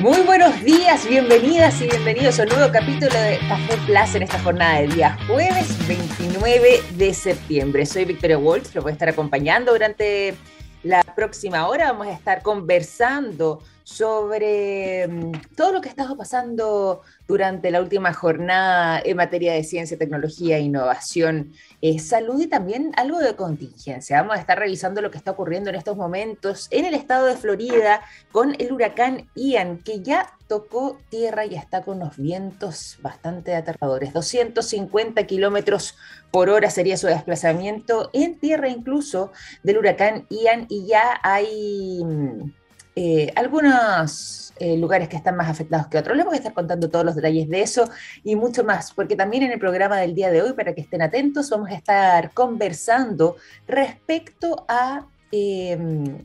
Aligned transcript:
Muy 0.00 0.22
buenos 0.22 0.60
días, 0.64 1.08
bienvenidas 1.08 1.80
y 1.80 1.86
bienvenidos 1.86 2.40
a 2.40 2.42
un 2.42 2.48
nuevo 2.48 2.72
capítulo 2.72 3.12
de 3.12 3.38
Café 3.48 3.76
Plus 3.86 4.14
en 4.16 4.24
esta 4.24 4.40
jornada 4.40 4.80
de 4.80 4.88
día 4.88 5.16
jueves 5.28 5.86
29 5.86 6.82
de 6.96 7.14
septiembre. 7.14 7.86
Soy 7.86 8.04
Victoria 8.04 8.36
Waltz, 8.36 8.74
lo 8.74 8.82
voy 8.82 8.90
a 8.90 8.92
estar 8.94 9.08
acompañando 9.08 9.70
durante 9.70 10.34
la 10.82 11.00
próxima 11.04 11.68
hora. 11.68 11.92
Vamos 11.92 12.08
a 12.08 12.12
estar 12.12 12.42
conversando 12.42 13.62
sobre 13.84 15.06
mm, 15.06 15.32
todo 15.56 15.72
lo 15.72 15.80
que 15.80 15.88
ha 15.88 15.90
estado 15.90 16.16
pasando 16.16 17.02
durante 17.28 17.70
la 17.70 17.80
última 17.80 18.12
jornada 18.12 19.00
en 19.04 19.16
materia 19.16 19.52
de 19.52 19.62
ciencia, 19.62 19.98
tecnología 19.98 20.58
innovación, 20.58 21.52
eh, 21.82 21.98
salud 21.98 22.40
y 22.40 22.46
también 22.46 22.92
algo 22.96 23.18
de 23.18 23.36
contingencia. 23.36 24.20
Vamos 24.20 24.36
a 24.36 24.40
estar 24.40 24.58
revisando 24.58 25.02
lo 25.02 25.10
que 25.10 25.18
está 25.18 25.32
ocurriendo 25.32 25.70
en 25.70 25.76
estos 25.76 25.96
momentos 25.96 26.66
en 26.70 26.86
el 26.86 26.94
estado 26.94 27.26
de 27.26 27.36
Florida 27.36 28.00
con 28.32 28.56
el 28.58 28.72
huracán 28.72 29.28
Ian, 29.34 29.78
que 29.78 30.00
ya 30.00 30.32
tocó 30.48 30.98
tierra 31.10 31.44
y 31.44 31.54
está 31.54 31.82
con 31.82 31.98
unos 31.98 32.16
vientos 32.16 32.98
bastante 33.02 33.54
aterradores. 33.54 34.12
250 34.14 35.26
kilómetros 35.26 35.96
por 36.30 36.48
hora 36.48 36.70
sería 36.70 36.96
su 36.96 37.06
desplazamiento 37.06 38.10
en 38.14 38.38
tierra 38.38 38.68
incluso 38.68 39.32
del 39.62 39.78
huracán 39.78 40.26
Ian 40.30 40.66
y 40.68 40.86
ya 40.86 41.20
hay 41.22 42.02
mm, 42.02 42.63
eh, 42.96 43.32
algunos 43.34 44.44
eh, 44.58 44.76
lugares 44.76 45.08
que 45.08 45.16
están 45.16 45.36
más 45.36 45.48
afectados 45.48 45.88
que 45.88 45.98
otros. 45.98 46.16
Les 46.16 46.24
voy 46.24 46.34
a 46.34 46.38
estar 46.38 46.54
contando 46.54 46.88
todos 46.88 47.04
los 47.04 47.16
detalles 47.16 47.48
de 47.48 47.62
eso 47.62 47.90
y 48.22 48.36
mucho 48.36 48.62
más, 48.62 48.92
porque 48.92 49.16
también 49.16 49.42
en 49.42 49.52
el 49.52 49.58
programa 49.58 49.98
del 49.98 50.14
día 50.14 50.30
de 50.30 50.42
hoy, 50.42 50.52
para 50.52 50.74
que 50.74 50.82
estén 50.82 51.02
atentos, 51.02 51.50
vamos 51.50 51.70
a 51.70 51.74
estar 51.74 52.32
conversando 52.32 53.36
respecto 53.66 54.64
a... 54.68 55.06
Em, 55.32 56.24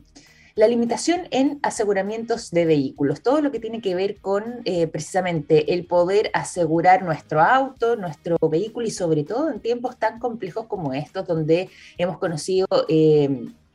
la 0.56 0.68
limitación 0.68 1.22
en 1.30 1.58
aseguramientos 1.62 2.50
de 2.50 2.66
vehículos, 2.66 3.22
todo 3.22 3.40
lo 3.40 3.50
que 3.50 3.60
tiene 3.60 3.80
que 3.80 3.94
ver 3.94 4.16
con 4.16 4.60
eh, 4.64 4.88
precisamente 4.88 5.72
el 5.72 5.86
poder 5.86 6.30
asegurar 6.34 7.02
nuestro 7.02 7.40
auto, 7.40 7.96
nuestro 7.96 8.36
vehículo 8.42 8.86
y 8.86 8.90
sobre 8.90 9.24
todo 9.24 9.50
en 9.50 9.60
tiempos 9.60 9.96
tan 9.98 10.18
complejos 10.18 10.66
como 10.66 10.92
estos, 10.92 11.26
donde 11.26 11.70
hemos 11.96 12.18
conocido 12.18 12.66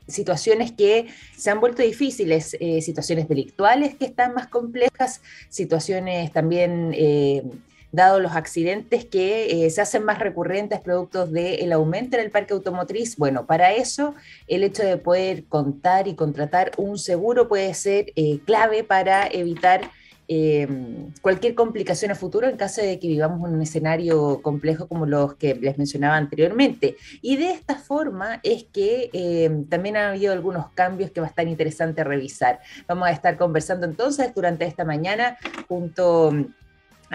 situaciones 0.07 0.71
que 0.71 1.07
se 1.35 1.49
han 1.49 1.59
vuelto 1.59 1.81
difíciles, 1.81 2.55
eh, 2.59 2.81
situaciones 2.81 3.27
delictuales 3.27 3.95
que 3.95 4.05
están 4.05 4.33
más 4.33 4.47
complejas, 4.47 5.21
situaciones 5.49 6.31
también, 6.31 6.91
eh, 6.93 7.43
dado 7.91 8.19
los 8.19 8.33
accidentes 8.33 9.05
que 9.05 9.65
eh, 9.65 9.69
se 9.69 9.81
hacen 9.81 10.03
más 10.03 10.19
recurrentes 10.19 10.81
producto 10.81 11.25
del 11.25 11.71
aumento 11.71 12.17
en 12.17 12.23
el 12.23 12.31
parque 12.31 12.53
automotriz. 12.53 13.15
Bueno, 13.15 13.45
para 13.45 13.73
eso 13.73 14.15
el 14.47 14.63
hecho 14.63 14.83
de 14.83 14.97
poder 14.97 15.45
contar 15.45 16.07
y 16.09 16.15
contratar 16.15 16.71
un 16.77 16.97
seguro 16.97 17.47
puede 17.47 17.73
ser 17.73 18.11
clave 18.45 18.83
para 18.83 19.27
evitar 19.27 19.89
Em, 20.27 21.11
cualquier 21.21 21.53
complicación 21.53 22.11
a 22.11 22.15
futuro 22.15 22.47
en 22.47 22.57
caso 22.57 22.81
de 22.81 22.99
que 22.99 23.07
vivamos 23.07 23.47
un 23.47 23.61
escenario 23.61 24.41
complejo 24.41 24.87
como 24.87 25.05
los 25.05 25.35
que 25.35 25.53
les 25.55 25.77
mencionaba 25.77 26.17
anteriormente. 26.17 26.95
Y 27.21 27.37
de 27.37 27.51
esta 27.51 27.75
forma 27.75 28.39
es 28.41 28.63
que 28.63 29.09
em, 29.13 29.65
también 29.65 29.97
ha 29.97 30.09
habido 30.09 30.33
algunos 30.33 30.69
cambios 30.71 31.11
que 31.11 31.21
va 31.21 31.27
a 31.27 31.29
estar 31.29 31.47
interesante 31.47 32.03
revisar. 32.03 32.59
Vamos 32.87 33.07
a 33.07 33.11
estar 33.11 33.37
conversando 33.37 33.85
entonces 33.85 34.33
durante 34.33 34.65
esta 34.65 34.83
mañana 34.83 35.37
junto 35.67 36.31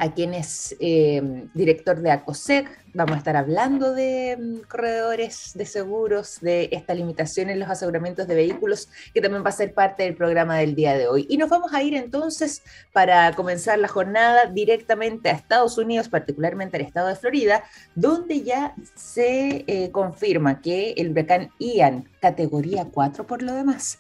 a 0.01 0.15
quien 0.15 0.33
es 0.33 0.75
em, 0.81 1.51
director 1.53 2.01
de 2.01 2.11
ACOSEC. 2.11 2.67
Vamos 2.95 3.17
a 3.17 3.19
estar 3.19 3.37
hablando 3.37 3.93
de 3.93 4.37
mm, 4.41 4.67
corredores 4.67 5.53
de 5.55 5.67
seguros, 5.67 6.41
de 6.41 6.71
esta 6.73 6.95
limitación 6.95 7.51
en 7.51 7.61
los 7.61 7.69
aseguramientos 7.69 8.27
de 8.27 8.35
vehículos, 8.35 8.89
que 9.13 9.21
también 9.21 9.45
va 9.45 9.51
a 9.51 9.53
ser 9.53 9.75
parte 9.75 10.05
del 10.05 10.17
programa 10.17 10.57
del 10.57 10.75
día 10.75 10.97
de 10.97 11.07
hoy. 11.07 11.27
Y 11.29 11.37
nos 11.37 11.51
vamos 11.51 11.75
a 11.75 11.83
ir 11.83 11.95
entonces 11.95 12.63
para 12.95 13.33
comenzar 13.35 13.79
la 13.79 13.89
jornada 13.89 14.47
directamente 14.47 15.29
a 15.29 15.33
Estados 15.33 15.77
Unidos, 15.77 16.09
particularmente 16.09 16.79
al 16.79 16.83
estado 16.83 17.09
de 17.09 17.17
Florida, 17.17 17.63
donde 17.95 18.41
ya 18.41 18.75
se 18.95 19.65
eh, 19.67 19.91
confirma 19.93 20.63
que 20.63 20.93
el 20.97 21.11
huracán 21.11 21.51
Ian, 21.59 22.09
categoría 22.23 22.87
4 22.91 23.27
por 23.27 23.43
lo 23.43 23.53
demás, 23.53 23.99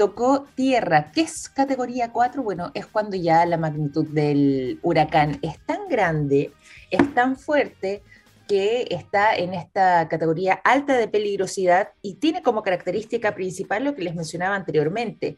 tocó 0.00 0.46
tierra. 0.54 1.12
¿Qué 1.12 1.20
es 1.20 1.50
categoría 1.50 2.10
4? 2.10 2.42
Bueno, 2.42 2.70
es 2.72 2.86
cuando 2.86 3.18
ya 3.18 3.44
la 3.44 3.58
magnitud 3.58 4.06
del 4.06 4.80
huracán 4.82 5.38
es 5.42 5.58
tan 5.66 5.88
grande, 5.90 6.54
es 6.90 7.12
tan 7.12 7.36
fuerte, 7.36 8.02
que 8.48 8.86
está 8.88 9.36
en 9.36 9.52
esta 9.52 10.08
categoría 10.08 10.54
alta 10.54 10.96
de 10.96 11.06
peligrosidad 11.06 11.90
y 12.00 12.14
tiene 12.14 12.40
como 12.40 12.62
característica 12.62 13.34
principal 13.34 13.84
lo 13.84 13.94
que 13.94 14.00
les 14.00 14.14
mencionaba 14.14 14.56
anteriormente, 14.56 15.36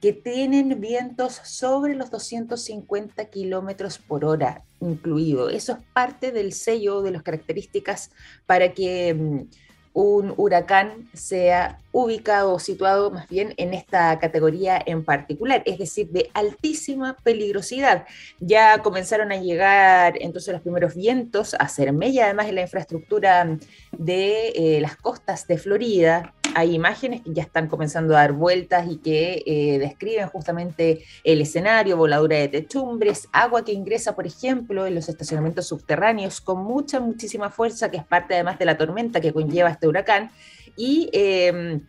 que 0.00 0.14
tienen 0.14 0.80
vientos 0.80 1.34
sobre 1.44 1.94
los 1.94 2.10
250 2.10 3.26
kilómetros 3.26 3.98
por 3.98 4.24
hora 4.24 4.64
incluido. 4.80 5.50
Eso 5.50 5.72
es 5.72 5.78
parte 5.92 6.32
del 6.32 6.54
sello 6.54 7.02
de 7.02 7.10
las 7.10 7.22
características 7.22 8.10
para 8.46 8.72
que 8.72 9.12
mm, 9.12 9.67
un 9.98 10.32
huracán 10.36 11.08
sea 11.12 11.80
ubicado 11.90 12.54
o 12.54 12.60
situado 12.60 13.10
más 13.10 13.28
bien 13.28 13.52
en 13.56 13.74
esta 13.74 14.16
categoría 14.20 14.80
en 14.86 15.04
particular, 15.04 15.64
es 15.66 15.76
decir, 15.76 16.08
de 16.10 16.30
altísima 16.34 17.16
peligrosidad. 17.24 18.06
Ya 18.38 18.78
comenzaron 18.78 19.32
a 19.32 19.38
llegar 19.38 20.14
entonces 20.20 20.52
los 20.52 20.62
primeros 20.62 20.94
vientos 20.94 21.56
a 21.58 21.68
Cermella, 21.68 22.26
además 22.26 22.46
en 22.46 22.54
la 22.54 22.62
infraestructura 22.62 23.58
de 23.90 24.50
eh, 24.50 24.80
las 24.80 24.94
costas 24.94 25.48
de 25.48 25.58
Florida, 25.58 26.32
hay 26.58 26.74
imágenes 26.74 27.22
que 27.22 27.32
ya 27.32 27.44
están 27.44 27.68
comenzando 27.68 28.16
a 28.16 28.20
dar 28.20 28.32
vueltas 28.32 28.88
y 28.90 28.96
que 28.96 29.44
eh, 29.46 29.78
describen 29.78 30.26
justamente 30.26 31.04
el 31.22 31.40
escenario, 31.40 31.96
voladura 31.96 32.36
de 32.36 32.48
techumbres, 32.48 33.28
agua 33.32 33.64
que 33.64 33.72
ingresa, 33.72 34.16
por 34.16 34.26
ejemplo, 34.26 34.84
en 34.84 34.96
los 34.96 35.08
estacionamientos 35.08 35.68
subterráneos 35.68 36.40
con 36.40 36.64
mucha, 36.64 36.98
muchísima 36.98 37.48
fuerza, 37.50 37.92
que 37.92 37.98
es 37.98 38.04
parte 38.04 38.34
además 38.34 38.58
de 38.58 38.64
la 38.64 38.76
tormenta 38.76 39.20
que 39.20 39.32
conlleva 39.32 39.70
este 39.70 39.86
huracán. 39.86 40.32
Y 40.76 41.08
em, 41.12 41.80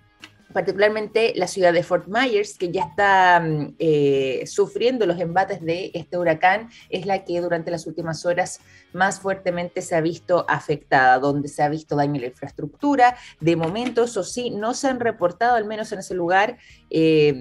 particularmente 0.54 1.34
la 1.36 1.48
ciudad 1.48 1.74
de 1.74 1.84
Fort 1.84 2.08
Myers, 2.08 2.58
que 2.58 2.72
ya 2.72 2.84
está 2.84 3.40
mm, 3.40 3.76
eh, 3.80 4.44
sufriendo 4.48 5.06
los 5.06 5.20
embates 5.20 5.62
de 5.62 5.92
este 5.94 6.18
huracán, 6.18 6.70
es 6.90 7.06
la 7.06 7.24
que 7.24 7.40
durante 7.42 7.72
las 7.72 7.86
últimas 7.88 8.26
horas 8.26 8.60
más 8.94 9.20
fuertemente 9.20 9.82
se 9.82 9.96
ha 9.96 10.02
visto 10.02 10.46
afectada, 10.48 11.20
donde 11.20 11.48
se 11.48 11.62
ha 11.62 11.70
visto 11.70 11.96
daño 11.96 12.16
en 12.16 12.22
la 12.22 12.28
infraestructura. 12.28 13.16
De 13.40 13.56
momento, 13.56 14.04
eso 14.04 14.24
sí, 14.24 14.50
no 14.50 14.74
se 14.74 14.88
han 14.88 15.00
reportado, 15.00 15.56
al 15.56 15.66
menos 15.66 15.92
en 15.92 16.00
ese 16.00 16.16
lugar, 16.16 16.58
eh, 16.90 17.34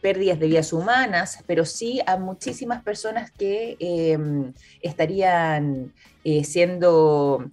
pérdidas 0.00 0.38
de 0.38 0.48
vidas 0.48 0.72
humanas, 0.72 1.42
pero 1.46 1.64
sí 1.64 2.00
a 2.06 2.18
muchísimas 2.18 2.82
personas 2.82 3.30
que 3.30 3.76
eh, 3.80 4.18
estarían 4.82 5.94
siendo 6.42 7.50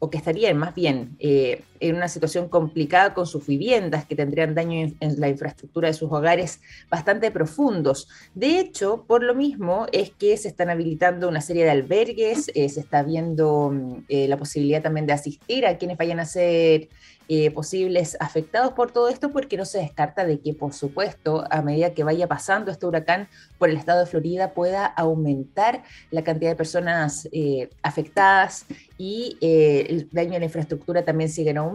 o 0.00 0.10
que 0.10 0.18
estarían 0.18 0.56
más 0.56 0.74
bien 0.74 1.14
eh, 1.20 1.62
en 1.80 1.96
una 1.96 2.08
situación 2.08 2.48
complicada 2.48 3.14
con 3.14 3.26
sus 3.26 3.46
viviendas, 3.46 4.04
que 4.04 4.14
tendrían 4.14 4.54
daño 4.54 4.92
en, 5.00 5.20
la 5.20 5.28
infraestructura 5.28 5.88
de 5.88 5.94
sus 5.94 6.12
hogares 6.12 6.60
bastante 6.90 7.30
profundos. 7.30 8.08
De 8.34 8.60
hecho, 8.60 9.04
por 9.06 9.22
lo 9.22 9.34
mismo 9.34 9.86
es 9.92 10.10
que 10.10 10.36
se 10.36 10.48
están 10.48 10.70
habilitando 10.70 11.28
una 11.28 11.40
serie 11.40 11.64
de 11.64 11.70
albergues, 11.70 12.50
eh, 12.54 12.68
se 12.68 12.80
está 12.80 13.02
viendo 13.02 13.70
mm, 13.72 14.04
eh, 14.08 14.28
la 14.28 14.36
posibilidad 14.36 14.82
también 14.82 15.06
de 15.06 15.14
asistir 15.14 15.66
a 15.66 15.78
quienes 15.78 15.96
vayan 15.96 16.20
a 16.20 16.26
ser 16.26 16.88
eh, 17.32 17.52
posibles 17.52 18.16
afectados 18.18 18.72
por 18.72 18.90
todo 18.90 19.08
esto, 19.08 19.30
porque 19.30 19.56
no 19.56 19.64
se 19.64 19.78
descarta 19.78 20.24
de 20.24 20.40
que, 20.40 20.52
por 20.52 20.72
supuesto, 20.72 21.44
a 21.48 21.62
medida 21.62 21.94
que 21.94 22.02
vaya 22.02 22.26
pasando 22.26 22.72
este 22.72 22.86
huracán 22.86 23.28
por 23.56 23.70
el 23.70 23.76
estado 23.76 24.00
de 24.00 24.06
Florida, 24.06 24.52
pueda 24.52 24.84
aumentar 24.84 25.84
la 26.10 26.24
cantidad 26.24 26.50
de 26.50 26.56
personas 26.56 27.28
eh, 27.30 27.70
afectadas 27.84 28.66
y 28.98 29.38
eh, 29.40 29.86
el 29.88 30.08
daño 30.10 30.34
a 30.34 30.38
la 30.40 30.46
infraestructura 30.46 31.04
también 31.04 31.30
sigue 31.30 31.50
en 31.50 31.58
aumento. 31.58 31.69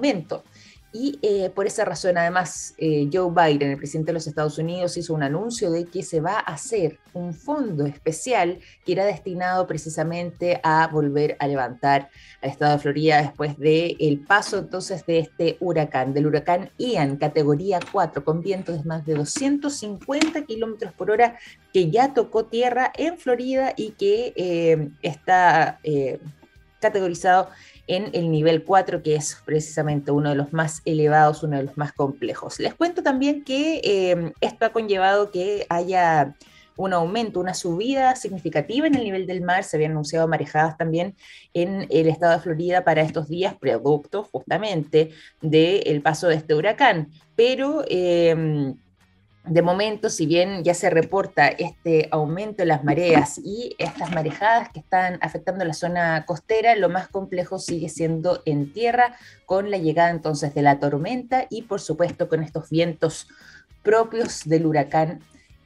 Y 0.97 1.19
eh, 1.21 1.51
por 1.53 1.67
esa 1.67 1.83
razón, 1.83 2.17
además, 2.17 2.73
eh, 2.77 3.09
Joe 3.11 3.29
Biden, 3.29 3.71
el 3.71 3.77
presidente 3.77 4.11
de 4.11 4.13
los 4.13 4.27
Estados 4.27 4.57
Unidos, 4.57 4.95
hizo 4.95 5.13
un 5.13 5.23
anuncio 5.23 5.69
de 5.69 5.83
que 5.83 6.03
se 6.03 6.21
va 6.21 6.35
a 6.35 6.53
hacer 6.53 6.99
un 7.11 7.33
fondo 7.33 7.85
especial 7.85 8.59
que 8.85 8.93
irá 8.93 9.03
destinado 9.03 9.67
precisamente 9.67 10.61
a 10.63 10.87
volver 10.87 11.35
a 11.39 11.47
levantar 11.47 12.09
al 12.41 12.49
estado 12.49 12.77
de 12.77 12.79
Florida 12.79 13.21
después 13.21 13.59
del 13.59 13.97
el 13.99 14.21
paso 14.21 14.59
entonces 14.59 15.05
de 15.05 15.19
este 15.19 15.57
huracán, 15.59 16.13
del 16.13 16.27
huracán 16.27 16.69
Ian, 16.77 17.17
categoría 17.17 17.81
4, 17.91 18.23
con 18.23 18.41
vientos 18.41 18.77
de 18.77 18.87
más 18.87 19.05
de 19.05 19.15
250 19.15 20.45
kilómetros 20.45 20.93
por 20.93 21.11
hora, 21.11 21.37
que 21.73 21.91
ya 21.91 22.13
tocó 22.13 22.45
tierra 22.45 22.93
en 22.95 23.17
Florida 23.17 23.73
y 23.75 23.91
que 23.91 24.31
eh, 24.37 24.91
está 25.01 25.81
categorizado 26.79 27.49
en 27.87 28.09
el 28.13 28.31
nivel 28.31 28.63
4, 28.63 29.03
que 29.03 29.15
es 29.15 29.37
precisamente 29.45 30.11
uno 30.11 30.29
de 30.29 30.35
los 30.35 30.53
más 30.53 30.81
elevados, 30.85 31.43
uno 31.43 31.57
de 31.57 31.63
los 31.63 31.77
más 31.77 31.93
complejos. 31.93 32.59
Les 32.59 32.73
cuento 32.73 33.03
también 33.03 33.43
que 33.43 33.81
em, 33.83 34.33
esto 34.41 34.65
ha 34.65 34.69
conllevado 34.69 35.31
que 35.31 35.65
haya 35.69 36.35
un 36.77 36.93
aumento, 36.93 37.39
una 37.39 37.53
subida 37.53 38.15
significativa 38.15 38.87
en 38.87 38.95
el 38.95 39.03
nivel 39.03 39.27
del 39.27 39.41
mar. 39.41 39.63
Se 39.63 39.77
habían 39.77 39.91
anunciado 39.91 40.27
marejadas 40.27 40.77
también 40.77 41.15
en 41.53 41.87
el 41.89 42.07
estado 42.07 42.33
de 42.33 42.39
Florida 42.39 42.83
para 42.83 43.01
estos 43.01 43.29
días, 43.29 43.55
producto 43.55 44.23
justamente 44.23 45.11
del 45.41 46.01
paso 46.01 46.27
de 46.27 46.35
este 46.35 46.53
huracán. 46.53 47.09
Pero 47.35 47.83
em, 47.87 48.75
de 49.47 49.61
momento, 49.61 50.09
si 50.09 50.25
bien 50.25 50.63
ya 50.63 50.73
se 50.73 50.89
reporta 50.89 51.47
este 51.47 52.07
aumento 52.11 52.63
en 52.63 52.69
las 52.69 52.83
mareas 52.83 53.37
y 53.37 53.75
estas 53.77 54.11
marejadas 54.11 54.69
que 54.69 54.79
están 54.79 55.19
afectando 55.21 55.63
la 55.65 55.73
zona 55.73 56.25
costera, 56.25 56.75
lo 56.75 56.89
más 56.89 57.07
complejo 57.07 57.59
sigue 57.59 57.89
siendo 57.89 58.41
en 58.45 58.73
tierra, 58.73 59.15
con 59.45 59.69
la 59.69 59.77
llegada 59.77 60.09
entonces 60.09 60.53
de 60.55 60.61
la 60.61 60.79
tormenta 60.79 61.45
y 61.49 61.63
por 61.63 61.79
supuesto 61.79 62.27
con 62.27 62.43
estos 62.43 62.69
vientos 62.69 63.27
propios 63.83 64.41
del 64.45 64.65
huracán 64.65 65.21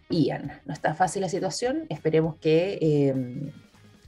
Ian. 0.10 0.60
No 0.66 0.74
está 0.74 0.94
fácil 0.94 1.22
la 1.22 1.30
situación, 1.30 1.86
esperemos 1.90 2.36
que... 2.36 2.80
Eh, 2.82 3.52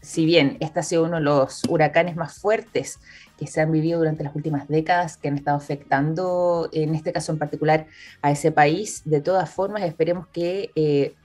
si 0.02 0.26
bien 0.26 0.58
este 0.60 0.80
ha 0.80 0.84
sido 0.84 1.04
uno 1.04 1.18
de 1.18 1.22
los 1.22 1.62
huracanes 1.70 2.16
más 2.16 2.34
fuertes 2.34 3.00
que 3.42 3.48
se 3.48 3.60
han 3.60 3.72
vivido 3.72 3.98
durante 3.98 4.24
las 4.24 4.36
últimas 4.36 4.68
décadas, 4.68 5.18
que 5.18 5.28
han 5.28 5.36
estado 5.36 5.58
afectando, 5.58 6.70
en 6.74 6.94
este 6.94 7.12
caso 7.12 7.32
en 7.32 7.40
particular, 7.40 7.88
a 8.22 8.30
ese 8.30 8.52
país, 8.52 9.02
de 9.04 9.20
todas 9.20 9.50
formas 9.50 9.82
esperemos 9.82 10.28
que 10.28 10.70
eh, 10.76 11.16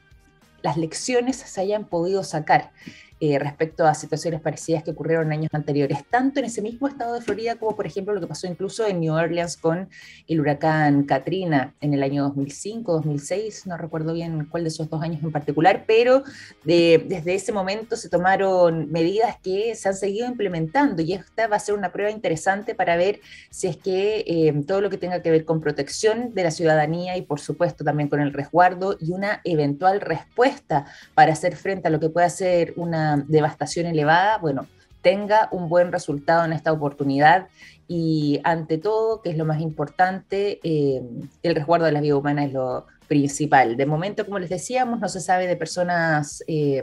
las 0.63 0.79
lecciones 0.79 1.37
se 1.37 1.61
hayan 1.61 1.85
podido 1.85 2.25
sacar 2.25 2.73
eh, 3.21 3.39
respecto 3.39 3.87
a 3.87 3.95
situaciones 3.95 4.41
parecidas 4.41 4.83
que 4.83 4.91
ocurrieron 4.91 5.33
años 5.33 5.49
anteriores, 5.53 6.05
tanto 6.11 6.41
en 6.41 6.47
ese 6.47 6.61
mismo 6.61 6.87
estado 6.87 7.15
de 7.15 7.21
Florida 7.23 7.57
como, 7.57 7.75
por 7.75 7.87
ejemplo, 7.87 8.13
lo 8.13 8.21
que 8.21 8.27
pasó 8.27 8.47
incluso 8.47 8.87
en 8.87 9.01
New 9.01 9.15
Orleans 9.15 9.57
con 9.57 9.89
el 10.29 10.41
huracán 10.41 11.05
Katrina 11.05 11.75
en 11.81 11.95
el 11.95 12.03
año 12.03 12.25
2005, 12.25 12.93
2006, 12.93 13.67
no 13.67 13.77
recuerdo 13.77 14.13
bien 14.13 14.47
cuál 14.51 14.65
de 14.65 14.69
esos 14.69 14.91
dos 14.91 15.03
años 15.03 15.23
en 15.23 15.33
particular, 15.33 15.85
pero 15.87 16.25
desde 16.65 17.35
ese 17.35 17.53
momento 17.53 17.97
se 17.97 18.09
tomaron 18.09 18.91
medidas 18.91 19.37
que 19.43 19.75
se 19.75 19.89
han 19.89 19.95
seguido 19.95 20.27
implementando 20.27 21.03
y 21.03 21.15
esta 21.15 21.47
va 21.49 21.57
a 21.57 21.61
ser 21.61 21.75
una 21.75 21.93
prueba 21.93 22.11
interesante 22.11 22.75
para 22.75 22.97
ver 22.97 23.21
si 23.51 23.67
es 23.67 23.77
que 23.77 24.25
eh, 24.27 24.55
todo 24.67 24.81
lo 24.81 24.91
que 24.91 24.99
tenga 24.99 25.23
que 25.23 25.31
ver 25.31 25.45
con 25.45 25.61
protección 25.61 26.35
de 26.35 26.45
la 26.45 26.51
ciudadanía 26.51 27.17
y, 27.17 27.23
por 27.23 27.41
supuesto, 27.41 27.85
también 27.85 28.09
con 28.09 28.21
el 28.21 28.33
resguardo 28.33 28.97
y 29.01 29.13
una 29.13 29.41
eventual 29.45 30.01
respuesta 30.01 30.87
para 31.15 31.33
hacer 31.33 31.57
frente 31.57 31.89
a 31.89 31.91
lo 31.91 32.01
que 32.01 32.11
pueda 32.11 32.29
ser 32.29 32.75
una 32.77 33.06
devastación 33.17 33.87
elevada, 33.87 34.39
bueno, 34.39 34.67
tenga 35.07 35.49
un 35.53 35.69
buen 35.69 35.93
resultado 35.93 36.45
en 36.45 36.53
esta 36.53 36.73
oportunidad 36.73 37.47
y 37.87 38.41
ante 38.43 38.79
todo, 38.79 39.23
que 39.23 39.31
es 39.31 39.37
lo 39.37 39.45
más 39.45 39.61
importante, 39.61 40.59
eh, 40.65 41.01
el 41.45 41.55
resguardo 41.55 41.87
de 41.87 41.93
la 41.93 42.01
vida 42.01 42.17
humana 42.17 42.45
es 42.45 42.53
lo 42.53 42.87
principal. 43.07 43.77
De 43.77 43.87
momento, 43.87 44.25
como 44.25 44.41
les 44.41 44.51
decíamos, 44.51 44.99
no 44.99 45.09
se 45.09 45.21
sabe 45.21 45.47
de 45.47 45.55
personas 45.55 46.43
eh, 46.49 46.83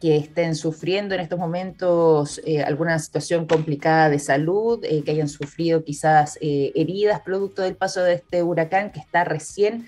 que 0.00 0.16
estén 0.16 0.54
sufriendo 0.54 1.14
en 1.14 1.20
estos 1.20 1.38
momentos 1.38 2.40
eh, 2.46 2.62
alguna 2.62 2.98
situación 2.98 3.46
complicada 3.46 4.08
de 4.08 4.18
salud, 4.18 4.80
que 4.80 5.10
hayan 5.10 5.28
sufrido 5.28 5.84
quizás 5.84 6.38
heridas 6.40 7.20
producto 7.20 7.60
del 7.60 7.76
paso 7.76 8.02
de 8.02 8.14
este 8.14 8.42
huracán 8.42 8.90
que 8.90 9.00
está 9.00 9.24
recién 9.24 9.86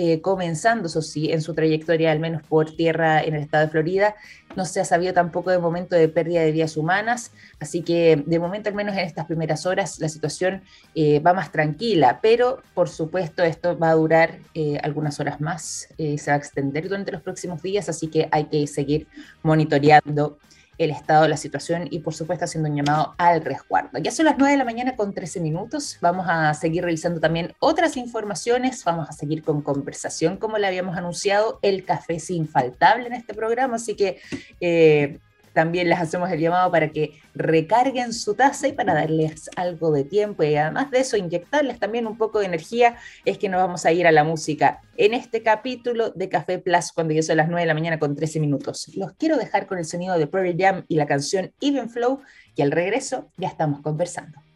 eh, 0.00 0.20
comenzando, 0.20 0.86
eso 0.86 1.02
sí, 1.02 1.32
en 1.32 1.42
su 1.42 1.54
trayectoria, 1.54 2.12
al 2.12 2.20
menos 2.20 2.44
por 2.44 2.70
tierra 2.76 3.20
en 3.20 3.34
el 3.34 3.42
estado 3.42 3.64
de 3.64 3.72
Florida. 3.72 4.14
No 4.54 4.64
se 4.64 4.78
ha 4.78 4.84
sabido 4.84 5.12
tampoco 5.12 5.50
de 5.50 5.58
momento 5.58 5.96
de 5.96 6.08
pérdida 6.08 6.42
de 6.42 6.52
vidas 6.52 6.76
humanas, 6.76 7.32
así 7.58 7.82
que 7.82 8.22
de 8.24 8.38
momento, 8.38 8.68
al 8.68 8.76
menos 8.76 8.94
en 8.94 9.00
estas 9.00 9.26
primeras 9.26 9.66
horas, 9.66 9.98
la 9.98 10.08
situación 10.08 10.62
eh, 10.94 11.18
va 11.18 11.32
más 11.32 11.50
tranquila, 11.50 12.20
pero 12.22 12.62
por 12.74 12.88
supuesto 12.88 13.42
esto 13.42 13.76
va 13.76 13.90
a 13.90 13.94
durar 13.94 14.38
eh, 14.54 14.78
algunas 14.84 15.18
horas 15.18 15.40
más, 15.40 15.88
se 15.96 16.30
va 16.30 16.34
a 16.34 16.36
extender 16.36 16.88
durante 16.88 17.10
los 17.10 17.20
próximos 17.20 17.60
días, 17.60 17.88
así 17.88 18.06
que 18.06 18.28
hay 18.30 18.44
que 18.44 18.68
seguir 18.68 19.08
monitoreando 19.42 20.38
el 20.78 20.90
estado 20.90 21.22
de 21.22 21.28
la 21.28 21.36
situación 21.36 21.88
y 21.90 21.98
por 21.98 22.14
supuesto 22.14 22.44
haciendo 22.44 22.70
un 22.70 22.76
llamado 22.76 23.14
al 23.18 23.44
resguardo. 23.44 23.98
Ya 23.98 24.10
son 24.10 24.26
las 24.26 24.38
9 24.38 24.52
de 24.52 24.58
la 24.58 24.64
mañana 24.64 24.96
con 24.96 25.12
13 25.12 25.40
minutos, 25.40 25.98
vamos 26.00 26.26
a 26.28 26.54
seguir 26.54 26.84
revisando 26.84 27.20
también 27.20 27.54
otras 27.58 27.96
informaciones, 27.96 28.82
vamos 28.84 29.08
a 29.08 29.12
seguir 29.12 29.42
con 29.42 29.60
conversación 29.60 30.36
como 30.36 30.58
le 30.58 30.66
habíamos 30.66 30.96
anunciado, 30.96 31.58
el 31.62 31.84
café 31.84 32.14
es 32.14 32.30
infaltable 32.30 33.08
en 33.08 33.14
este 33.14 33.34
programa, 33.34 33.76
así 33.76 33.94
que 33.94 34.20
eh, 34.60 35.18
también 35.58 35.88
les 35.88 35.98
hacemos 35.98 36.30
el 36.30 36.38
llamado 36.38 36.70
para 36.70 36.90
que 36.90 37.20
recarguen 37.34 38.12
su 38.12 38.34
taza 38.34 38.68
y 38.68 38.72
para 38.74 38.94
darles 38.94 39.50
algo 39.56 39.90
de 39.90 40.04
tiempo 40.04 40.44
y 40.44 40.54
además 40.54 40.88
de 40.92 41.00
eso 41.00 41.16
inyectarles 41.16 41.80
también 41.80 42.06
un 42.06 42.16
poco 42.16 42.38
de 42.38 42.46
energía, 42.46 42.94
es 43.24 43.38
que 43.38 43.48
nos 43.48 43.60
vamos 43.60 43.84
a 43.84 43.90
ir 43.90 44.06
a 44.06 44.12
la 44.12 44.22
música 44.22 44.82
en 44.96 45.14
este 45.14 45.42
capítulo 45.42 46.10
de 46.10 46.28
Café 46.28 46.60
Plus 46.60 46.92
cuando 46.92 47.12
ya 47.12 47.24
son 47.24 47.38
las 47.38 47.48
9 47.48 47.62
de 47.62 47.66
la 47.66 47.74
mañana 47.74 47.98
con 47.98 48.14
13 48.14 48.38
minutos. 48.38 48.86
Los 48.94 49.14
quiero 49.14 49.36
dejar 49.36 49.66
con 49.66 49.78
el 49.78 49.84
sonido 49.84 50.16
de 50.16 50.28
Pearl 50.28 50.54
Jam 50.56 50.84
y 50.86 50.94
la 50.94 51.06
canción 51.06 51.50
Even 51.60 51.90
Flow 51.90 52.20
y 52.54 52.62
al 52.62 52.70
regreso 52.70 53.28
ya 53.36 53.48
estamos 53.48 53.80
conversando. 53.80 54.47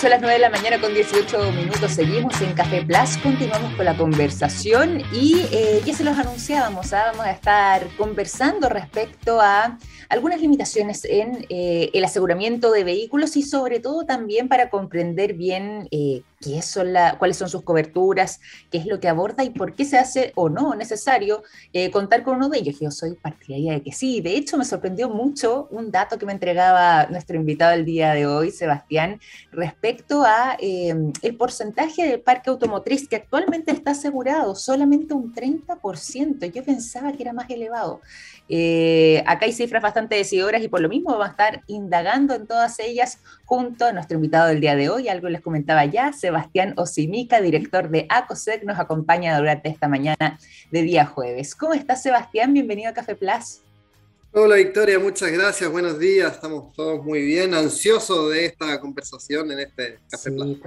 Son 0.00 0.10
las 0.10 0.20
9 0.20 0.34
de 0.34 0.40
la 0.40 0.50
mañana 0.50 0.78
con 0.78 0.92
18 0.92 1.52
minutos. 1.52 1.92
Seguimos 1.92 2.38
en 2.42 2.52
Café 2.52 2.84
Plus, 2.84 3.16
continuamos 3.22 3.74
con 3.76 3.86
la 3.86 3.96
conversación 3.96 5.02
y 5.10 5.40
eh, 5.50 5.80
ya 5.86 5.94
se 5.94 6.04
los 6.04 6.18
anunciábamos, 6.18 6.92
¿ah? 6.92 7.12
vamos 7.12 7.24
a 7.24 7.30
estar 7.30 7.86
conversando 7.96 8.68
respecto 8.68 9.40
a 9.40 9.78
algunas 10.10 10.42
limitaciones 10.42 11.06
en 11.06 11.46
eh, 11.48 11.90
el 11.94 12.04
aseguramiento 12.04 12.72
de 12.72 12.84
vehículos 12.84 13.38
y 13.38 13.42
sobre 13.42 13.80
todo 13.80 14.04
también 14.04 14.48
para 14.48 14.68
comprender 14.68 15.32
bien 15.32 15.88
eh, 15.90 16.20
cuáles 17.18 17.36
son 17.36 17.48
sus 17.48 17.62
coberturas, 17.62 18.40
qué 18.70 18.78
es 18.78 18.86
lo 18.86 19.00
que 19.00 19.08
aborda 19.08 19.42
y 19.44 19.50
por 19.50 19.74
qué 19.74 19.84
se 19.84 19.98
hace 19.98 20.32
o 20.34 20.48
no 20.48 20.74
necesario 20.74 21.42
eh, 21.72 21.90
contar 21.90 22.22
con 22.22 22.36
uno 22.36 22.48
de 22.48 22.58
ellos. 22.58 22.78
Yo 22.80 22.90
soy 22.90 23.14
partidaria 23.14 23.72
de 23.72 23.82
que 23.82 23.92
sí. 23.92 24.20
De 24.20 24.36
hecho, 24.36 24.56
me 24.56 24.64
sorprendió 24.64 25.08
mucho 25.08 25.68
un 25.70 25.90
dato 25.90 26.18
que 26.18 26.26
me 26.26 26.32
entregaba 26.32 27.06
nuestro 27.06 27.36
invitado 27.36 27.72
el 27.72 27.84
día 27.84 28.12
de 28.12 28.26
hoy, 28.26 28.50
Sebastián, 28.50 29.20
respecto 29.50 30.22
a 30.24 30.56
em, 30.58 31.12
el 31.22 31.36
porcentaje 31.36 32.06
del 32.06 32.20
parque 32.20 32.50
automotriz 32.50 33.08
que 33.08 33.16
actualmente 33.16 33.72
está 33.72 33.92
asegurado, 33.92 34.54
solamente 34.54 35.14
un 35.14 35.32
30%. 35.34 36.52
Yo 36.52 36.64
pensaba 36.64 37.12
que 37.12 37.22
era 37.22 37.32
más 37.32 37.48
elevado. 37.50 38.00
Eh, 38.48 39.22
acá 39.26 39.46
hay 39.46 39.52
cifras 39.52 39.82
bastante 39.82 40.14
decidoras 40.14 40.62
y 40.62 40.68
por 40.68 40.80
lo 40.80 40.88
mismo 40.88 41.10
vamos 41.10 41.26
a 41.26 41.30
estar 41.30 41.62
indagando 41.66 42.34
en 42.34 42.46
todas 42.46 42.78
ellas 42.78 43.20
junto 43.44 43.86
a 43.86 43.92
nuestro 43.92 44.16
invitado 44.16 44.48
del 44.48 44.60
día 44.60 44.76
de 44.76 44.88
hoy. 44.88 45.08
Algo 45.08 45.28
les 45.28 45.40
comentaba 45.40 45.84
ya, 45.84 46.12
Sebastián 46.12 46.74
Osimica, 46.76 47.40
director 47.40 47.90
de 47.90 48.06
ACOSEC, 48.08 48.64
nos 48.64 48.78
acompaña 48.78 49.36
durante 49.36 49.68
esta 49.68 49.88
mañana 49.88 50.38
de 50.70 50.82
día 50.82 51.06
jueves. 51.06 51.54
¿Cómo 51.54 51.74
estás, 51.74 52.02
Sebastián? 52.02 52.52
Bienvenido 52.52 52.90
a 52.90 52.94
Café 52.94 53.16
Plus. 53.16 53.65
Hola 54.38 54.56
Victoria, 54.56 54.98
muchas 54.98 55.32
gracias, 55.32 55.72
buenos 55.72 55.98
días, 55.98 56.30
estamos 56.30 56.70
todos 56.74 57.02
muy 57.02 57.22
bien, 57.22 57.54
ansiosos 57.54 58.30
de 58.30 58.44
esta 58.44 58.78
conversación 58.78 59.50
en 59.50 59.60
este 59.60 59.98
Café. 60.10 60.30
Pues. 60.30 60.58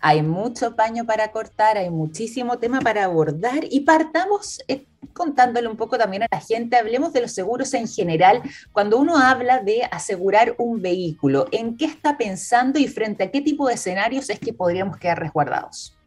Hay 0.00 0.22
mucho 0.22 0.76
paño 0.76 1.04
para 1.04 1.32
cortar, 1.32 1.78
hay 1.78 1.90
muchísimo 1.90 2.60
tema 2.60 2.78
para 2.80 3.02
abordar 3.02 3.64
y 3.68 3.80
partamos 3.80 4.60
eh, 4.68 4.86
contándole 5.14 5.66
un 5.66 5.76
poco 5.76 5.98
también 5.98 6.22
a 6.22 6.28
la 6.30 6.38
gente, 6.38 6.76
hablemos 6.76 7.12
de 7.12 7.22
los 7.22 7.32
seguros 7.32 7.74
en 7.74 7.88
general. 7.88 8.40
Cuando 8.70 8.98
uno 8.98 9.18
habla 9.18 9.58
de 9.64 9.82
asegurar 9.90 10.54
un 10.56 10.80
vehículo, 10.80 11.48
¿en 11.50 11.76
qué 11.76 11.86
está 11.86 12.16
pensando 12.16 12.78
y 12.78 12.86
frente 12.86 13.24
a 13.24 13.32
qué 13.32 13.40
tipo 13.40 13.66
de 13.66 13.74
escenarios 13.74 14.30
es 14.30 14.38
que 14.38 14.52
podríamos 14.52 14.96
quedar 14.96 15.18
resguardados? 15.18 15.97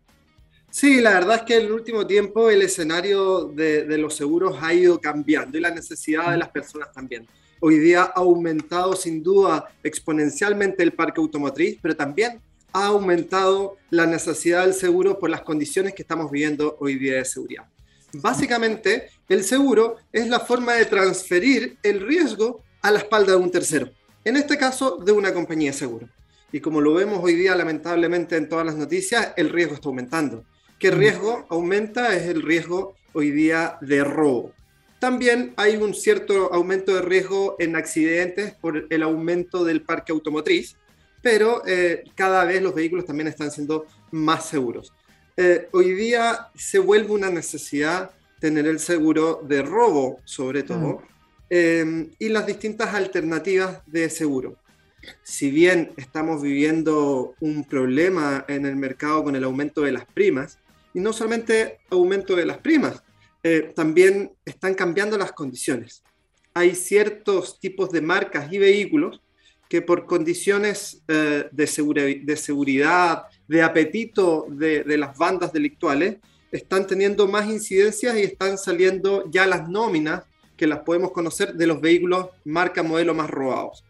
Sí, 0.71 1.01
la 1.01 1.11
verdad 1.11 1.35
es 1.35 1.41
que 1.41 1.57
en 1.57 1.65
el 1.65 1.71
último 1.73 2.07
tiempo 2.07 2.49
el 2.49 2.61
escenario 2.61 3.43
de, 3.43 3.97
los 3.97 4.15
seguros 4.15 4.57
ha 4.61 4.73
ido 4.73 5.01
cambiando 5.01 5.57
y 5.57 5.61
la 5.61 5.69
necesidad 5.69 6.31
de 6.31 6.37
las 6.37 6.47
personas 6.47 6.93
también. 6.93 7.27
Hoy 7.59 7.77
día 7.77 8.03
ha 8.03 8.13
aumentado 8.19 8.95
sin 8.95 9.21
duda 9.21 9.69
exponencialmente 9.83 10.81
el 10.81 10.93
parque 10.93 11.19
automotriz, 11.19 11.77
pero 11.81 11.93
también 11.93 12.39
ha 12.71 12.85
aumentado 12.85 13.75
la 13.89 14.05
necesidad 14.05 14.63
del 14.63 14.73
seguro 14.73 15.19
por 15.19 15.29
las 15.29 15.41
condiciones 15.41 15.93
que 15.93 16.03
estamos 16.03 16.31
viviendo 16.31 16.77
hoy 16.79 16.95
día 16.95 17.15
de 17.15 17.25
seguridad. 17.25 17.65
Básicamente, 18.13 19.09
el 19.27 19.43
seguro 19.43 19.97
es 20.13 20.29
la 20.29 20.39
forma 20.39 20.75
de 20.75 20.85
transferir 20.85 21.77
el 21.83 21.99
riesgo 21.99 22.63
a 22.81 22.91
la 22.91 22.99
espalda 22.99 23.33
de 23.33 23.37
un 23.39 23.51
tercero, 23.51 23.89
en 24.23 24.37
este 24.37 24.57
caso 24.57 24.99
de 25.03 25.11
una 25.11 25.33
compañía 25.33 25.71
de 25.71 25.77
seguro. 25.77 26.07
Y 26.53 26.61
como 26.61 26.79
lo 26.79 26.93
vemos 26.93 27.19
hoy 27.21 27.35
día 27.35 27.55
lamentablemente 27.55 28.37
en 28.37 28.47
todas 28.47 28.65
las 28.65 28.75
noticias, 28.77 29.33
el 29.35 29.49
riesgo 29.49 29.75
está 29.75 29.89
aumentando. 29.89 30.45
¿Qué 30.81 30.91
mm. 30.91 30.95
riesgo 30.95 31.45
aumenta? 31.49 32.15
Es 32.15 32.23
el 32.23 32.41
riesgo 32.41 32.95
hoy 33.13 33.29
día 33.29 33.77
de 33.81 34.03
robo. 34.03 34.51
También 34.99 35.53
hay 35.55 35.75
un 35.77 35.93
cierto 35.93 36.51
aumento 36.51 36.95
de 36.95 37.03
riesgo 37.03 37.55
en 37.59 37.75
accidentes 37.75 38.53
por 38.55 38.87
el 38.89 39.03
aumento 39.03 39.63
del 39.63 39.83
parque 39.83 40.11
automotriz, 40.11 40.75
pero 41.21 41.61
eh, 41.67 42.03
cada 42.15 42.45
vez 42.45 42.63
los 42.63 42.73
vehículos 42.73 43.05
también 43.05 43.27
están 43.27 43.51
siendo 43.51 43.85
más 44.09 44.49
seguros. 44.49 44.91
Eh, 45.37 45.69
hoy 45.71 45.93
día 45.93 46.47
se 46.55 46.79
vuelve 46.79 47.11
una 47.11 47.29
necesidad 47.29 48.09
tener 48.39 48.65
el 48.65 48.79
seguro 48.79 49.39
de 49.47 49.61
robo, 49.61 50.19
sobre 50.25 50.63
todo, 50.63 50.95
mm. 50.95 50.99
eh, 51.51 52.09
y 52.17 52.29
las 52.29 52.47
distintas 52.47 52.95
alternativas 52.95 53.81
de 53.85 54.09
seguro. 54.09 54.57
Si 55.21 55.51
bien 55.51 55.91
estamos 55.97 56.41
viviendo 56.41 57.35
un 57.39 57.65
problema 57.65 58.45
en 58.47 58.65
el 58.65 58.75
mercado 58.75 59.23
con 59.23 59.35
el 59.35 59.43
aumento 59.43 59.81
de 59.81 59.91
las 59.91 60.05
primas, 60.05 60.57
y 60.93 60.99
no 60.99 61.13
solamente 61.13 61.79
aumento 61.89 62.35
de 62.35 62.45
las 62.45 62.57
primas, 62.57 63.03
también 63.75 64.31
están 64.45 64.75
cambiando 64.75 65.17
las 65.17 65.31
condiciones. 65.31 66.03
Hay 66.53 66.75
ciertos 66.75 67.59
tipos 67.59 67.89
de 67.89 68.01
marcas 68.01 68.53
y 68.53 68.59
vehículos 68.59 69.19
que 69.67 69.81
por 69.81 70.05
condiciones 70.05 71.01
de, 71.07 71.49
de, 71.51 72.37
seguridad, 72.37 73.23
de 73.47 73.63
apetito 73.63 74.45
de, 74.49 74.83
de 74.83 74.97
las 74.97 75.17
bandas 75.17 75.51
delictuales, 75.51 76.17
están 76.51 76.85
teniendo 76.85 77.27
más 77.27 77.47
incidencias 77.49 78.15
y 78.17 78.23
están 78.23 78.57
saliendo 78.57 79.29
ya 79.31 79.47
las 79.47 79.69
nóminas 79.69 80.23
que 80.57 80.67
las 80.67 80.79
podemos 80.79 81.11
conocer 81.11 81.53
de 81.53 81.65
los 81.65 81.81
vehículos 81.81 82.27
marca 82.45 82.83
modelo 82.83 83.15
más 83.15 83.29
robados. 83.29 83.83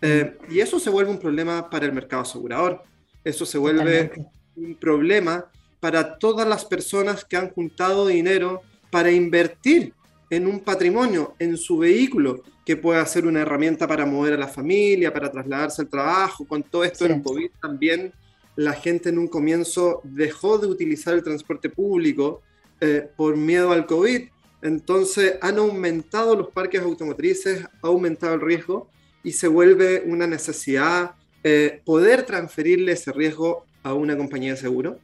Eh, 0.00 0.36
y 0.50 0.60
eso 0.60 0.78
se 0.78 0.90
vuelve 0.90 1.10
un 1.10 1.18
problema 1.18 1.68
para 1.68 1.86
el 1.86 1.92
mercado 1.92 2.22
asegurador. 2.22 2.82
Eso 3.24 3.46
se 3.46 3.58
vuelve 3.58 4.12
un 4.54 4.74
problema 4.76 5.50
para 5.82 6.16
todas 6.16 6.46
las 6.46 6.64
personas 6.64 7.24
que 7.24 7.36
han 7.36 7.50
juntado 7.50 8.06
dinero 8.06 8.62
para 8.88 9.10
invertir 9.10 9.92
en 10.30 10.46
un 10.46 10.60
patrimonio, 10.60 11.34
en 11.40 11.56
su 11.56 11.78
vehículo, 11.78 12.44
que 12.64 12.76
pueda 12.76 13.04
ser 13.04 13.26
una 13.26 13.40
herramienta 13.40 13.88
para 13.88 14.06
mover 14.06 14.34
a 14.34 14.36
la 14.36 14.46
familia, 14.46 15.12
para 15.12 15.28
trasladarse 15.28 15.82
al 15.82 15.88
trabajo. 15.88 16.46
Con 16.46 16.62
todo 16.62 16.84
esto 16.84 17.04
en 17.04 17.20
COVID 17.20 17.50
también 17.60 18.12
la 18.54 18.74
gente 18.74 19.08
en 19.08 19.18
un 19.18 19.26
comienzo 19.26 20.00
dejó 20.04 20.56
de 20.56 20.68
utilizar 20.68 21.14
el 21.14 21.24
transporte 21.24 21.68
público 21.68 22.42
eh, 22.80 23.08
por 23.16 23.36
miedo 23.36 23.72
al 23.72 23.84
COVID. 23.84 24.28
Entonces 24.62 25.34
han 25.40 25.58
aumentado 25.58 26.36
los 26.36 26.50
parques 26.50 26.80
automotrices, 26.80 27.64
ha 27.64 27.88
aumentado 27.88 28.34
el 28.34 28.40
riesgo 28.40 28.88
y 29.24 29.32
se 29.32 29.48
vuelve 29.48 30.04
una 30.06 30.28
necesidad 30.28 31.16
eh, 31.42 31.80
poder 31.84 32.22
transferirle 32.22 32.92
ese 32.92 33.10
riesgo 33.10 33.64
a 33.82 33.94
una 33.94 34.16
compañía 34.16 34.52
de 34.52 34.58
seguro, 34.58 35.00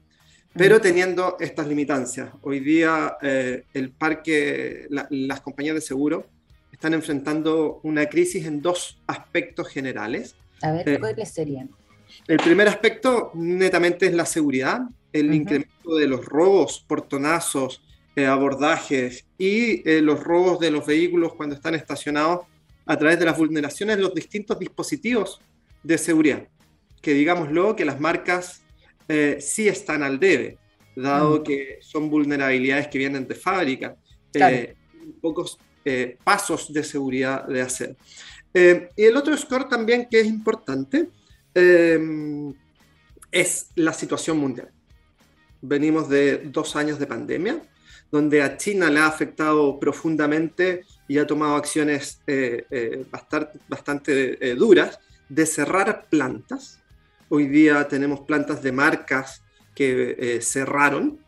pero 0.59 0.81
teniendo 0.81 1.37
estas 1.39 1.69
limitancias. 1.69 2.31
Hoy 2.43 2.61
día 2.61 3.17
eh, 3.23 3.65
el 3.73 3.91
parque, 3.91 4.89
las 4.91 5.41
compañías 5.41 5.77
de 5.77 5.81
seguro 5.81 6.27
están 6.73 6.95
enfrentando 6.95 7.81
una 7.85 8.07
crisis 8.07 8.45
en 8.45 8.61
dos 8.61 9.01
aspectos 9.07 9.69
generales. 9.69 10.35
A 10.63 10.73
ver, 10.73 10.99
¿cuáles 10.99 11.31
serían? 11.31 11.71
El 12.27 12.39
primer 12.39 12.69
aspecto 12.69 13.31
netamente 13.35 14.07
es 14.07 14.15
la 14.15 14.27
seguridad, 14.27 14.83
el 15.13 15.33
incremento 15.33 15.97
de 15.97 16.09
los 16.09 16.25
robos, 16.25 16.85
portonazos, 16.87 17.83
eh, 18.17 18.27
abordajes 18.27 19.25
y 19.39 19.89
eh, 19.89 20.03
los 20.03 20.23
robos 20.23 20.59
de 20.59 20.73
los 20.73 20.85
vehículos 20.85 21.35
cuando 21.35 21.55
están 21.55 21.75
estacionados 21.75 22.47
a 22.85 22.97
través 22.97 23.19
de 23.19 23.27
las 23.27 23.39
vulneraciones 23.39 23.97
de 23.97 24.03
los 24.03 24.15
distintos 24.15 24.59
dispositivos 24.59 25.41
de 25.83 25.99
seguridad. 25.99 26.49
Que 27.01 27.13
digámoslo, 27.13 27.77
que 27.77 27.85
las 27.85 28.01
marcas 28.01 28.63
eh, 29.09 29.39
sí 29.41 29.69
están 29.69 30.03
al 30.03 30.21
debe, 30.21 30.59
dado 30.95 31.43
que 31.43 31.79
son 31.81 32.11
vulnerabilidades 32.11 32.89
que 32.89 32.99
vienen 32.99 33.27
de 33.27 33.35
fábrica, 33.35 33.97
pocos 35.21 35.59
pasos 36.23 36.73
de 36.73 36.85
seguridad 36.85 37.47
de 37.47 37.63
hacer. 37.63 37.97
y 38.53 39.05
el 39.05 39.17
otro 39.17 39.37
score 39.37 39.69
también 39.69 40.07
que 40.11 40.21
es 40.21 40.27
importante 40.27 41.09
Em, 41.55 42.55
es 43.33 43.71
la 43.75 43.93
situación 43.93 44.39
mundial. 44.39 44.71
Venimos 45.61 46.09
de 46.09 46.39
dos 46.39 46.77
años 46.77 46.99
de 47.01 47.07
pandemia, 47.07 47.61
donde 48.13 48.43
a 48.43 48.57
China 48.57 48.89
le 48.91 49.01
ha 49.01 49.07
afectado 49.07 49.79
profundamente 49.81 50.85
y 51.09 51.19
ha 51.19 51.27
tomado 51.27 51.57
acciones 51.57 52.21
eh, 52.27 52.65
eh, 52.71 53.05
bastante, 53.11 53.59
bastante 53.69 54.51
eh, 54.51 54.55
duras 54.55 54.99
de 55.29 55.47
cerrar 55.47 56.07
plantas. 56.09 56.78
Hoy 57.29 57.47
día 57.47 57.87
tenemos 57.89 58.21
plantas 58.21 58.63
de 58.63 58.73
marcas 58.73 59.43
que 59.75 60.41
cerraron 60.43 61.19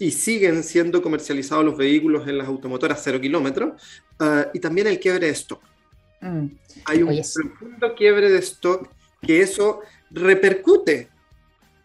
y 0.00 0.12
siguen 0.12 0.64
siendo 0.64 1.02
comercializados 1.02 1.62
los 1.64 1.76
vehículos 1.76 2.26
en 2.26 2.38
las 2.38 2.48
automotoras 2.48 3.00
cero 3.04 3.20
kilómetros 3.20 4.00
ah, 4.18 4.46
y 4.54 4.58
también 4.58 4.86
el 4.86 4.98
quiebre 4.98 5.26
de 5.26 5.32
stock. 5.32 5.62
Mm. 6.22 6.46
Hay 6.86 7.02
un 7.02 7.20
profundo 7.20 7.94
quiebre 7.94 8.30
de 8.30 8.38
stock 8.38 8.88
que 9.20 9.42
eso 9.42 9.82
repercute 10.10 11.10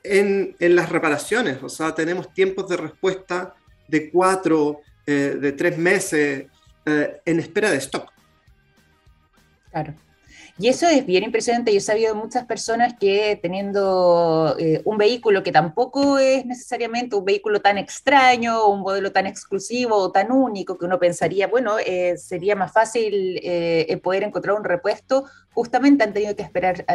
en, 0.01 0.55
las 0.59 0.89
reparaciones. 0.89 1.61
O 1.61 1.67
sea, 1.67 1.93
tenemos 1.93 2.33
tiempos 2.33 2.69
de 2.69 2.77
respuesta 2.77 3.53
de 3.87 4.09
cuatro, 4.09 4.79
eh, 5.05 5.37
de 5.39 5.51
tres 5.51 5.77
meses 5.77 6.45
eh, 6.85 7.21
en 7.25 7.39
espera 7.39 7.69
de 7.69 7.77
stock. 7.77 8.11
Claro. 9.71 9.93
Y 10.57 10.69
eso 10.69 10.87
es 10.87 11.05
bien 11.05 11.23
impresionante. 11.23 11.73
Yo 11.73 11.79
he 11.79 11.81
sabido 11.81 12.13
de 12.13 12.19
muchas 12.19 12.45
personas 12.45 12.93
que 12.97 13.37
teniendo 13.41 14.55
eh, 14.57 14.81
un 14.85 14.97
vehículo 14.97 15.43
que 15.43 15.51
tampoco 15.51 16.17
es 16.17 16.45
necesariamente 16.45 17.17
un 17.17 17.25
vehículo 17.25 17.59
tan 17.61 17.77
extraño, 17.77 18.65
un 18.69 18.79
modelo 18.79 19.11
tan 19.11 19.27
exclusivo 19.27 19.97
o 19.97 20.11
tan 20.13 20.31
único 20.31 20.77
que 20.77 20.85
uno 20.85 20.97
pensaría, 20.97 21.47
bueno, 21.47 21.77
eh, 21.85 22.17
sería 22.17 22.55
más 22.55 22.71
fácil 22.71 23.37
eh, 23.43 23.99
poder 24.01 24.23
encontrar 24.23 24.55
un 24.55 24.63
repuesto, 24.63 25.25
justamente 25.51 26.05
han 26.05 26.13
tenido 26.13 26.35
que 26.37 26.43
esperar 26.43 26.85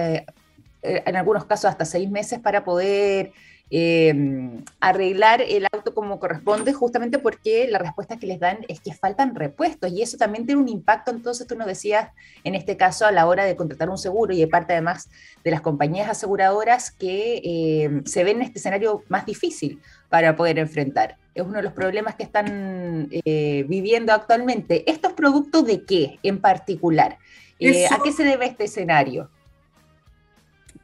en 0.83 1.17
algunos 1.17 1.45
casos 1.45 1.67
hasta 1.67 1.85
seis 1.85 2.11
meses 2.11 2.38
para 2.38 2.64
poder 2.64 3.33
Em, 3.73 4.65
arreglar 4.81 5.41
el 5.43 5.65
auto 5.71 5.95
como 5.95 6.19
corresponde, 6.19 6.73
justamente 6.73 7.21
porque 7.21 7.69
la 7.69 7.79
respuesta 7.79 8.19
que 8.19 8.27
les 8.27 8.41
dan 8.41 8.59
es 8.67 8.81
que 8.81 8.93
faltan 8.93 9.37
repuestos 9.37 9.93
y 9.93 10.03
eso 10.03 10.17
también 10.17 10.45
tiene 10.45 10.61
un 10.61 10.69
impacto, 10.69 11.12
entonces 11.12 11.47
tú 11.47 11.55
nos 11.55 11.69
decías, 11.69 12.09
en 12.43 12.57
este 12.57 12.77
caso, 12.77 13.07
a 13.07 13.12
la 13.12 13.29
hora 13.29 13.45
de 13.45 13.55
contratar 13.55 13.89
un 13.89 13.97
seguro 13.97 14.35
y 14.35 14.41
de 14.41 14.49
parte 14.49 14.73
además 14.73 15.09
de 15.45 15.53
las 15.53 15.61
compañías 15.61 16.09
aseguradoras 16.09 16.91
que 16.91 17.85
em, 17.85 18.05
se 18.07 18.25
ven 18.25 18.39
en 18.39 18.43
este 18.43 18.59
escenario 18.59 19.05
más 19.09 19.25
difícil 19.25 19.81
para 20.09 20.35
poder 20.35 20.59
enfrentar. 20.59 21.17
Es 21.37 21.45
uno 21.45 21.59
de 21.59 21.62
los 21.62 21.73
problemas 21.73 22.17
que 22.17 22.25
están 22.25 23.09
eh, 23.12 23.65
viviendo 23.69 24.12
actualmente. 24.12 24.91
¿Estos 24.91 25.12
productos 25.12 25.65
de 25.65 25.85
qué 25.85 26.19
en 26.25 26.41
particular? 26.41 27.19
Eh, 27.61 27.87
¿A 27.89 28.03
qué 28.03 28.11
se 28.11 28.25
debe 28.25 28.47
este 28.47 28.65
escenario? 28.65 29.31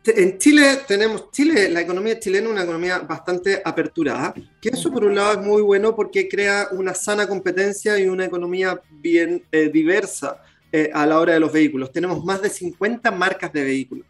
En 0.08 0.38
Chile 0.38 0.80
tenemos, 0.86 1.30
Chile, 1.30 1.68
la 1.68 1.80
economía 1.80 2.18
chilena 2.18 2.46
es 2.46 2.52
una 2.52 2.62
economía 2.62 2.98
bastante 2.98 3.60
aperturada, 3.64 4.34
que 4.60 4.68
eso 4.68 4.92
por 4.92 5.04
un 5.04 5.14
lado 5.14 5.40
es 5.40 5.46
muy 5.46 5.62
bueno 5.62 5.94
porque 5.94 6.28
crea 6.28 6.68
una 6.72 6.94
sana 6.94 7.26
competencia 7.26 7.98
y 7.98 8.06
una 8.06 8.25
economía 8.25 8.80
bien 8.90 9.44
eh, 9.50 9.68
diversa 9.68 10.42
eh, 10.72 10.90
a 10.92 11.06
la 11.06 11.18
hora 11.18 11.34
de 11.34 11.40
los 11.40 11.52
vehículos. 11.52 11.92
Tenemos 11.92 12.25
más 12.25 12.42
de 12.42 12.50
50 12.50 13.10
marcas 13.10 13.52
de 13.52 13.64
vehículos, 13.64 14.06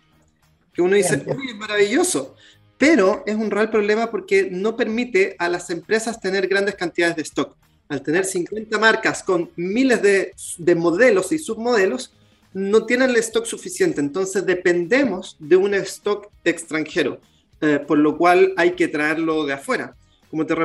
que 0.72 0.82
uno 0.82 0.96
dice, 0.96 1.22
uy, 1.26 1.50
es 1.50 1.56
maravilloso, 1.56 2.34
pero 2.78 3.22
es 3.26 3.34
un 3.34 3.50
real 3.50 3.70
problema 3.70 4.10
porque 4.10 4.48
no 4.50 4.76
permite 4.76 5.36
a 5.38 5.48
las 5.48 5.70
empresas 5.70 6.20
tener 6.20 6.46
grandes 6.48 6.74
cantidades 6.74 7.16
de 7.16 7.22
stock. 7.22 7.56
Al 7.88 8.02
tener 8.02 8.24
50 8.24 8.78
marcas 8.78 9.22
con 9.22 9.50
miles 9.54 10.02
de, 10.02 10.34
de 10.58 10.74
modelos 10.74 11.30
y 11.30 11.38
submodelos, 11.38 12.12
no 12.56 12.86
tienen 12.86 13.10
el 13.10 13.16
stock 13.16 13.44
suficiente, 13.44 14.00
entonces 14.00 14.46
dependemos 14.46 15.36
de 15.38 15.56
un 15.56 15.74
stock 15.74 16.30
extranjero, 16.42 17.20
eh, 17.60 17.80
por 17.86 17.98
lo 17.98 18.16
cual 18.16 18.54
hay 18.56 18.70
que 18.70 18.88
traerlo 18.88 19.44
de 19.44 19.52
afuera. 19.52 19.94
Como 20.30 20.46
te, 20.46 20.56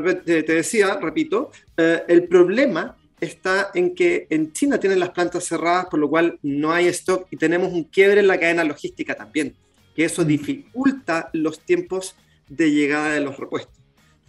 te 0.44 0.54
decía, 0.54 0.98
repito, 1.02 1.52
eh, 1.76 2.04
el 2.08 2.30
problema 2.30 2.96
está 3.20 3.72
en 3.74 3.94
que 3.94 4.26
en 4.30 4.54
China 4.54 4.80
tienen 4.80 5.02
las 5.02 5.10
plantas 5.10 5.44
cerradas, 5.44 5.88
por 5.88 6.00
lo 6.00 6.10
cual 6.10 6.40
no 6.44 6.72
hay 6.72 6.88
stock 6.88 7.28
y 7.30 7.36
tenemos 7.36 7.74
un 7.74 7.84
quiebre 7.84 8.22
en 8.22 8.28
la 8.28 8.40
cadena 8.40 8.64
logística 8.64 9.14
también, 9.14 9.54
que 9.94 10.06
eso 10.06 10.24
dificulta 10.24 11.30
los 11.34 11.60
tiempos 11.60 12.16
de 12.48 12.72
llegada 12.72 13.10
de 13.10 13.20
los 13.20 13.38
repuestos. 13.38 13.81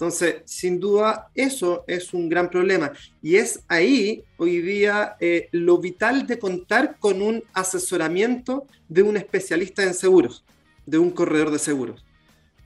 Entonces, 0.03 0.43
sin 0.47 0.81
duda, 0.81 1.29
eso 1.33 1.85
es 1.87 2.13
un 2.13 2.29
gran 2.29 2.51
problema. 2.51 2.91
Y 3.23 3.37
es 3.37 3.61
ahí, 3.69 4.25
hoy 4.37 4.61
día, 4.61 5.15
eh, 5.21 5.49
lo 5.53 5.79
vital 5.79 6.27
de 6.27 6.41
contar 6.41 6.97
con 6.99 7.23
un 7.23 7.45
asesoramiento 7.53 8.67
de 8.89 9.05
un 9.05 9.17
especialista 9.17 9.85
en 9.85 9.95
seguros, 9.95 10.43
de 10.87 10.99
un 10.99 11.13
corredor 11.13 11.53
de 11.53 11.61
seguros. 11.61 12.05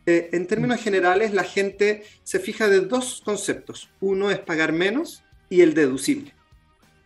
Eh, 0.06 0.30
en 0.32 0.46
términos 0.46 0.80
generales, 0.80 1.34
la 1.34 1.44
gente 1.44 2.04
se 2.24 2.40
fija 2.40 2.68
de 2.68 2.80
dos 2.80 3.20
conceptos. 3.22 3.90
Uno 4.00 4.30
es 4.30 4.38
pagar 4.38 4.72
menos 4.72 5.22
y 5.50 5.60
el 5.60 5.74
deducible. 5.74 6.32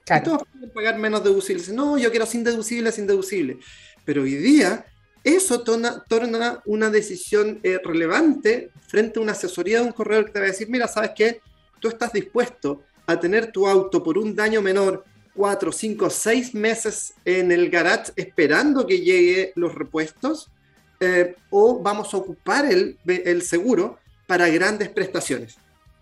Claro. 0.07 0.23
todos 0.23 0.43
pueden 0.53 0.71
pagar 0.71 0.97
menos 0.97 1.25
deducibles. 1.25 1.71
No, 1.71 1.99
yo 1.99 2.11
quiero 2.13 2.27
sin 2.27 2.45
deducible, 2.45 2.93
sin 2.93 3.09
deducible. 3.09 3.59
Pero 4.05 4.23
hoy 4.23 4.37
día 4.37 4.87
eso 5.23 5.61
torna, 5.61 6.63
una 6.65 6.91
decisión 6.91 7.61
eh, 7.63 7.79
relevante 7.85 8.71
frente 8.87 9.19
a 9.19 9.23
una 9.23 9.33
asesoría 9.33 9.81
de 9.81 9.87
un 9.87 9.93
corredor 9.93 10.27
que 10.27 10.33
te 10.33 10.39
va 10.41 10.47
a 10.47 10.49
decir, 10.49 10.69
mira, 10.71 10.89
¿sabes 10.89 11.11
qué? 11.15 11.41
Tú 11.79 11.89
estás 11.89 12.13
dispuesto 12.13 12.83
a 13.07 13.19
tener 13.19 13.53
tu 13.53 13.67
auto 13.67 14.03
por 14.03 14.17
un 14.17 14.35
daño 14.35 14.63
menor 14.63 15.05
cuatro, 15.35 15.73
cinco, 15.73 16.11
seis 16.11 16.55
meses 16.55 17.15
en 17.25 17.53
el 17.53 17.71
garage 17.71 18.13
esperando 18.17 18.87
que 18.87 19.01
llegue 19.01 19.53
los 19.57 19.75
repuestos 19.75 20.51
eh, 20.99 21.37
o 21.51 21.79
vamos 21.81 22.13
a 22.13 22.17
ocupar 22.19 22.67
el, 22.67 22.99
el, 23.07 23.43
seguro 23.43 23.99
para 24.27 24.49
grandes 24.49 24.91
prestaciones, 24.91 25.57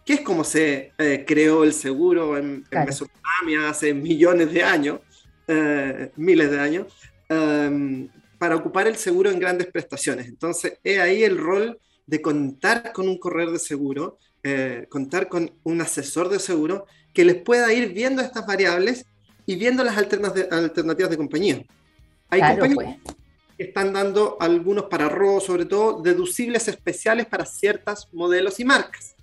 que 0.04 0.14
es 0.14 0.20
como 0.22 0.42
se 0.42 0.92
eh, 0.98 1.24
creó 1.26 1.62
el 1.62 1.72
seguro 1.72 2.36
en, 2.36 2.64
Mesopotamia 2.70 3.68
hace 3.68 3.94
millones 3.94 4.52
de 4.52 4.62
años, 4.62 5.00
miles 6.16 6.50
de 6.50 6.60
años, 6.60 6.86
em, 7.28 8.08
para 8.38 8.56
ocupar 8.56 8.86
el 8.86 8.96
seguro 8.96 9.30
en 9.30 9.38
grandes 9.38 9.66
prestaciones. 9.66 10.28
Entonces, 10.28 10.78
es 10.82 10.98
ahí 10.98 11.24
el 11.24 11.36
rol 11.36 11.78
de 12.06 12.22
contar 12.22 12.92
con 12.92 13.08
un 13.08 13.18
corredor 13.18 13.52
de 13.52 13.58
seguro, 13.58 14.18
eh, 14.42 14.86
contar 14.88 15.28
con 15.28 15.52
un 15.64 15.80
asesor 15.80 16.28
de 16.28 16.38
seguro 16.38 16.86
que 17.12 17.24
les 17.24 17.42
pueda 17.42 17.72
ir 17.72 17.92
viendo 17.92 18.22
estas 18.22 18.46
variables 18.46 19.04
y 19.44 19.56
viendo 19.56 19.82
las 19.82 19.96
alternativas 19.96 21.10
de 21.10 21.16
compañía. 21.16 21.62
Hay 22.30 22.40
compañías 22.40 22.98
pues. 23.02 23.16
están 23.58 23.92
dando 23.92 24.36
algunos 24.40 24.84
para 24.84 25.08
robo, 25.08 25.40
sobre 25.40 25.64
todo, 25.64 26.00
deducibles 26.00 26.68
especiales 26.68 27.26
para 27.26 27.44
ciertos 27.44 28.08
modelos 28.12 28.60
y 28.60 28.64
marcas. 28.64 29.16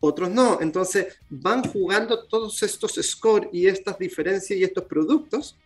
Otros 0.00 0.30
no. 0.30 0.60
Entonces 0.60 1.18
van 1.28 1.62
jugando 1.62 2.26
todos 2.26 2.62
estos 2.62 2.94
scores 3.00 3.50
y 3.52 3.66
estas 3.66 3.98
diferencias 3.98 4.58
y 4.58 4.64
estos 4.64 4.84
productos 4.84 5.56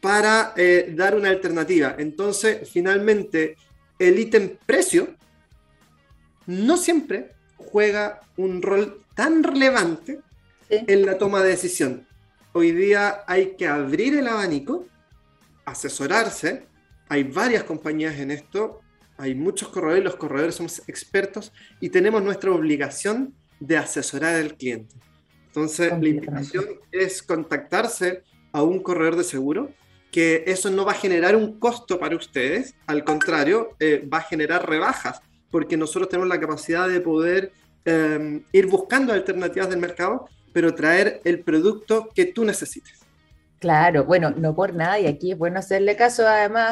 para 0.00 0.54
eh, 0.56 0.92
dar 0.96 1.14
una 1.14 1.28
alternativa. 1.28 1.94
Entonces, 1.98 2.68
finalmente, 2.70 3.56
el 3.98 4.18
ítem 4.18 4.56
precio 4.64 5.14
no 6.46 6.76
siempre 6.76 7.32
juega 7.56 8.20
un 8.36 8.62
rol 8.62 9.04
tan 9.14 9.42
relevante 9.42 10.20
en 10.68 11.06
la 11.06 11.18
toma 11.18 11.42
de 11.42 11.50
decisión. 11.50 12.06
Hoy 12.52 12.72
día 12.72 13.22
hay 13.26 13.56
que 13.56 13.68
abrir 13.68 14.16
el 14.16 14.26
abanico, 14.26 14.86
asesorarse. 15.64 16.66
Hay 17.08 17.24
varias 17.24 17.64
compañías 17.64 18.18
en 18.18 18.30
esto, 18.30 18.80
hay 19.18 19.34
muchos 19.34 19.68
corredores, 19.68 20.04
los 20.04 20.16
corredores 20.16 20.54
somos 20.54 20.82
expertos 20.88 21.52
y 21.80 21.90
tenemos 21.90 22.22
nuestra 22.22 22.52
obligación 22.52 23.34
de 23.58 23.76
asesorar 23.76 24.36
al 24.36 24.56
cliente. 24.56 24.94
Entonces, 25.48 25.92
la 26.00 26.08
invitación 26.08 26.64
es 26.92 27.22
contactarse 27.22 28.22
a 28.52 28.62
un 28.62 28.80
corredor 28.80 29.16
de 29.16 29.24
seguro, 29.24 29.70
que 30.10 30.44
eso 30.46 30.70
no 30.70 30.84
va 30.84 30.92
a 30.92 30.96
generar 30.96 31.36
un 31.36 31.58
costo 31.58 31.98
para 31.98 32.16
ustedes, 32.16 32.74
al 32.86 33.04
contrario, 33.04 33.76
eh, 33.78 34.06
va 34.12 34.18
a 34.18 34.22
generar 34.22 34.68
rebajas, 34.68 35.20
porque 35.50 35.76
nosotros 35.76 36.08
tenemos 36.08 36.28
la 36.28 36.40
capacidad 36.40 36.88
de 36.88 37.00
poder 37.00 37.52
em, 37.84 38.42
ir 38.52 38.66
buscando 38.66 39.12
alternativas 39.12 39.70
del 39.70 39.78
mercado, 39.78 40.28
pero 40.52 40.74
traer 40.74 41.20
el 41.24 41.40
producto 41.40 42.08
que 42.14 42.26
tú 42.26 42.44
necesites. 42.44 42.99
Claro, 43.60 44.06
bueno, 44.06 44.30
no 44.30 44.54
por 44.54 44.72
nada, 44.72 44.98
y 44.98 45.06
aquí 45.06 45.32
es 45.32 45.36
bueno 45.36 45.58
hacerle 45.58 45.94
caso 45.94 46.26
además 46.26 46.70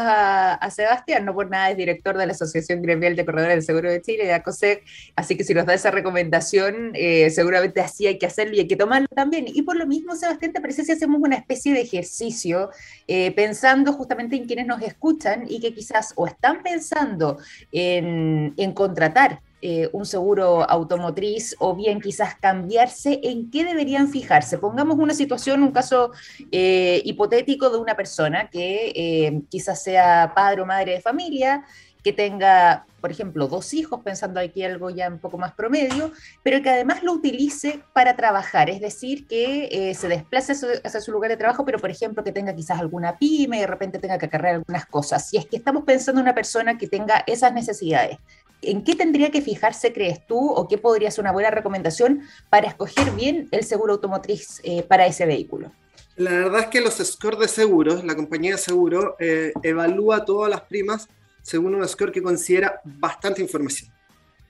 a, 0.59 0.71
Sebastián, 0.71 1.27
no 1.27 1.35
por 1.35 1.51
nada 1.51 1.71
es 1.71 1.77
director 1.77 2.17
de 2.17 2.25
la 2.25 2.33
Asociación 2.33 2.81
Gremial 2.81 3.15
de 3.15 3.27
Corredores 3.27 3.57
del 3.57 3.63
Seguro 3.63 3.91
de 3.91 4.01
Chile, 4.01 4.25
de 4.25 4.33
ACOSEC, 4.33 4.83
así 5.15 5.37
que 5.37 5.45
si 5.45 5.53
nos 5.53 5.67
da 5.67 5.75
esa 5.75 5.91
recomendación, 5.91 6.93
eh, 6.95 7.29
seguramente 7.29 7.83
así 7.83 8.07
hay 8.07 8.19
que 8.19 8.25
hacerlo 8.25 8.55
y 8.55 8.61
hay 8.61 8.69
que 8.69 8.77
tomarlo 8.77 9.07
también. 9.15 9.45
Y 9.49 9.61
por 9.63 9.77
lo 9.77 9.87
mismo, 9.87 10.17
Sebastián, 10.17 10.55
¿te 10.55 10.63
parece 10.63 10.83
si 10.83 10.93
hacemos 10.93 11.21
una 11.21 11.37
especie 11.37 11.75
de 11.75 11.83
ejercicio 11.83 12.71
eh, 13.07 13.33
pensando 13.33 13.93
justamente 13.93 14.37
en 14.37 14.47
quienes 14.47 14.67
nos 14.67 14.81
escuchan 14.81 15.45
y 15.47 15.61
que 15.61 15.75
quizás 15.75 16.15
o 16.17 16.27
están 16.27 16.63
pensando 16.63 17.37
en, 17.71 18.55
en 18.57 18.73
contratar 18.73 19.43
eh, 19.61 19.89
un 19.93 20.07
seguro 20.07 20.63
automotriz 20.71 21.57
o 21.59 21.75
bien 21.75 22.01
quizás 22.01 22.37
cambiarse, 22.37 23.19
¿en 23.25 23.51
qué 23.51 23.65
deberían 23.65 24.09
fijarse? 24.09 24.57
Pongamos 24.57 24.99
una 24.99 25.15
situación, 25.15 25.65
un 25.65 25.73
caso 25.73 26.13
eh, 26.53 27.03
hipotético 27.05 27.69
de 27.69 27.79
una 27.79 27.97
persona 27.97 28.49
que 28.51 28.93
eh, 28.95 29.43
quizás 29.49 29.83
sea 29.83 30.33
padre 30.33 30.63
o 30.63 30.67
madre 30.67 30.93
de 30.93 31.01
familia, 31.01 31.65
que 32.05 32.13
tenga, 32.13 32.87
por 33.01 33.11
ejemplo, 33.11 33.49
dos 33.49 33.75
hijos, 33.75 34.01
pensando 34.05 34.39
aquí 34.39 34.63
algo 34.63 34.91
ya 34.91 35.09
un 35.09 35.19
poco 35.19 35.39
más 35.39 35.53
promedio, 35.55 36.13
pero 36.45 36.63
que 36.63 36.71
además 36.71 37.03
lo 37.03 37.13
utilice 37.13 37.81
para 37.93 38.15
trabajar, 38.15 38.71
es 38.71 38.81
decir, 38.81 39.27
que 39.27 39.93
se 39.99 40.07
desplace 40.07 40.53
hacia 40.53 41.01
su 41.01 41.11
lugar 41.11 41.33
de 41.33 41.37
trabajo, 41.37 41.65
pero 41.65 41.81
por 41.81 41.91
ejemplo 41.91 42.23
que 42.23 42.31
tenga 42.31 42.55
quizás 42.55 42.79
alguna 42.79 43.19
pyme 43.19 43.57
y 43.57 43.61
de 43.63 43.67
repente 43.67 43.99
tenga 43.99 44.17
que 44.19 44.27
acarrear 44.27 44.55
algunas 44.55 44.87
cosas. 44.87 45.29
Si 45.29 45.37
es 45.37 45.47
que 45.47 45.57
estamos 45.57 45.83
pensando 45.83 46.21
en 46.21 46.27
una 46.27 46.35
persona 46.37 46.79
que 46.79 46.87
tenga 46.87 47.25
esas 47.27 47.53
necesidades, 47.53 48.19
¿En 48.61 48.83
qué 48.83 48.95
tendría 48.95 49.31
que 49.31 49.41
fijarse, 49.41 49.93
crees 49.93 50.27
tú, 50.27 50.51
o 50.51 50.67
qué 50.67 50.79
podría 50.79 51.11
ser 51.11 51.23
una 51.23 51.33
buena 51.33 51.51
recomendación 51.51 52.23
para 52.51 52.69
escoger 52.69 53.11
bien 53.13 53.49
el 53.53 53.65
seguro 53.65 53.95
automotriz 53.95 54.61
eh, 54.65 54.83
para 54.83 55.07
ese 55.07 55.27
vehículo? 55.27 55.73
La 56.17 56.33
verdad 56.33 56.61
es 56.63 56.67
que 56.67 56.81
los 56.81 56.95
scores 56.95 57.39
de 57.39 57.49
seguros, 57.49 58.05
la 58.05 58.17
compañía 58.17 58.53
de 58.53 58.59
seguro, 58.59 59.17
eh, 59.21 59.53
evalúa 59.63 60.25
todas 60.25 60.51
las 60.51 60.63
primas 60.63 61.09
según 61.43 61.77
un 61.77 61.87
score 61.87 62.11
que 62.11 62.23
considera 62.23 62.81
bastante 62.85 63.41
información. 63.41 63.91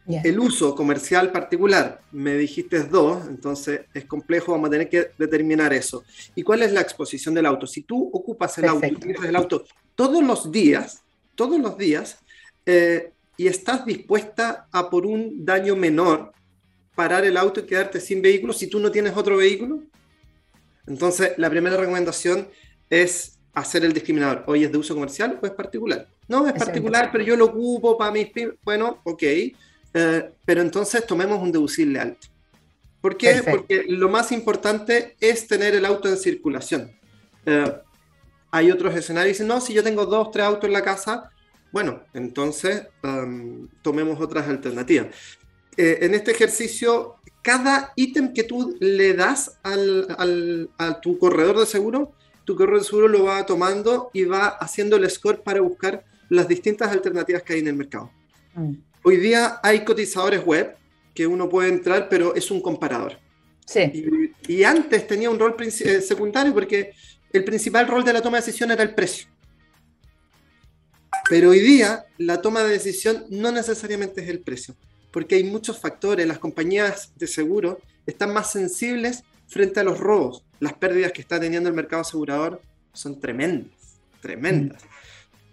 El 0.08 0.40
uso 0.40 0.74
comercial 0.74 1.30
particular, 1.30 2.00
me 2.12 2.34
dijiste 2.34 2.82
dos, 2.84 3.26
entonces 3.28 3.82
es 3.92 4.06
complejo, 4.06 4.52
vamos 4.52 4.68
a 4.68 4.70
tener 4.70 4.88
que 4.88 5.10
determinar 5.18 5.74
eso. 5.74 6.02
¿Y 6.34 6.42
cuál 6.42 6.62
es 6.62 6.72
la 6.72 6.80
exposición 6.80 7.34
del 7.34 7.44
auto? 7.44 7.66
Si 7.66 7.82
tú 7.82 8.08
ocupas 8.10 8.56
el 8.56 8.64
auto, 8.64 8.86
el 8.86 9.36
auto 9.36 9.64
todos 9.94 10.22
los 10.22 10.50
días, 10.50 11.02
todos 11.34 11.60
los 11.60 11.76
días, 11.76 12.18
eh, 12.64 13.12
y 13.38 13.46
estás 13.46 13.86
dispuesta 13.86 14.68
a 14.72 14.90
por 14.90 15.06
un 15.06 15.46
daño 15.46 15.76
menor 15.76 16.32
parar 16.96 17.24
el 17.24 17.36
auto 17.36 17.60
y 17.60 17.66
quedarte 17.66 18.00
sin 18.00 18.20
vehículo 18.20 18.52
si 18.52 18.66
tú 18.66 18.80
no 18.80 18.90
tienes 18.90 19.16
otro 19.16 19.36
vehículo? 19.36 19.84
Entonces, 20.88 21.34
la 21.36 21.48
primera 21.48 21.76
recomendación 21.76 22.48
es 22.90 23.38
hacer 23.54 23.84
el 23.84 23.92
discriminador. 23.92 24.42
Hoy 24.48 24.64
es 24.64 24.72
de 24.72 24.78
uso 24.78 24.94
comercial 24.94 25.38
o 25.40 25.46
es 25.46 25.52
particular. 25.52 26.08
No, 26.26 26.48
es 26.48 26.52
particular, 26.54 27.10
pero 27.12 27.22
yo 27.22 27.36
lo 27.36 27.46
ocupo 27.46 27.96
para 27.96 28.10
mis... 28.10 28.28
Bueno, 28.64 29.00
ok. 29.04 29.22
Eh, 29.22 30.30
pero 30.44 30.60
entonces 30.60 31.06
tomemos 31.06 31.40
un 31.40 31.52
deducible 31.52 32.00
alto. 32.00 32.26
¿Por 33.00 33.16
qué? 33.16 33.40
Porque 33.48 33.84
lo 33.88 34.08
más 34.08 34.32
importante 34.32 35.16
es 35.20 35.46
tener 35.46 35.76
el 35.76 35.84
auto 35.84 36.08
en 36.08 36.16
circulación. 36.16 36.90
Eh, 37.46 37.72
hay 38.50 38.72
otros 38.72 38.96
escenarios 38.96 39.34
dicen, 39.34 39.46
no, 39.46 39.60
si 39.60 39.72
yo 39.72 39.84
tengo 39.84 40.06
dos, 40.06 40.32
tres 40.32 40.44
autos 40.44 40.64
en 40.64 40.72
la 40.72 40.82
casa, 40.82 41.30
bueno, 41.72 42.02
entonces 42.14 42.86
tomemos 43.82 44.20
otras 44.20 44.48
alternativas. 44.48 45.08
Eh, 45.76 45.98
en 46.02 46.14
este 46.14 46.32
ejercicio, 46.32 47.16
cada 47.42 47.92
ítem 47.94 48.32
que 48.32 48.42
tú 48.42 48.76
le 48.80 49.14
das 49.14 49.58
a 49.62 51.00
tu 51.00 51.18
corredor 51.18 51.58
de 51.60 51.66
seguro, 51.66 52.12
tu 52.44 52.56
corredor 52.56 52.80
de 52.80 52.86
seguro 52.86 53.08
lo 53.08 53.24
va 53.24 53.44
tomando 53.46 54.10
y 54.12 54.24
va 54.24 54.48
haciendo 54.48 54.96
el 54.96 55.08
score 55.10 55.42
para 55.42 55.60
buscar 55.60 56.04
las 56.30 56.48
distintas 56.48 56.90
alternativas 56.90 57.42
que 57.42 57.54
hay 57.54 57.60
en 57.60 57.68
el 57.68 57.76
mercado. 57.76 58.10
Mm. 58.54 58.72
Hoy 59.04 59.16
día 59.18 59.60
hay 59.62 59.84
cotizadores 59.84 60.44
web 60.44 60.74
que 61.14 61.26
uno 61.26 61.48
puede 61.48 61.68
entrar, 61.68 62.08
pero 62.08 62.34
es 62.34 62.50
un 62.50 62.60
comparador. 62.60 63.18
Sí. 63.66 64.30
Y, 64.46 64.64
antes 64.64 65.06
tenía 65.06 65.30
un 65.30 65.38
rol 65.38 65.54
eh, 65.58 66.00
secundario 66.00 66.54
porque 66.54 66.92
el 67.32 67.44
principal 67.44 67.86
rol 67.86 68.02
de 68.02 68.14
la 68.14 68.22
toma 68.22 68.38
de 68.38 68.46
decisión 68.46 68.70
era 68.70 68.82
el 68.82 68.94
precio. 68.94 69.28
Pero 71.28 71.50
hoy 71.50 71.60
día 71.60 72.06
la 72.16 72.40
toma 72.40 72.62
de 72.62 72.70
decisión 72.70 73.24
no 73.28 73.52
necesariamente 73.52 74.22
es 74.22 74.28
el 74.28 74.40
precio, 74.40 74.74
porque 75.10 75.34
hay 75.34 75.44
muchos 75.44 75.78
factores. 75.78 76.26
Las 76.26 76.38
compañías 76.38 77.12
de 77.16 77.26
seguro 77.26 77.80
están 78.06 78.32
más 78.32 78.50
sensibles 78.50 79.24
frente 79.46 79.80
a 79.80 79.84
los 79.84 79.98
robos. 79.98 80.44
Las 80.58 80.74
pérdidas 80.74 81.12
que 81.12 81.20
está 81.20 81.38
teniendo 81.38 81.68
el 81.68 81.74
mercado 81.74 82.02
asegurador 82.02 82.62
son 82.92 83.20
tremendas, 83.20 83.70
tremendas. 84.20 84.82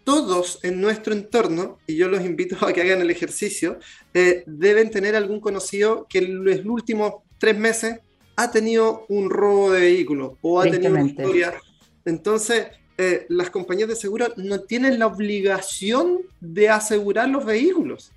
Todos 0.05 0.59
en 0.63 0.79
nuestro 0.79 1.13
entorno, 1.13 1.79
y 1.87 1.95
yo 1.95 2.07
los 2.07 2.23
invito 2.23 2.65
a 2.65 2.71
que 2.71 2.81
hagan 2.81 3.01
el 3.01 3.11
ejercicio, 3.11 3.79
eh, 4.13 4.43
deben 4.45 4.91
tener 4.91 5.15
algún 5.15 5.41
conocido 5.41 6.05
que 6.09 6.19
en 6.19 6.45
los 6.45 6.65
últimos 6.65 7.15
tres 7.37 7.57
meses 7.57 7.99
ha 8.37 8.51
tenido 8.51 9.05
un 9.09 9.29
robo 9.29 9.71
de 9.71 9.81
vehículo 9.81 10.37
o 10.41 10.61
ha 10.61 10.69
tenido 10.69 10.93
una 10.93 11.05
historia. 11.05 11.53
Entonces, 12.05 12.67
eh, 12.97 13.25
las 13.29 13.49
compañías 13.49 13.89
de 13.89 13.95
seguro 13.95 14.27
no 14.37 14.61
tienen 14.61 14.99
la 14.99 15.07
obligación 15.07 16.19
de 16.39 16.69
asegurar 16.69 17.27
los 17.29 17.45
vehículos. 17.45 18.11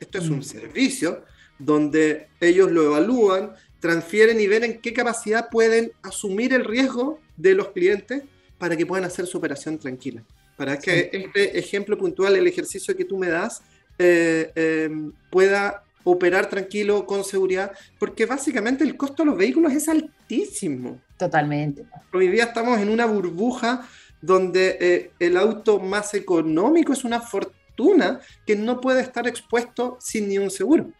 Esto 0.00 0.18
es 0.18 0.28
un 0.28 0.38
mm. 0.38 0.42
servicio 0.42 1.24
donde 1.58 2.28
ellos 2.40 2.70
lo 2.70 2.84
evalúan, 2.84 3.52
transfieren 3.78 4.40
y 4.40 4.46
ven 4.46 4.64
en 4.64 4.80
qué 4.80 4.92
capacidad 4.92 5.48
pueden 5.50 5.92
asumir 6.02 6.52
el 6.52 6.64
riesgo 6.64 7.20
de 7.36 7.54
los 7.54 7.68
clientes 7.68 8.22
para 8.58 8.76
que 8.76 8.86
puedan 8.86 9.04
hacer 9.04 9.26
su 9.26 9.38
operación 9.38 9.78
tranquila. 9.78 10.24
Para 10.56 10.78
que 10.78 11.10
este 11.12 11.58
ejemplo 11.58 11.96
puntual, 11.98 12.36
el 12.36 12.46
ejercicio 12.46 12.96
que 12.96 13.04
tú 13.04 13.18
me 13.18 13.28
das, 13.28 13.62
eh, 13.98 14.50
em, 14.54 15.12
pueda 15.30 15.84
operar 16.04 16.48
tranquilo, 16.48 17.06
con 17.06 17.24
seguridad, 17.24 17.72
porque 17.98 18.26
básicamente 18.26 18.84
el 18.84 18.96
costo 18.96 19.22
de 19.22 19.30
los 19.30 19.38
vehículos 19.38 19.72
es 19.72 19.88
altísimo. 19.88 21.00
Totalmente. 21.16 21.86
Hoy 22.12 22.28
día 22.28 22.44
estamos 22.44 22.78
en 22.78 22.90
una 22.90 23.06
burbuja 23.06 23.88
donde 24.24 24.78
eh, 24.80 25.10
el 25.18 25.36
auto 25.36 25.78
más 25.78 26.14
económico 26.14 26.92
es 26.92 27.04
una 27.04 27.20
fortuna 27.20 28.20
que 28.46 28.56
no 28.56 28.80
puede 28.80 29.02
estar 29.02 29.26
expuesto 29.28 29.98
sin 30.00 30.28
ni 30.28 30.38
un 30.38 30.50
seguro. 30.50 30.90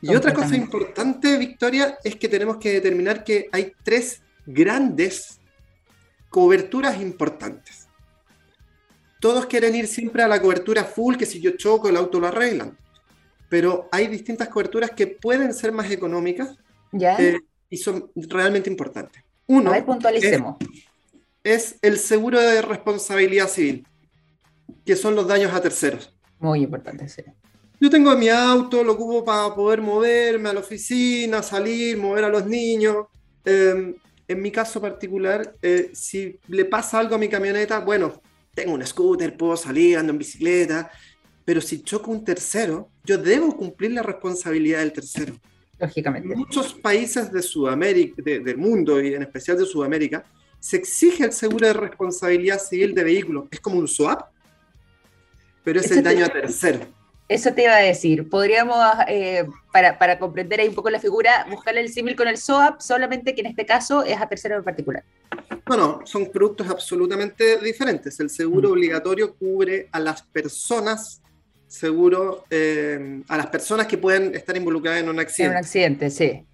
Y 0.00 0.14
otra 0.14 0.34
cosa 0.34 0.54
importante, 0.54 1.38
Victoria, 1.38 1.98
es 2.04 2.16
que 2.16 2.28
tenemos 2.28 2.58
que 2.58 2.74
determinar 2.74 3.24
que 3.24 3.48
hay 3.52 3.72
tres 3.82 4.20
grandes 4.46 5.40
coberturas 6.28 7.00
importantes. 7.00 7.88
Todos 9.18 9.46
quieren 9.46 9.74
ir 9.74 9.86
siempre 9.86 10.22
a 10.22 10.28
la 10.28 10.40
cobertura 10.40 10.84
full, 10.84 11.16
que 11.16 11.24
si 11.24 11.40
yo 11.40 11.52
choco 11.52 11.88
el 11.88 11.96
auto 11.96 12.20
lo 12.20 12.26
arreglan. 12.26 12.76
Pero 13.48 13.88
hay 13.90 14.06
distintas 14.06 14.48
coberturas 14.48 14.90
que 14.90 15.06
pueden 15.06 15.54
ser 15.54 15.72
más 15.72 15.90
económicas 15.90 16.58
eh, 17.00 17.38
y 17.70 17.76
son 17.78 18.10
realmente 18.14 18.68
importantes. 18.68 19.22
Uno, 19.46 19.70
a 19.70 19.74
ver, 19.74 19.86
puntualicemos 19.86 20.56
es 20.60 20.93
el 21.44 21.98
seguro 21.98 22.40
de 22.40 22.62
responsabilidad 22.62 23.48
civil, 23.48 23.86
que 24.84 24.96
son 24.96 25.14
los 25.14 25.28
daños 25.28 25.52
a 25.52 25.60
terceros. 25.60 26.12
Muy 26.38 26.62
importante, 26.62 27.08
sí. 27.08 27.22
Yo 27.80 27.90
tengo 27.90 28.16
mi 28.16 28.28
auto, 28.28 28.82
lo 28.82 28.92
ocupo 28.92 29.24
para 29.24 29.54
poder 29.54 29.82
moverme 29.82 30.48
a 30.48 30.54
la 30.54 30.60
oficina, 30.60 31.42
salir, 31.42 31.98
mover 31.98 32.24
a 32.24 32.28
los 32.28 32.46
niños. 32.46 33.06
Em, 33.44 33.94
en 34.26 34.42
mi 34.42 34.50
caso 34.50 34.80
particular, 34.80 35.54
eh, 35.60 35.90
si 35.92 36.38
le 36.48 36.64
pasa 36.64 36.98
algo 36.98 37.16
a 37.16 37.18
mi 37.18 37.28
camioneta, 37.28 37.80
bueno, 37.80 38.22
tengo 38.54 38.72
un 38.72 38.86
scooter, 38.86 39.36
puedo 39.36 39.56
salir, 39.56 39.98
ando 39.98 40.12
en 40.12 40.18
bicicleta, 40.18 40.90
pero 41.44 41.60
si 41.60 41.82
choco 41.82 42.10
un 42.10 42.24
tercero, 42.24 42.88
yo 43.04 43.18
debo 43.18 43.54
cumplir 43.54 43.92
la 43.92 44.02
responsabilidad 44.02 44.78
del 44.78 44.92
tercero. 44.92 45.34
Lógicamente. 45.78 46.32
En 46.32 46.38
muchos 46.38 46.72
países 46.74 47.30
de 47.32 47.42
Sudamérica, 47.42 48.22
del 48.22 48.56
mundo 48.56 49.00
y 49.02 49.12
en 49.12 49.22
especial 49.22 49.58
de 49.58 49.66
Sudamérica, 49.66 50.24
se 50.64 50.78
exige 50.78 51.24
el 51.24 51.32
seguro 51.32 51.66
de 51.66 51.74
responsabilidad 51.74 52.58
civil 52.58 52.94
de 52.94 53.04
vehículos. 53.04 53.44
Es 53.50 53.60
como 53.60 53.76
un 53.76 53.86
swap, 53.86 54.30
pero 55.62 55.78
es 55.78 55.90
el 55.90 56.02
daño 56.02 56.24
a 56.24 56.30
tercero. 56.30 56.80
Eso 57.28 57.52
te 57.52 57.64
iba 57.64 57.74
a 57.74 57.80
decir. 57.80 58.30
Podríamos, 58.30 58.78
eh, 59.06 59.44
para, 59.70 59.98
para, 59.98 60.18
comprender 60.18 60.60
ahí 60.60 60.68
un 60.68 60.74
poco 60.74 60.88
la 60.88 60.98
figura, 60.98 61.46
buscarle 61.50 61.82
el 61.82 61.90
símil 61.90 62.16
con 62.16 62.28
el 62.28 62.38
SOAP, 62.38 62.80
solamente 62.80 63.34
que 63.34 63.42
en 63.42 63.48
este 63.48 63.66
caso 63.66 64.04
es 64.04 64.18
a 64.18 64.26
tercero 64.26 64.56
en 64.56 64.64
particular. 64.64 65.04
No, 65.68 65.76
no, 65.76 66.00
son 66.06 66.32
productos 66.32 66.66
absolutamente 66.70 67.58
diferentes. 67.58 68.18
El 68.18 68.30
seguro 68.30 68.70
mm. 68.70 68.72
obligatorio 68.72 69.34
cubre 69.34 69.90
a 69.92 70.00
las 70.00 70.22
personas, 70.22 71.20
seguro, 71.66 72.46
eh, 72.48 73.20
a 73.28 73.36
las 73.36 73.48
personas 73.48 73.86
que 73.86 73.98
pueden 73.98 74.34
estar 74.34 74.56
involucradas 74.56 75.02
en 75.02 75.10
un 75.10 75.20
accidente. 75.20 75.52
En 75.52 75.58
un 75.58 75.62
accidente, 75.62 76.10
sí. 76.10 76.46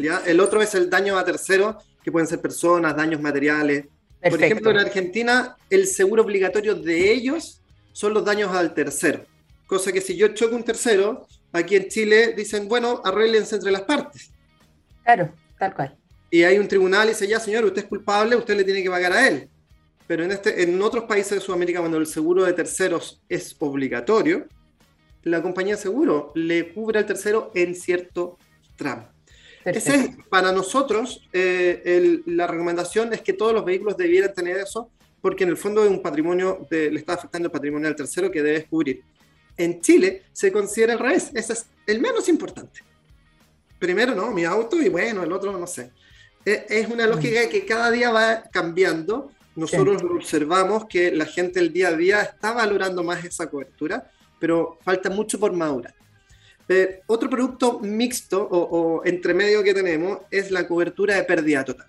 ¿Ya? 0.00 0.22
El 0.26 0.40
otro 0.40 0.62
es 0.62 0.74
el 0.74 0.88
daño 0.88 1.18
a 1.18 1.24
tercero, 1.26 1.78
que 2.02 2.12
pueden 2.12 2.26
ser 2.26 2.40
personas, 2.40 2.96
daños 2.96 3.20
materiales. 3.20 3.86
Por 4.22 4.42
ejemplo, 4.42 4.70
en 4.70 4.78
Argentina, 4.78 5.56
el 5.68 5.86
seguro 5.86 6.22
obligatorio 6.22 6.74
de 6.74 7.12
ellos 7.12 7.62
son 7.92 8.14
los 8.14 8.24
daños 8.24 8.54
al 8.54 8.74
tercero. 8.74 9.24
Cosa 9.66 9.92
que 9.92 10.00
si 10.00 10.16
yo 10.16 10.28
choco 10.28 10.56
un 10.56 10.64
tercero, 10.64 11.26
aquí 11.52 11.76
en 11.76 11.88
Chile 11.88 12.34
dicen, 12.36 12.68
bueno, 12.68 13.00
arreglense 13.04 13.56
entre 13.56 13.70
las 13.70 13.82
partes. 13.82 14.30
Claro, 15.04 15.32
tal 15.58 15.74
cual. 15.74 15.96
Y 16.30 16.42
hay 16.42 16.58
un 16.58 16.68
tribunal 16.68 17.06
y 17.06 17.10
dice, 17.10 17.26
ya 17.26 17.40
señor, 17.40 17.64
usted 17.64 17.82
es 17.82 17.88
culpable, 17.88 18.36
usted 18.36 18.56
le 18.56 18.64
tiene 18.64 18.82
que 18.82 18.90
pagar 18.90 19.12
a 19.12 19.26
él. 19.26 19.48
Pero 20.06 20.24
en, 20.24 20.32
este, 20.32 20.62
en 20.62 20.80
otros 20.82 21.04
países 21.04 21.32
de 21.32 21.40
Sudamérica, 21.40 21.80
cuando 21.80 21.98
el 21.98 22.06
seguro 22.06 22.44
de 22.44 22.52
terceros 22.52 23.22
es 23.28 23.56
obligatorio, 23.58 24.46
la 25.22 25.42
compañía 25.42 25.76
de 25.76 25.82
seguro 25.82 26.32
le 26.34 26.72
cubre 26.72 26.98
al 26.98 27.06
tercero 27.06 27.50
en 27.54 27.74
cierto 27.74 28.38
tramo. 28.76 29.08
Ese 29.64 30.16
para 30.28 30.52
nosotros, 30.52 31.28
eh, 31.32 32.20
la 32.26 32.46
recomendación 32.46 33.12
es 33.12 33.20
que 33.20 33.32
todos 33.32 33.52
los 33.52 33.64
vehículos 33.64 33.96
debieran 33.96 34.32
tener 34.32 34.56
eso, 34.56 34.90
porque 35.20 35.44
en 35.44 35.50
el 35.50 35.56
fondo 35.56 35.84
es 35.84 35.90
un 35.90 36.00
patrimonio, 36.00 36.66
le 36.70 36.98
está 36.98 37.14
afectando 37.14 37.46
el 37.46 37.52
patrimonio 37.52 37.88
al 37.88 37.96
tercero 37.96 38.30
que 38.30 38.42
debe 38.42 38.64
cubrir 38.64 39.02
en 39.60 39.80
Chile 39.80 40.24
se 40.32 40.50
considera 40.50 40.94
al 40.94 40.98
revés. 40.98 41.30
Ese 41.34 41.52
es 41.52 41.66
el 41.86 42.00
menos 42.00 42.28
importante. 42.28 42.80
Primero, 43.78 44.14
no, 44.14 44.30
mi 44.30 44.44
auto 44.44 44.80
y 44.80 44.88
bueno, 44.88 45.22
el 45.22 45.32
otro 45.32 45.56
no 45.56 45.66
sé. 45.66 45.90
E, 46.44 46.66
es 46.68 46.88
una 46.88 47.06
lógica 47.06 47.48
que 47.48 47.64
cada 47.64 47.90
día 47.90 48.10
va 48.10 48.42
cambiando. 48.50 49.30
Nosotros 49.56 50.02
observamos 50.02 50.86
que 50.86 51.10
la 51.12 51.26
gente 51.26 51.60
el 51.60 51.72
día 51.72 51.88
a 51.88 51.96
día 51.96 52.22
está 52.22 52.52
valorando 52.52 53.02
más 53.02 53.24
esa 53.24 53.48
cobertura, 53.50 54.10
pero 54.38 54.78
falta 54.82 55.10
mucho 55.10 55.38
por 55.38 55.52
madurar. 55.52 55.94
Eh, 56.70 57.02
otro 57.06 57.28
producto 57.28 57.80
mixto 57.80 58.40
o, 58.42 58.58
o 58.58 59.04
entre 59.04 59.34
medio 59.34 59.62
que 59.62 59.74
tenemos 59.74 60.20
es 60.30 60.50
la 60.50 60.66
cobertura 60.66 61.16
de 61.16 61.24
pérdida 61.24 61.64
total. 61.64 61.86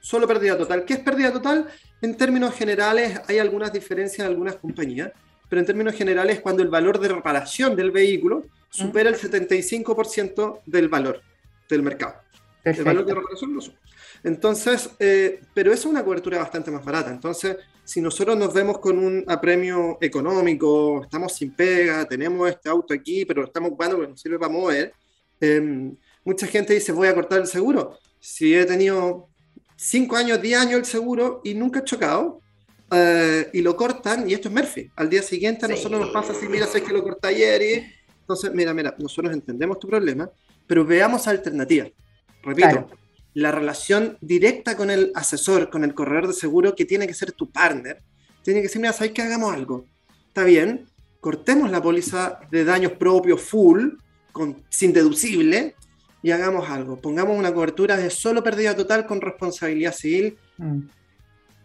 Solo 0.00 0.28
pérdida 0.28 0.56
total. 0.58 0.84
¿Qué 0.84 0.94
es 0.94 1.00
pérdida 1.00 1.32
total? 1.32 1.66
En 2.02 2.16
términos 2.16 2.54
generales 2.54 3.20
hay 3.26 3.38
algunas 3.38 3.72
diferencias 3.72 4.20
en 4.20 4.26
algunas 4.26 4.56
compañías 4.56 5.10
pero 5.48 5.60
en 5.60 5.66
términos 5.66 5.94
generales 5.94 6.40
cuando 6.40 6.62
el 6.62 6.68
valor 6.68 6.98
de 6.98 7.08
reparación 7.08 7.76
del 7.76 7.90
vehículo 7.90 8.46
supera 8.70 9.08
el 9.08 9.16
75% 9.16 10.62
del 10.66 10.88
valor 10.88 11.22
del 11.68 11.82
mercado. 11.82 12.16
El 12.64 12.82
valor 12.82 13.06
de 13.06 13.14
reparación 13.14 13.54
no 13.54 13.60
sube. 13.60 13.76
Entonces, 14.24 14.90
eh, 14.98 15.40
pero 15.52 15.72
eso 15.72 15.82
es 15.82 15.92
una 15.92 16.02
cobertura 16.02 16.38
bastante 16.38 16.70
más 16.70 16.84
barata. 16.84 17.10
Entonces, 17.10 17.56
si 17.84 18.00
nosotros 18.00 18.36
nos 18.36 18.52
vemos 18.52 18.78
con 18.78 18.98
un 18.98 19.24
apremio 19.28 19.98
económico, 20.00 21.02
estamos 21.02 21.32
sin 21.34 21.54
pega, 21.54 22.04
tenemos 22.06 22.48
este 22.48 22.68
auto 22.68 22.94
aquí, 22.94 23.24
pero 23.24 23.42
lo 23.42 23.46
estamos 23.46 23.68
ocupando 23.68 23.96
porque 23.96 24.10
nos 24.10 24.20
sirve 24.20 24.38
para 24.38 24.52
mover, 24.52 24.94
em, 25.40 25.94
mucha 26.24 26.46
gente 26.46 26.72
dice, 26.72 26.92
voy 26.92 27.08
a 27.08 27.14
cortar 27.14 27.40
el 27.40 27.46
seguro. 27.46 27.98
Si 28.18 28.54
he 28.54 28.64
tenido 28.64 29.28
5 29.76 30.16
años, 30.16 30.40
10 30.40 30.58
años 30.58 30.78
el 30.78 30.84
seguro 30.86 31.42
y 31.44 31.54
nunca 31.54 31.80
he 31.80 31.84
chocado, 31.84 32.40
eh, 32.90 33.50
y 33.52 33.60
lo 33.60 33.76
cortan, 33.76 34.28
y 34.28 34.34
esto 34.34 34.48
es 34.48 34.54
Murphy. 34.54 34.90
Al 34.96 35.10
día 35.10 35.22
siguiente 35.22 35.66
a 35.66 35.68
nosotros 35.68 36.00
nos 36.00 36.10
pasa 36.10 36.32
así, 36.32 36.48
mira, 36.48 36.66
sé 36.66 36.82
que 36.82 36.92
lo 36.92 37.02
corté 37.02 37.28
ayer 37.28 37.62
y... 37.62 38.04
Entonces, 38.20 38.54
mira, 38.54 38.72
mira, 38.72 38.94
nosotros 38.98 39.34
entendemos 39.34 39.78
tu 39.78 39.86
problema, 39.86 40.30
pero 40.66 40.82
veamos 40.82 41.28
alternativas. 41.28 41.90
Repito, 42.42 42.88
la 43.34 43.50
relación 43.50 44.16
directa 44.20 44.76
con 44.76 44.90
el 44.90 45.10
asesor, 45.14 45.68
con 45.68 45.84
el 45.84 45.92
corredor 45.92 46.28
de 46.28 46.32
seguro, 46.34 46.74
que 46.74 46.84
tiene 46.84 47.06
que 47.06 47.14
ser 47.14 47.32
tu 47.32 47.50
partner, 47.50 48.00
tiene 48.42 48.62
que 48.62 48.68
ser, 48.68 48.80
mira, 48.80 48.92
¿sabes 48.92 49.12
que 49.12 49.22
hagamos 49.22 49.52
algo? 49.52 49.86
Está 50.28 50.44
bien, 50.44 50.86
cortemos 51.20 51.70
la 51.70 51.82
póliza 51.82 52.38
de 52.50 52.64
daños 52.64 52.92
propios 52.92 53.40
full, 53.40 53.94
con, 54.32 54.62
sin 54.68 54.92
deducible, 54.92 55.74
y 56.22 56.30
hagamos 56.30 56.70
algo. 56.70 57.00
Pongamos 57.00 57.36
una 57.36 57.52
cobertura 57.52 57.96
de 57.96 58.08
solo 58.08 58.42
pérdida 58.42 58.74
total 58.74 59.04
con 59.04 59.20
responsabilidad 59.20 59.92
civil. 59.92 60.38
Mm. 60.56 60.80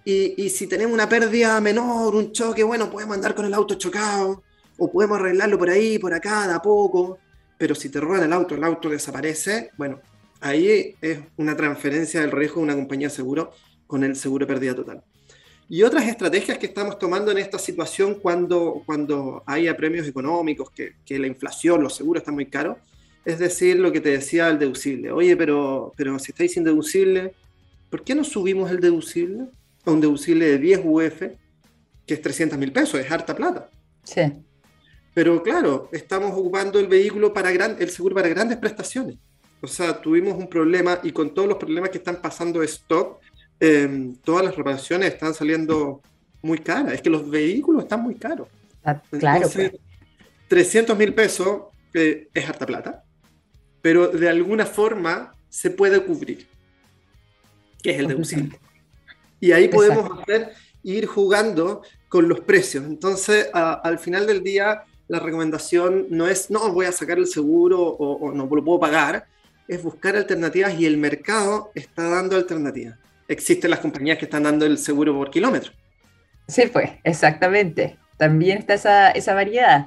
Y, 0.03 0.49
si 0.49 0.65
tenemos 0.65 0.93
una 0.93 1.07
pérdida 1.07 1.61
menor, 1.61 2.15
un 2.15 2.31
choque, 2.31 2.63
bueno, 2.63 2.89
podemos 2.89 3.15
andar 3.15 3.35
con 3.35 3.45
el 3.45 3.53
auto 3.53 3.75
chocado, 3.75 4.43
o 4.77 4.91
podemos 4.91 5.19
arreglarlo 5.19 5.57
por 5.59 5.69
ahí, 5.69 5.99
por 5.99 6.13
acá, 6.13 6.47
de 6.47 6.53
a 6.53 6.61
poco. 6.61 7.19
Pero 7.57 7.75
si 7.75 7.89
te 7.89 7.99
roban 7.99 8.23
el 8.23 8.33
auto, 8.33 8.55
el 8.55 8.63
auto 8.63 8.89
desaparece, 8.89 9.69
bueno, 9.77 10.01
ahí 10.39 10.95
es 11.01 11.19
una 11.37 11.55
transferencia 11.55 12.21
del 12.21 12.31
riesgo 12.31 12.57
de 12.57 12.63
una 12.63 12.75
compañía 12.75 13.07
de 13.07 13.15
seguro 13.15 13.51
con 13.87 14.03
el 14.03 14.15
seguro 14.15 14.45
de 14.45 14.53
pérdida 14.53 14.75
total. 14.75 15.03
Y 15.67 15.83
otras 15.83 16.07
estrategias 16.07 16.57
que 16.57 16.65
estamos 16.65 16.97
tomando 16.97 17.31
en 17.31 17.37
esta 17.37 17.59
situación 17.59 18.15
cuando, 18.15 18.81
cuando 18.85 19.43
hay 19.45 19.67
apremios 19.67 20.07
económicos, 20.07 20.71
que, 20.71 20.93
que 21.05 21.19
la 21.19 21.27
inflación, 21.27 21.83
los 21.83 21.95
seguros 21.95 22.21
están 22.21 22.35
muy 22.35 22.47
caros, 22.47 22.77
es 23.23 23.37
decir, 23.37 23.77
lo 23.77 23.91
que 23.91 24.01
te 24.01 24.09
decía 24.09 24.47
el 24.47 24.57
deducible. 24.57 25.11
Oye, 25.11 25.37
pero, 25.37 25.93
pero 25.95 26.17
si 26.17 26.31
estáis 26.31 26.53
sin 26.53 26.63
deducible, 26.63 27.33
¿por 27.89 28.03
qué 28.03 28.15
no 28.15 28.23
subimos 28.23 28.71
el 28.71 28.79
deducible? 28.79 29.47
un 29.85 30.01
deducible 30.01 30.45
de 30.45 30.57
10 30.57 30.81
UF, 30.83 31.21
que 32.05 32.13
es 32.13 32.21
300 32.21 32.57
mil 32.57 32.71
pesos, 32.71 32.99
es 32.99 33.11
harta 33.11 33.35
plata. 33.35 33.69
Sí. 34.03 34.21
Pero 35.13 35.41
claro, 35.43 35.89
estamos 35.91 36.31
ocupando 36.31 36.79
el 36.79 36.87
vehículo 36.87 37.33
para 37.33 37.51
gran, 37.51 37.77
el 37.79 37.89
seguro 37.89 38.15
para 38.15 38.29
grandes 38.29 38.57
prestaciones. 38.57 39.17
O 39.61 39.67
sea, 39.67 40.01
tuvimos 40.01 40.37
un 40.37 40.47
problema 40.47 40.99
y 41.03 41.11
con 41.11 41.33
todos 41.33 41.47
los 41.47 41.57
problemas 41.57 41.89
que 41.89 41.97
están 41.97 42.17
pasando 42.17 42.59
de 42.59 42.65
stock, 42.65 43.19
em, 43.59 44.15
todas 44.15 44.45
las 44.45 44.55
reparaciones 44.55 45.13
están 45.13 45.33
saliendo 45.33 46.01
muy 46.41 46.59
caras. 46.59 46.93
Es 46.93 47.01
que 47.01 47.09
los 47.09 47.29
vehículos 47.29 47.83
están 47.83 48.01
muy 48.01 48.15
caros. 48.15 48.47
Ah, 48.83 49.01
claro. 49.19 49.49
300 50.47 50.97
mil 50.97 51.13
pesos 51.13 51.63
eh, 51.93 52.27
es 52.33 52.49
harta 52.49 52.65
plata, 52.65 53.03
pero 53.81 54.07
de 54.07 54.29
alguna 54.29 54.65
forma 54.65 55.35
se 55.49 55.69
puede 55.69 56.03
cubrir, 56.03 56.47
que 57.81 57.91
es 57.91 57.99
el 57.99 58.07
deducible. 58.07 58.59
Y 59.39 59.51
ahí 59.51 59.67
podemos 59.67 60.19
hacer, 60.19 60.53
ir 60.83 61.05
jugando 61.05 61.81
con 62.07 62.27
los 62.27 62.39
precios. 62.41 62.85
Entonces, 62.85 63.47
al 63.53 63.99
final 63.99 64.25
del 64.25 64.43
día, 64.43 64.83
la 65.07 65.19
recomendación 65.19 66.07
no 66.09 66.27
es, 66.27 66.49
no, 66.49 66.71
voy 66.71 66.85
a 66.85 66.91
sacar 66.91 67.17
el 67.17 67.27
seguro 67.27 67.81
o, 67.81 68.31
no 68.31 68.45
lo 68.45 68.63
puedo 68.63 68.79
pagar, 68.79 69.27
es 69.69 69.83
buscar 69.83 70.15
alternativas 70.15 70.77
y 70.77 70.85
el 70.85 70.97
mercado 70.97 71.71
está 71.75 72.09
dando 72.09 72.35
alternativas. 72.35 72.97
Existen 73.27 73.69
las 73.69 73.79
compañías 73.79 74.17
que 74.17 74.25
están 74.25 74.43
dando 74.43 74.65
el 74.65 74.79
seguro 74.79 75.13
por 75.13 75.29
kilómetro. 75.29 75.71
Sí, 76.47 76.63
pues, 76.73 76.89
exactamente. 77.03 77.97
También 78.17 78.57
está 78.57 78.73
esa, 78.73 79.11
esa 79.11 79.35
variedad. 79.35 79.85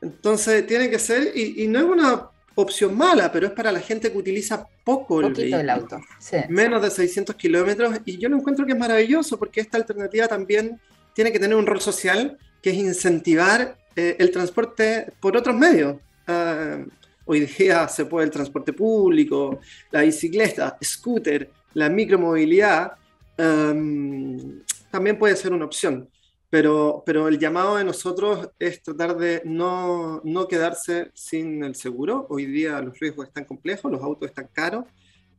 Entonces, 0.00 0.66
tiene 0.66 0.88
que 0.88 0.98
ser, 0.98 1.30
y, 1.34 1.62
y 1.62 1.68
no 1.68 1.78
es 1.78 1.84
una 1.84 2.30
opción 2.54 2.96
mala, 2.96 3.30
pero 3.30 3.46
es 3.46 3.52
para 3.52 3.70
la 3.70 3.80
gente 3.80 4.10
que 4.10 4.16
utiliza 4.16 4.66
poco 4.82 5.20
el, 5.20 5.38
el 5.38 5.70
auto. 5.70 6.00
Menos 6.48 6.80
de 6.80 6.90
600 6.90 7.36
kilómetros. 7.36 8.00
Y 8.06 8.16
yo 8.16 8.30
lo 8.30 8.36
encuentro 8.36 8.64
que 8.64 8.72
es 8.72 8.78
maravilloso 8.78 9.38
porque 9.38 9.60
esta 9.60 9.76
alternativa 9.76 10.26
también 10.26 10.80
tiene 11.12 11.30
que 11.30 11.38
tener 11.38 11.56
un 11.56 11.66
rol 11.66 11.82
social 11.82 12.38
que 12.62 12.70
es 12.70 12.76
incentivar 12.76 13.76
eh, 13.94 14.16
el 14.18 14.30
transporte 14.30 15.12
por 15.20 15.36
otros 15.36 15.54
medios. 15.54 15.96
Ah, 16.26 16.78
hoy 17.26 17.40
día 17.58 17.86
se 17.88 18.06
puede 18.06 18.24
el 18.24 18.32
transporte 18.32 18.72
público, 18.72 19.60
la 19.90 20.02
bicicleta, 20.02 20.76
scooter, 20.82 21.50
la 21.74 21.90
micromovilidad. 21.90 22.92
también 23.36 25.18
puede 25.18 25.36
ser 25.36 25.52
una 25.52 25.66
opción. 25.66 26.08
Pero, 26.48 27.02
pero 27.04 27.26
el 27.26 27.38
llamado 27.38 27.76
de 27.76 27.84
nosotros 27.84 28.50
es 28.58 28.80
tratar 28.80 29.16
de 29.16 29.42
no, 29.44 30.22
no 30.24 30.46
quedarse 30.46 31.10
sin 31.12 31.62
el 31.64 31.74
seguro. 31.74 32.26
Hoy 32.30 32.46
día 32.46 32.80
los 32.80 32.98
riesgos 32.98 33.26
están 33.26 33.44
complejos, 33.44 33.90
los 33.90 34.00
autos 34.00 34.28
están 34.28 34.48
caros, 34.52 34.84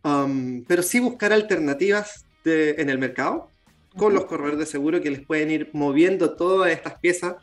um, 0.03 0.63
pero 0.65 0.83
sí 0.83 0.99
buscar 0.99 1.31
alternativas 1.31 2.25
de, 2.43 2.71
en 2.77 2.89
el 2.89 2.99
mercado 2.99 3.49
con 3.95 4.13
los 4.13 4.25
corredores 4.25 4.59
de 4.59 4.65
seguro 4.65 5.01
que 5.01 5.09
les 5.09 5.25
pueden 5.25 5.49
ir 5.49 5.69
moviendo 5.73 6.35
todas 6.35 6.71
estas 6.71 6.99
piezas 6.99 7.35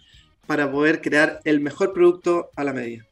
para 0.46 0.70
poder 0.70 1.00
crear 1.00 1.40
el 1.44 1.60
mejor 1.60 1.92
producto 1.92 2.50
a 2.54 2.64
la 2.64 2.72
medida. 2.72 3.06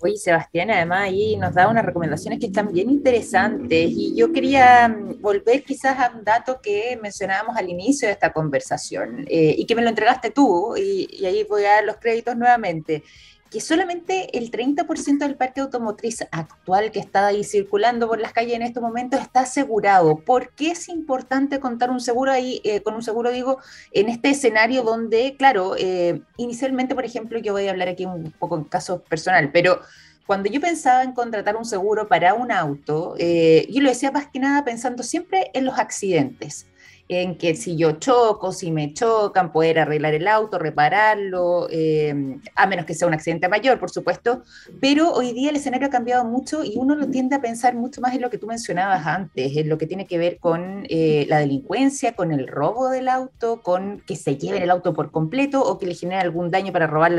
Oye, 0.00 0.16
Sebastián, 0.16 0.70
además 0.70 1.04
ahí 1.04 1.36
nos 1.36 1.54
da 1.54 1.68
unas 1.68 1.84
recomendaciones 1.84 2.38
que 2.38 2.46
están 2.46 2.70
bien 2.70 2.90
interesantes. 2.90 3.90
Y 3.90 4.14
yo 4.14 4.30
quería 4.30 4.88
mm, 4.88 5.22
volver 5.22 5.64
quizás 5.64 5.98
a 5.98 6.12
un 6.14 6.22
dato 6.22 6.60
que 6.60 6.98
mencionábamos 7.00 7.56
al 7.56 7.68
inicio 7.70 8.06
de 8.06 8.12
esta 8.12 8.32
conversación 8.32 9.24
eh, 9.28 9.54
y 9.56 9.64
que 9.64 9.74
me 9.74 9.82
lo 9.82 9.88
entregaste 9.88 10.30
tú 10.30 10.76
y, 10.76 11.08
y 11.10 11.24
ahí 11.24 11.44
voy 11.44 11.64
a 11.64 11.76
dar 11.76 11.84
los 11.84 11.96
créditos 11.96 12.36
nuevamente 12.36 13.02
que 13.50 13.60
solamente 13.60 14.36
el 14.36 14.50
30% 14.50 15.18
del 15.18 15.36
parque 15.36 15.60
automotriz 15.60 16.22
actual 16.30 16.90
que 16.90 16.98
está 16.98 17.26
ahí 17.26 17.44
circulando 17.44 18.08
por 18.08 18.20
las 18.20 18.32
calles 18.32 18.54
en 18.54 18.62
estos 18.62 18.82
momentos 18.82 19.20
está 19.20 19.40
asegurado. 19.40 20.18
¿Por 20.18 20.50
qué 20.50 20.72
es 20.72 20.88
importante 20.88 21.60
contar 21.60 21.90
un 21.90 22.00
seguro 22.00 22.32
ahí, 22.32 22.60
eh, 22.64 22.80
con 22.82 22.94
un 22.94 23.02
seguro, 23.02 23.30
digo, 23.30 23.58
en 23.92 24.08
este 24.08 24.30
escenario 24.30 24.82
donde, 24.82 25.36
claro, 25.38 25.74
eh, 25.78 26.22
inicialmente, 26.36 26.94
por 26.94 27.04
ejemplo, 27.04 27.38
yo 27.38 27.52
voy 27.52 27.66
a 27.66 27.70
hablar 27.70 27.88
aquí 27.88 28.06
un 28.06 28.32
poco 28.38 28.56
en 28.56 28.64
caso 28.64 29.02
personal, 29.02 29.50
pero 29.52 29.80
cuando 30.26 30.48
yo 30.50 30.60
pensaba 30.60 31.04
en 31.04 31.12
contratar 31.12 31.56
un 31.56 31.64
seguro 31.64 32.08
para 32.08 32.34
un 32.34 32.50
auto, 32.50 33.14
eh, 33.18 33.66
yo 33.70 33.80
lo 33.80 33.88
decía 33.88 34.10
más 34.10 34.26
que 34.26 34.40
nada 34.40 34.64
pensando 34.64 35.02
siempre 35.02 35.50
en 35.54 35.64
los 35.64 35.78
accidentes 35.78 36.66
en 37.08 37.38
que 37.38 37.54
si 37.54 37.76
yo 37.76 37.92
choco, 37.92 38.52
si 38.52 38.72
me 38.72 38.92
chocan, 38.92 39.52
poder 39.52 39.78
arreglar 39.78 40.14
el 40.14 40.26
auto, 40.26 40.58
repararlo, 40.58 41.68
eh, 41.70 42.38
a 42.54 42.66
menos 42.66 42.84
que 42.84 42.94
sea 42.94 43.06
un 43.06 43.14
accidente 43.14 43.48
mayor, 43.48 43.78
por 43.78 43.90
supuesto, 43.90 44.42
pero 44.80 45.12
hoy 45.12 45.32
día 45.32 45.50
el 45.50 45.56
escenario 45.56 45.86
ha 45.86 45.90
cambiado 45.90 46.24
mucho 46.24 46.64
y 46.64 46.74
uno 46.76 46.96
lo 46.96 47.08
tiende 47.08 47.36
a 47.36 47.40
pensar 47.40 47.74
mucho 47.74 48.00
más 48.00 48.14
en 48.14 48.22
lo 48.22 48.30
que 48.30 48.38
tú 48.38 48.46
mencionabas 48.46 49.06
antes, 49.06 49.56
en 49.56 49.68
lo 49.68 49.78
que 49.78 49.86
tiene 49.86 50.06
que 50.06 50.18
ver 50.18 50.38
con 50.38 50.84
eh, 50.88 51.26
la 51.28 51.38
delincuencia, 51.38 52.14
con 52.14 52.32
el 52.32 52.48
robo 52.48 52.88
del 52.88 53.08
auto, 53.08 53.62
con 53.62 54.02
que 54.06 54.16
se 54.16 54.36
lleven 54.36 54.62
el 54.62 54.70
auto 54.70 54.92
por 54.92 55.12
completo 55.12 55.62
o 55.62 55.78
que 55.78 55.86
le 55.86 55.94
genere 55.94 56.20
algún 56.20 56.50
daño 56.50 56.72
para 56.72 56.88
robar 56.88 57.12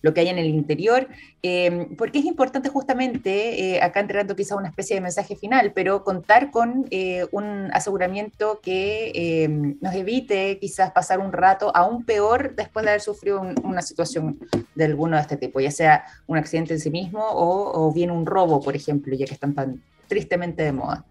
lo, 0.00 0.14
que 0.14 0.20
hay 0.20 0.28
en 0.28 0.38
el 0.38 0.46
interior, 0.46 1.08
eh, 1.42 1.88
porque 1.98 2.20
es 2.20 2.24
importante 2.24 2.70
justamente, 2.70 3.80
acá 3.82 4.00
entregando 4.00 4.36
quizá 4.36 4.56
una 4.56 4.68
especie 4.68 4.96
de 4.96 5.02
mensaje 5.02 5.36
final, 5.36 5.72
pero 5.74 6.02
contar 6.02 6.50
con 6.50 6.88
un 7.32 7.70
aseguramiento 7.72 8.60
que 8.62 9.12
eh, 9.42 9.48
nos 9.48 9.94
evite 9.94 10.58
quizás 10.60 10.92
pasar 10.92 11.18
un 11.18 11.32
rato 11.32 11.74
aún 11.74 12.04
peor 12.04 12.54
después 12.54 12.84
de 12.84 12.90
haber 12.90 13.00
sufrido 13.00 13.40
una 13.62 13.82
situación 13.82 14.38
de 14.74 14.84
alguno 14.84 15.16
de 15.16 15.22
este 15.22 15.36
tipo, 15.36 15.60
ya 15.60 15.70
sea 15.70 16.04
un 16.26 16.38
accidente 16.38 16.74
en 16.74 16.80
sí 16.80 16.90
mismo 16.90 17.20
o, 17.22 17.92
bien 17.92 18.10
un 18.10 18.26
robo, 18.26 18.62
por 18.62 18.76
ejemplo, 18.76 19.14
ya 19.14 19.26
que 19.26 19.34
están 19.34 19.54
tan 19.54 19.82
tristemente 20.08 20.62
de 20.62 20.72
moda. 20.72 21.04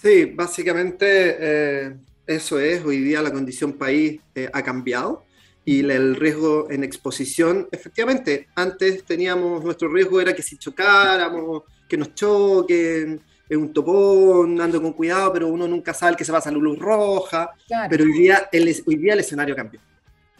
Sí, 0.00 0.26
básicamente 0.26 1.06
eh, 1.38 1.96
eso 2.26 2.58
es, 2.60 2.84
hoy 2.84 2.98
día 2.98 3.22
la 3.22 3.32
condición 3.32 3.72
país 3.72 4.20
eh, 4.34 4.50
ha 4.52 4.62
cambiado 4.62 5.24
y 5.64 5.80
el 5.80 6.16
riesgo 6.16 6.70
en 6.70 6.82
exposición, 6.82 7.68
efectivamente, 7.70 8.48
antes 8.54 9.04
teníamos, 9.04 9.62
nuestro 9.62 9.88
riesgo 9.88 10.20
era 10.20 10.34
que 10.34 10.42
si 10.42 10.56
chocáramos, 10.56 11.64
que 11.88 11.96
nos 11.96 12.14
choquen, 12.14 13.20
es 13.48 13.56
un 13.56 13.72
topón, 13.72 14.60
ando 14.60 14.80
con 14.82 14.92
cuidado, 14.92 15.32
pero 15.32 15.48
uno 15.48 15.66
nunca 15.66 15.94
sabe 15.94 16.16
que 16.16 16.24
se 16.24 16.32
va 16.32 16.38
a 16.38 16.50
la 16.50 16.58
luz 16.58 16.78
roja. 16.78 17.54
Pero 17.88 18.04
hoy 18.04 18.12
día, 18.12 18.48
el, 18.52 18.82
hoy 18.86 18.96
día 18.96 19.14
el 19.14 19.20
escenario 19.20 19.56
cambió. 19.56 19.80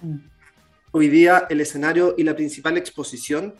Mm. 0.03 0.17
Hoy 0.91 1.09
día 1.09 1.47
el 1.49 1.61
escenario 1.61 2.15
y 2.17 2.23
la 2.23 2.35
principal 2.35 2.77
exposición 2.77 3.55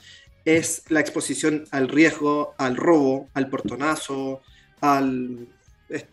es 0.45 0.85
la 0.89 1.01
exposición 1.01 1.65
al 1.71 1.89
riesgo, 1.89 2.55
al 2.57 2.77
robo, 2.77 3.29
al 3.35 3.49
portonazo, 3.49 4.41
al, 4.81 5.47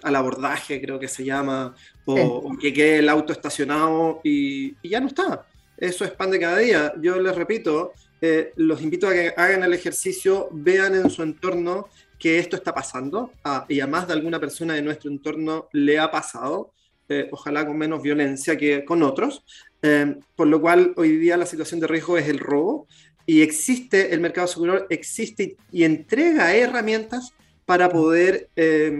al 0.03 0.15
abordaje, 0.15 0.81
creo 0.81 0.99
que 0.99 1.07
se 1.07 1.23
llama, 1.23 1.75
o, 2.05 2.55
que 2.59 2.73
quede 2.73 2.99
el 2.99 3.09
auto 3.09 3.33
estacionado 3.33 4.21
y, 4.23 4.75
ya 4.87 4.99
no 4.99 5.07
está. 5.07 5.45
Eso 5.77 6.05
expande 6.05 6.39
cada 6.39 6.57
día. 6.57 6.93
Yo 7.01 7.19
les 7.19 7.35
repito, 7.35 7.93
eh, 8.21 8.53
los 8.55 8.81
invito 8.81 9.07
a 9.07 9.13
que 9.13 9.33
hagan 9.35 9.63
el 9.63 9.73
ejercicio, 9.73 10.49
vean 10.51 10.95
en 10.95 11.09
su 11.09 11.23
entorno 11.23 11.89
que 12.25 12.39
esto 12.39 12.55
está 12.55 12.73
pasando 12.73 13.31
y 13.69 13.81
a 13.81 13.85
más 13.85 14.07
de 14.07 14.13
alguna 14.13 14.39
persona 14.39 14.73
de 14.73 14.81
nuestro 14.81 15.11
entorno 15.11 15.69
le 15.73 15.99
ha 15.99 16.09
pasado, 16.09 16.71
eh, 17.07 17.29
ojalá 17.31 17.67
con 17.67 17.77
menos 17.77 18.01
violencia 18.01 18.57
que 18.57 18.83
con 18.83 19.03
otros, 19.03 19.43
eh, 19.83 20.15
por 20.35 20.47
lo 20.47 20.59
cual 20.59 20.93
hoy 20.97 21.17
día 21.17 21.37
la 21.37 21.45
situación 21.45 21.79
de 21.81 21.85
riesgo 21.85 22.17
es 22.17 22.27
el 22.27 22.39
robo 22.39 22.87
y 23.27 23.43
existe, 23.43 24.11
el 24.11 24.21
mercado 24.21 24.45
asegurador 24.45 24.87
existe 24.89 25.55
y 25.71 25.83
entrega 25.83 26.55
herramientas 26.55 27.31
para 27.63 27.89
poder 27.89 28.49
eh, 28.55 28.91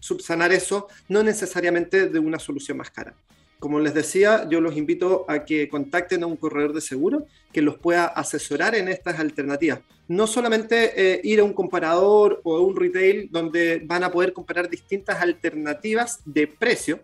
subsanar 0.00 0.52
eso, 0.52 0.88
no 1.08 1.22
necesariamente 1.22 2.10
de 2.10 2.18
una 2.18 2.38
solución 2.38 2.76
más 2.76 2.90
cara. 2.90 3.14
Como 3.58 3.80
les 3.80 3.94
decía, 3.94 4.46
yo 4.50 4.60
los 4.60 4.76
invito 4.76 5.24
a 5.28 5.44
que 5.44 5.68
contacten 5.68 6.22
a 6.22 6.26
un 6.26 6.36
corredor 6.36 6.74
de 6.74 6.80
seguro 6.80 7.26
que 7.52 7.62
los 7.62 7.78
pueda 7.78 8.06
asesorar 8.06 8.74
en 8.74 8.88
estas 8.88 9.18
alternativas. 9.18 9.80
No 10.08 10.26
solamente 10.26 10.92
eh, 10.94 11.20
ir 11.24 11.40
a 11.40 11.44
un 11.44 11.54
comparador 11.54 12.40
o 12.44 12.56
a 12.56 12.60
un 12.60 12.76
retail 12.76 13.28
donde 13.32 13.82
van 13.84 14.04
a 14.04 14.10
poder 14.10 14.32
comparar 14.32 14.68
distintas 14.68 15.20
alternativas 15.20 16.20
de 16.24 16.46
precio, 16.46 17.00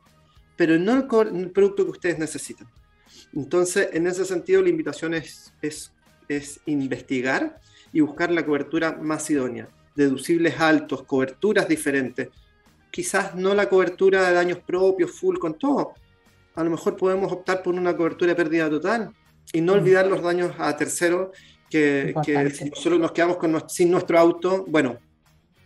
pero 0.57 0.79
no 0.79 0.93
el, 0.93 1.37
el 1.37 1.51
producto 1.51 1.85
que 1.85 1.91
ustedes 1.91 2.19
necesitan. 2.19 2.69
Entonces, 3.35 3.89
en 3.93 4.07
ese 4.07 4.25
sentido, 4.25 4.61
la 4.63 4.69
invitación 4.69 5.15
es, 5.15 5.55
es, 5.63 5.91
es 6.29 6.61
investigar 6.67 7.59
y 7.93 8.01
buscar 8.01 8.31
la 8.31 8.45
cobertura 8.45 8.93
más 8.93 9.29
idónea. 9.31 9.69
Deducibles 9.97 10.61
altos, 10.61 11.03
coberturas 11.05 11.67
diferentes. 11.67 12.29
Quizás 12.91 13.35
no 13.35 13.55
la 13.55 13.69
cobertura 13.69 14.29
de 14.29 14.35
daños 14.35 14.59
propios, 14.59 15.13
full 15.13 15.39
con 15.39 15.59
todo, 15.59 15.95
a 16.55 16.65
lo 16.65 16.71
mejor 16.71 16.97
podemos 16.97 17.33
optar 17.33 17.63
por 17.63 17.75
una 17.75 17.97
cobertura 17.97 18.31
de 18.31 18.37
pérdida 18.37 18.69
total 18.69 19.13
y 19.53 19.61
no 19.61 19.73
olvidar 19.75 20.07
los 20.07 20.23
daños 20.23 20.53
a 20.59 20.77
terceros 20.77 21.29
que, 21.71 22.15
que 22.25 22.51
si 22.51 22.71
nosotros 22.71 23.01
nos 23.01 23.13
quedamos 23.13 23.39
con, 23.39 23.69
sin 23.69 23.91
nuestro 23.91 24.19
auto, 24.19 24.65
bueno, 24.69 24.99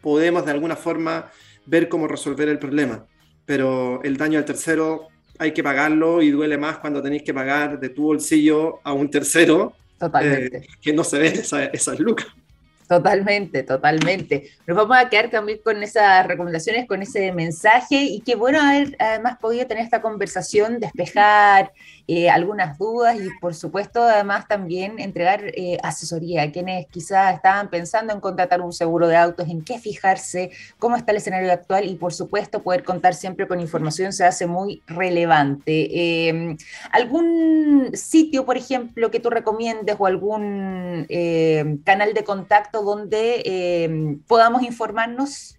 podemos 0.00 0.44
de 0.44 0.52
alguna 0.52 0.76
forma 0.76 1.30
ver 1.66 1.88
cómo 1.88 2.06
resolver 2.06 2.48
el 2.48 2.58
problema, 2.58 3.04
pero 3.44 4.00
el 4.04 4.16
daño 4.16 4.38
al 4.38 4.44
tercero 4.44 5.08
hay 5.38 5.52
que 5.52 5.62
pagarlo 5.62 6.22
y 6.22 6.30
duele 6.30 6.56
más 6.56 6.78
cuando 6.78 7.02
tenéis 7.02 7.22
que 7.22 7.34
pagar 7.34 7.78
de 7.78 7.88
tu 7.88 8.04
bolsillo 8.04 8.80
a 8.84 8.92
un 8.92 9.10
tercero 9.10 9.74
eh, 10.22 10.62
que 10.80 10.92
no 10.92 11.04
se 11.04 11.18
ve 11.18 11.26
esa, 11.28 11.64
esas 11.66 11.98
lucas. 11.98 12.28
Totalmente, 12.88 13.64
totalmente. 13.64 14.50
Nos 14.64 14.76
vamos 14.76 14.96
a 14.96 15.08
quedar 15.08 15.28
también 15.28 15.58
con 15.64 15.82
esas 15.82 16.24
recomendaciones, 16.24 16.86
con 16.86 17.02
ese 17.02 17.32
mensaje 17.32 17.96
y 17.96 18.20
qué 18.20 18.36
bueno 18.36 18.60
haber 18.60 18.94
además 19.00 19.38
podido 19.38 19.66
tener 19.66 19.82
esta 19.82 20.00
conversación, 20.00 20.78
despejar 20.78 21.72
eh, 22.06 22.30
algunas 22.30 22.78
dudas 22.78 23.16
y 23.16 23.28
por 23.40 23.56
supuesto 23.56 24.00
además 24.04 24.46
también 24.46 25.00
entregar 25.00 25.42
eh, 25.46 25.78
asesoría 25.82 26.42
a 26.42 26.52
quienes 26.52 26.86
quizás 26.86 27.34
estaban 27.34 27.68
pensando 27.68 28.12
en 28.12 28.20
contratar 28.20 28.60
un 28.60 28.72
seguro 28.72 29.08
de 29.08 29.16
autos, 29.16 29.48
en 29.48 29.64
qué 29.64 29.80
fijarse, 29.80 30.52
cómo 30.78 30.94
está 30.94 31.10
el 31.10 31.18
escenario 31.18 31.52
actual 31.52 31.86
y 31.86 31.96
por 31.96 32.14
supuesto 32.14 32.62
poder 32.62 32.84
contar 32.84 33.14
siempre 33.14 33.48
con 33.48 33.60
información 33.60 34.12
se 34.12 34.24
hace 34.24 34.46
muy 34.46 34.82
relevante. 34.86 36.28
Em, 36.28 36.56
¿Algún 36.92 37.90
sitio, 37.94 38.44
por 38.46 38.56
ejemplo, 38.56 39.10
que 39.10 39.18
tú 39.18 39.30
recomiendes 39.30 39.96
o 39.98 40.06
algún 40.06 41.06
em, 41.08 41.78
canal 41.78 42.14
de 42.14 42.22
contacto 42.22 42.75
donde 42.82 43.42
em, 43.44 44.18
podamos 44.20 44.62
informarnos? 44.62 45.56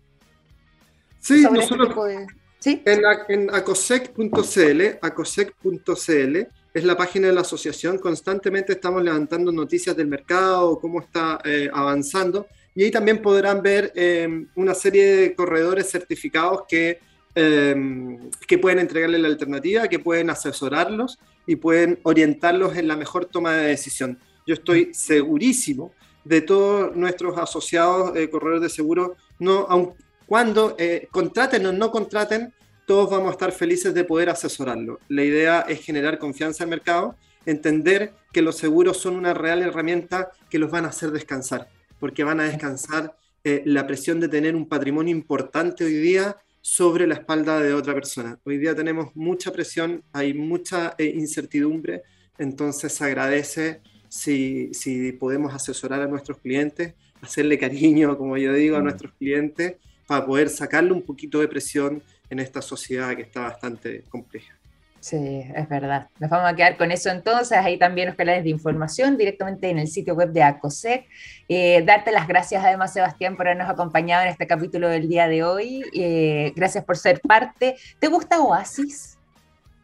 Sí, 1.19 1.43
sobre 1.43 1.61
este 1.61 1.75
nosotros, 1.75 2.27
en, 2.65 3.49
acosec.cl, 3.53 4.81
acosec.cl 5.01 6.37
es 6.73 6.83
la 6.83 6.97
página 6.97 7.27
de 7.27 7.33
la 7.33 7.41
asociación. 7.41 7.97
Constantemente 7.97 8.73
estamos 8.73 9.03
levantando 9.03 9.51
noticias 9.51 9.95
del 9.95 10.07
mercado, 10.07 10.79
cómo 10.79 11.01
está 11.01 11.39
eh, 11.43 11.69
avanzando. 11.73 12.47
Y 12.75 12.83
ahí 12.83 12.91
también 12.91 13.21
podrán 13.21 13.61
ver 13.61 13.91
em, 13.95 14.47
una 14.55 14.73
serie 14.73 15.15
de 15.15 15.35
corredores 15.35 15.89
certificados 15.89 16.63
que, 16.67 16.99
em, 17.33 18.29
que 18.47 18.57
pueden 18.57 18.79
entregarle 18.79 19.17
la 19.17 19.27
alternativa, 19.27 19.87
que 19.87 19.99
pueden 19.99 20.29
asesorarlos 20.29 21.17
y 21.47 21.55
pueden 21.55 21.99
orientarlos 22.03 22.77
en 22.77 22.87
la 22.87 22.95
mejor 22.95 23.25
toma 23.25 23.53
de 23.53 23.67
decisión. 23.67 24.19
Yo 24.45 24.53
estoy 24.53 24.93
segurísimo 24.93 25.91
de 26.27 26.41
todos 26.41 26.95
nuestros 26.95 27.37
asociados 27.37 28.15
eh, 28.15 28.29
corredores 28.29 28.61
de 28.61 28.69
seguro, 28.69 29.15
no, 29.39 29.65
aun, 29.69 29.93
cuando 30.25 30.75
eh, 30.77 31.07
contraten 31.11 31.65
o 31.65 31.71
no 31.71 31.89
contraten, 31.89 32.53
todos 32.85 33.09
vamos 33.09 33.29
a 33.29 33.31
estar 33.31 33.51
felices 33.51 33.93
de 33.93 34.03
poder 34.03 34.29
asesorarlo. 34.29 34.99
La 35.07 35.23
idea 35.23 35.61
es 35.61 35.81
generar 35.81 36.19
confianza 36.19 36.63
el 36.63 36.69
mercado, 36.69 37.15
entender 37.45 38.13
que 38.33 38.41
los 38.41 38.57
seguros 38.57 38.97
son 38.97 39.15
una 39.15 39.33
real 39.33 39.61
herramienta 39.61 40.31
que 40.49 40.59
los 40.59 40.69
van 40.69 40.85
a 40.85 40.89
hacer 40.89 41.11
descansar, 41.11 41.69
porque 41.99 42.23
van 42.23 42.39
a 42.39 42.43
descansar 42.43 43.15
eh, 43.43 43.61
la 43.65 43.87
presión 43.87 44.19
de 44.19 44.27
tener 44.27 44.55
un 44.55 44.67
patrimonio 44.67 45.15
importante 45.15 45.85
hoy 45.85 45.93
día 45.93 46.37
sobre 46.61 47.07
la 47.07 47.13
espalda 47.13 47.61
de 47.61 47.73
otra 47.73 47.93
persona. 47.93 48.37
Hoy 48.43 48.57
día 48.57 48.75
tenemos 48.75 49.15
mucha 49.15 49.51
presión, 49.51 50.03
hay 50.11 50.33
mucha 50.33 50.95
eh, 50.97 51.05
incertidumbre, 51.15 52.03
entonces 52.37 53.01
agradece 53.01 53.81
si, 54.09 54.73
si 54.73 55.11
podemos 55.11 55.53
asesorar 55.53 56.01
a 56.01 56.07
nuestros 56.07 56.37
clientes, 56.39 56.93
hacerle 57.21 57.57
cariño, 57.57 58.17
como 58.19 58.37
yo 58.37 58.53
digo, 58.53 58.77
a 58.77 58.79
mm. 58.79 58.83
nuestros 58.83 59.13
clientes 59.13 59.75
para 60.07 60.25
poder 60.25 60.49
sacarle 60.49 60.93
un 60.93 61.01
poquito 61.01 61.39
de 61.39 61.47
presión 61.47 62.01
en 62.29 62.39
esta 62.39 62.61
sociedad 62.61 63.15
que 63.15 63.23
está 63.23 63.41
bastante 63.41 64.03
compleja. 64.09 64.57
Sí, 64.99 65.45
es 65.55 65.69
verdad. 65.69 66.09
Nos 66.19 66.29
vamos 66.29 66.51
a 66.51 66.55
quedar 66.55 66.75
con 66.75 66.91
eso 66.91 67.09
entonces. 67.09 67.57
Ahí 67.57 67.77
también 67.77 68.07
los 68.07 68.15
canales 68.15 68.43
de 68.43 68.49
información 68.49 69.17
directamente 69.17 69.69
en 69.69 69.79
el 69.79 69.87
sitio 69.87 70.15
web 70.15 70.31
de 70.31 70.43
ACOSEC. 70.43 71.05
Eh, 71.47 71.83
darte 71.85 72.11
las 72.11 72.27
gracias 72.27 72.63
además, 72.63 72.93
Sebastián, 72.93 73.37
por 73.37 73.47
habernos 73.47 73.69
acompañado 73.69 74.23
en 74.23 74.29
este 74.29 74.47
capítulo 74.47 74.89
del 74.89 75.07
día 75.07 75.27
de 75.27 75.43
hoy. 75.43 75.83
Eh, 75.93 76.51
gracias 76.55 76.83
por 76.83 76.97
ser 76.97 77.21
parte. 77.21 77.75
¿Te 77.99 78.07
gusta 78.07 78.41
Oasis? 78.41 79.17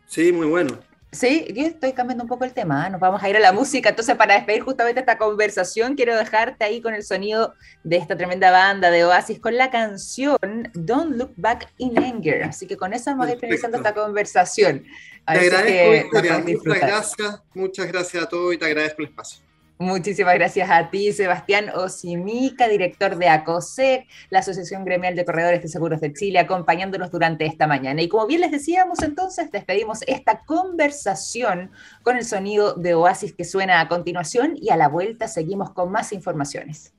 Sí, 0.08 0.32
muy 0.32 0.48
bueno. 0.48 0.78
Sí, 1.14 1.46
yo 1.54 1.68
estoy 1.68 1.94
cambiando 1.94 2.24
un 2.24 2.28
poco 2.28 2.44
el 2.44 2.54
tema, 2.54 2.88
¿eh? 2.88 2.90
nos 2.90 3.00
vamos 3.00 3.22
a 3.22 3.30
ir 3.30 3.38
a 3.38 3.40
la 3.40 3.54
música. 3.54 3.90
Entonces, 3.90 4.16
para 4.16 4.34
despedir 4.34 4.64
justamente 4.64 5.00
esta 5.00 5.20
conversación, 5.20 5.94
quiero 5.94 6.16
dejarte 6.18 6.66
ahí 6.66 6.82
con 6.82 6.96
el 6.96 7.04
sonido 7.04 7.54
de 7.84 7.98
esta 7.98 8.18
tremenda 8.18 8.50
banda 8.50 8.90
de 8.90 9.06
Oasis 9.06 9.40
con 9.40 9.56
la 9.56 9.70
canción 9.70 10.40
Don't 10.74 11.16
Look 11.16 11.34
Back 11.38 11.72
in 11.78 12.00
Anger. 12.00 12.44
Así 12.44 12.66
que 12.66 12.78
con 12.78 12.94
eso 12.94 13.12
vamos 13.12 13.28
a 13.28 13.34
ir 13.34 13.40
finalizando 13.40 13.78
esta 13.78 13.94
conversación. 13.94 14.86
te 15.28 15.40
agradezco, 15.40 16.18
Muchas 16.18 16.82
gracias, 16.82 17.42
muchas 17.54 17.88
gracias 17.88 18.24
a 18.24 18.28
todos 18.28 18.56
y 18.56 18.58
te 18.58 18.66
agradezco 18.66 19.04
el 19.04 19.10
espacio. 19.10 19.53
Muchísimas 19.80 20.36
gracias 20.36 20.70
a 20.70 20.92
ti, 20.92 21.12
Sebastián 21.12 21.70
Osimica, 21.76 22.68
director 22.68 23.18
de 23.18 23.28
ACOSEC, 23.28 24.08
la 24.30 24.40
Asociación 24.40 24.86
Gremial 24.86 25.16
de 25.16 25.26
Corredores 25.26 25.64
de 25.64 25.68
Seguros 25.68 26.00
de 26.00 26.14
Chile, 26.14 26.38
acompañándonos 26.38 27.10
durante 27.10 27.48
esta 27.48 27.66
mañana. 27.66 28.02
Y 28.02 28.08
como 28.08 28.28
bien 28.28 28.42
les 28.42 28.52
decíamos, 28.52 29.02
entonces 29.02 29.52
despedimos 29.52 30.04
esta 30.06 30.44
conversación 30.46 31.72
con 32.04 32.18
el 32.18 32.24
sonido 32.24 32.76
de 32.76 32.94
Oasis 32.94 33.34
que 33.34 33.46
suena 33.46 33.82
a 33.82 33.88
continuación 33.88 34.54
y 34.56 34.70
a 34.70 34.78
la 34.78 34.90
vuelta 34.90 35.28
seguimos 35.28 35.72
con 35.72 35.92
más 35.92 36.14
informaciones. 36.14 36.93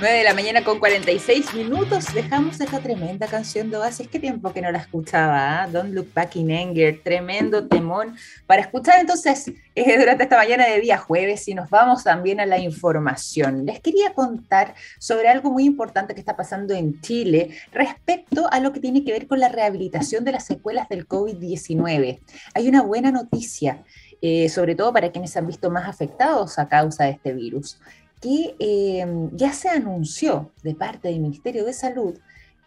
9 0.00 0.18
de 0.18 0.22
la 0.22 0.32
mañana 0.32 0.62
con 0.62 0.78
46 0.78 1.54
minutos. 1.54 2.14
Dejamos 2.14 2.60
esta 2.60 2.78
tremenda 2.78 3.26
canción 3.26 3.68
de 3.68 3.78
Oasis. 3.78 4.06
Qué 4.06 4.20
tiempo 4.20 4.52
que 4.52 4.62
no 4.62 4.70
la 4.70 4.78
escuchaba. 4.78 5.64
¿ah? 5.64 5.66
Don't 5.66 5.92
Look 5.92 6.14
Back 6.14 6.36
in 6.36 6.52
Anger. 6.52 7.02
Tremendo 7.02 7.66
temón 7.66 8.14
para 8.46 8.62
escuchar 8.62 9.00
entonces 9.00 9.50
eh, 9.74 9.98
durante 9.98 10.22
esta 10.22 10.36
mañana 10.36 10.66
de 10.66 10.80
día 10.80 10.98
jueves 10.98 11.48
y 11.48 11.54
nos 11.54 11.68
vamos 11.68 12.04
también 12.04 12.38
a 12.38 12.46
la 12.46 12.58
información. 12.58 13.66
Les 13.66 13.80
quería 13.80 14.14
contar 14.14 14.76
sobre 15.00 15.26
algo 15.26 15.50
muy 15.50 15.64
importante 15.64 16.14
que 16.14 16.20
está 16.20 16.36
pasando 16.36 16.74
en 16.74 17.00
Chile 17.00 17.50
respecto 17.72 18.46
a 18.52 18.60
lo 18.60 18.72
que 18.72 18.78
tiene 18.78 19.02
que 19.02 19.10
ver 19.10 19.26
con 19.26 19.40
la 19.40 19.48
rehabilitación 19.48 20.24
de 20.24 20.30
las 20.30 20.46
secuelas 20.46 20.88
del 20.88 21.08
COVID-19. 21.08 22.20
Hay 22.54 22.68
una 22.68 22.82
buena 22.82 23.10
noticia. 23.10 23.82
Eh, 24.20 24.48
sobre 24.48 24.74
todo 24.74 24.92
para 24.92 25.12
quienes 25.12 25.30
se 25.30 25.38
han 25.38 25.46
visto 25.46 25.70
más 25.70 25.88
afectados 25.88 26.58
a 26.58 26.66
causa 26.66 27.04
de 27.04 27.10
este 27.10 27.32
virus 27.32 27.78
que 28.20 28.54
em, 28.58 29.30
ya 29.36 29.52
se 29.52 29.68
anunció 29.68 30.52
de 30.62 30.74
parte 30.74 31.08
del 31.08 31.20
Ministerio 31.20 31.64
de 31.64 31.72
Salud 31.72 32.18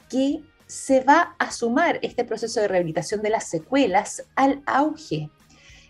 que 0.09 0.41
se 0.67 1.01
va 1.01 1.35
a 1.37 1.51
sumar 1.51 1.99
este 2.01 2.23
proceso 2.23 2.61
de 2.61 2.67
rehabilitación 2.67 3.21
de 3.21 3.29
las 3.29 3.49
secuelas 3.49 4.23
al 4.35 4.61
auge. 4.65 5.29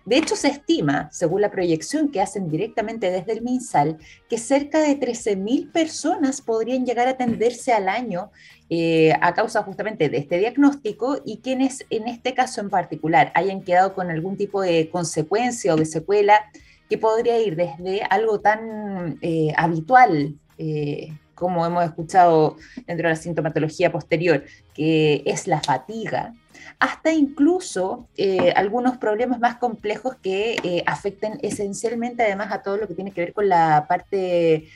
De 0.05 0.17
hecho, 0.17 0.35
se 0.35 0.47
estima, 0.47 1.09
según 1.11 1.41
la 1.41 1.51
proyección 1.51 2.09
que 2.09 2.21
hacen 2.21 2.49
directamente 2.49 3.11
desde 3.11 3.33
el 3.33 3.43
MinSal, 3.43 3.99
que 4.27 4.39
cerca 4.39 4.79
de 4.79 4.99
13.000 4.99 5.71
personas 5.71 6.41
podrían 6.41 6.85
llegar 6.85 7.07
a 7.07 7.11
atenderse 7.11 7.71
al 7.71 7.87
año 7.87 8.31
eh, 8.71 9.13
a 9.21 9.33
causa 9.35 9.61
justamente 9.61 10.09
de 10.09 10.17
este 10.17 10.39
diagnóstico 10.39 11.21
y 11.23 11.37
quienes 11.37 11.85
en 11.91 12.07
este 12.07 12.33
caso 12.33 12.61
en 12.61 12.71
particular 12.71 13.31
hayan 13.35 13.61
quedado 13.61 13.93
con 13.93 14.09
algún 14.09 14.37
tipo 14.37 14.61
de 14.61 14.89
consecuencia 14.89 15.75
o 15.75 15.77
de 15.77 15.85
secuela 15.85 16.39
que 16.91 16.97
podría 16.97 17.39
ir 17.39 17.55
desde 17.55 18.01
algo 18.09 18.41
tan 18.41 19.17
eh, 19.21 19.53
habitual 19.55 20.35
eh, 20.57 21.13
como 21.35 21.65
hemos 21.65 21.85
escuchado 21.85 22.57
dentro 22.85 23.07
de 23.07 23.13
la 23.13 23.15
sintomatología 23.15 23.93
posterior, 23.93 24.43
que 24.73 25.23
es 25.25 25.47
la 25.47 25.61
fatiga, 25.61 26.33
hasta 26.79 27.13
incluso 27.13 28.09
eh, 28.17 28.51
algunos 28.57 28.97
problemas 28.97 29.39
más 29.39 29.55
complejos 29.55 30.17
que 30.21 30.83
afecten 30.85 31.39
esencialmente 31.41 32.23
además 32.23 32.51
a 32.51 32.61
todo 32.61 32.75
lo 32.75 32.89
que 32.89 32.93
tiene 32.93 33.11
que 33.11 33.21
ver 33.21 33.33
con 33.33 33.47
la 33.47 33.85
parte 33.87 34.67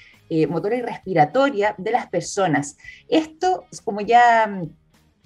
motora 0.48 0.78
y 0.78 0.82
respiratoria 0.84 1.76
de 1.78 1.92
las 1.92 2.08
personas. 2.08 2.78
Esto, 3.10 3.66
como 3.84 4.00
ya 4.00 4.64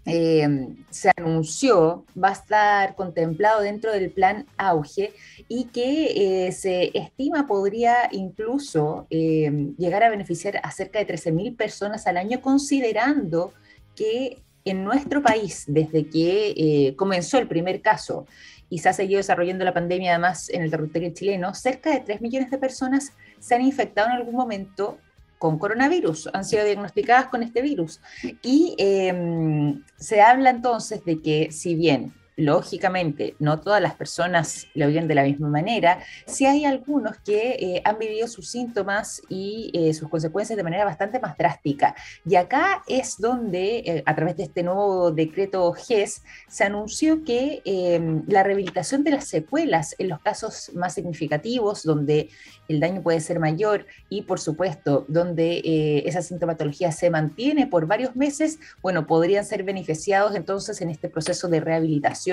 Em, 0.05 0.77
se 0.89 1.11
anunció, 1.17 2.05
va 2.21 2.29
a 2.29 2.33
estar 2.33 2.95
contemplado 2.95 3.61
dentro 3.61 3.91
del 3.91 4.11
plan 4.11 4.45
auge 4.57 5.13
y 5.47 5.65
que 5.65 6.47
eh, 6.47 6.51
se 6.51 6.97
estima 6.97 7.45
podría 7.47 8.09
incluso 8.11 9.05
em, 9.09 9.75
llegar 9.77 10.03
a 10.03 10.09
beneficiar 10.09 10.59
a 10.63 10.71
cerca 10.71 10.99
de 10.99 11.05
13.000 11.05 11.55
personas 11.55 12.07
al 12.07 12.17
año, 12.17 12.41
considerando 12.41 13.53
que 13.95 14.41
en 14.65 14.83
nuestro 14.83 15.21
país, 15.21 15.65
desde 15.67 16.07
que 16.07 16.53
eh, 16.55 16.95
comenzó 16.95 17.37
el 17.37 17.47
primer 17.47 17.81
caso 17.81 18.25
y 18.69 18.79
se 18.79 18.89
ha 18.89 18.93
seguido 18.93 19.17
desarrollando 19.17 19.65
la 19.65 19.73
pandemia 19.73 20.11
además 20.11 20.49
en 20.49 20.61
el 20.61 20.71
territorio 20.71 21.11
chileno, 21.13 21.53
cerca 21.53 21.91
de 21.91 21.99
3 22.01 22.21
millones 22.21 22.51
de 22.51 22.57
personas 22.57 23.13
se 23.39 23.55
han 23.55 23.61
infectado 23.61 24.09
en 24.09 24.15
algún 24.15 24.35
momento 24.35 24.99
con 25.39 25.57
coronavirus, 25.57 26.29
han 26.33 26.45
sido 26.45 26.65
diagnosticadas 26.65 27.27
con 27.27 27.41
este 27.41 27.61
virus. 27.63 28.01
Y 28.43 28.75
em, 28.77 29.83
se 29.95 30.21
habla 30.21 30.51
entonces 30.51 31.03
de 31.05 31.21
que 31.21 31.51
si 31.51 31.73
bien 31.73 32.13
lógicamente 32.39 33.35
no 33.39 33.59
todas 33.59 33.81
las 33.81 33.95
personas 33.95 34.67
lo 34.73 34.87
viven 34.87 35.07
de 35.07 35.15
la 35.15 35.23
misma 35.23 35.49
manera, 35.49 35.99
sí 36.25 36.45
hay 36.45 36.63
algunos 36.63 37.17
que 37.17 37.57
eh, 37.59 37.81
han 37.83 37.99
vivido 37.99 38.27
sus 38.27 38.49
síntomas 38.49 39.21
y 39.27 39.71
eh, 39.73 39.93
sus 39.93 40.07
consecuencias 40.09 40.55
de 40.55 40.63
manera 40.63 40.85
bastante 40.85 41.19
más 41.19 41.37
drástica. 41.37 41.95
Y 42.25 42.35
acá 42.35 42.81
es 42.87 43.17
donde, 43.17 43.79
eh, 43.79 44.03
a 44.05 44.15
través 44.15 44.37
de 44.37 44.43
este 44.43 44.63
nuevo 44.63 45.11
decreto 45.11 45.71
GES, 45.73 46.23
se 46.47 46.63
anunció 46.63 47.23
que 47.25 47.61
em, 47.65 48.23
la 48.27 48.43
rehabilitación 48.43 49.03
de 49.03 49.11
las 49.11 49.27
secuelas 49.27 49.95
en 49.99 50.07
los 50.07 50.21
casos 50.21 50.71
más 50.73 50.93
significativos, 50.93 51.83
donde 51.83 52.29
el 52.69 52.79
daño 52.79 53.01
puede 53.01 53.19
ser 53.19 53.39
mayor 53.39 53.85
y, 54.07 54.21
por 54.21 54.39
supuesto, 54.39 55.05
donde 55.09 56.03
esa 56.05 56.21
sintomatología 56.21 56.91
se 56.91 57.09
mantiene 57.09 57.67
por 57.67 57.87
varios 57.87 58.15
meses, 58.15 58.59
bueno, 58.81 59.07
podrían 59.07 59.43
ser 59.43 59.63
beneficiados 59.63 60.35
entonces 60.35 60.79
en 60.81 60.89
este 60.89 61.09
proceso 61.09 61.47
de 61.47 61.59
rehabilitación 61.59 62.28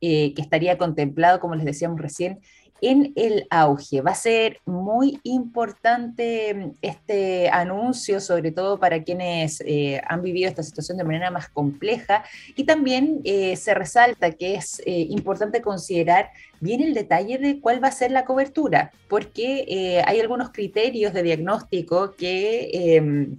eh, 0.00 0.34
que 0.34 0.42
estaría 0.42 0.78
contemplado, 0.78 1.40
como 1.40 1.54
les 1.54 1.64
decíamos 1.64 2.00
recién, 2.00 2.40
en 2.82 3.12
el 3.14 3.46
auge. 3.50 4.00
Va 4.00 4.12
a 4.12 4.14
ser 4.14 4.58
muy 4.64 5.20
importante 5.22 6.54
mm, 6.54 6.70
este 6.80 7.50
anuncio, 7.50 8.20
sobre 8.20 8.52
todo 8.52 8.78
para 8.78 9.02
quienes 9.02 9.60
eh, 9.66 10.00
han 10.08 10.22
vivido 10.22 10.48
esta 10.48 10.62
situación 10.62 10.96
de 10.96 11.04
manera 11.04 11.30
más 11.30 11.48
compleja. 11.48 12.24
Y 12.56 12.64
también 12.64 13.20
eh, 13.24 13.56
se 13.56 13.74
resalta 13.74 14.30
que 14.32 14.54
es 14.54 14.82
importante 14.86 15.60
considerar 15.60 16.30
bien 16.60 16.82
el 16.82 16.94
detalle 16.94 17.38
de 17.38 17.60
cuál 17.60 17.82
va 17.82 17.88
a 17.88 17.92
ser 17.92 18.10
la 18.10 18.24
cobertura, 18.24 18.92
porque 19.08 20.02
hay 20.06 20.20
algunos 20.20 20.50
criterios 20.50 21.12
de 21.12 21.22
diagnóstico 21.22 22.12
que 22.12 22.96
em, 22.96 23.38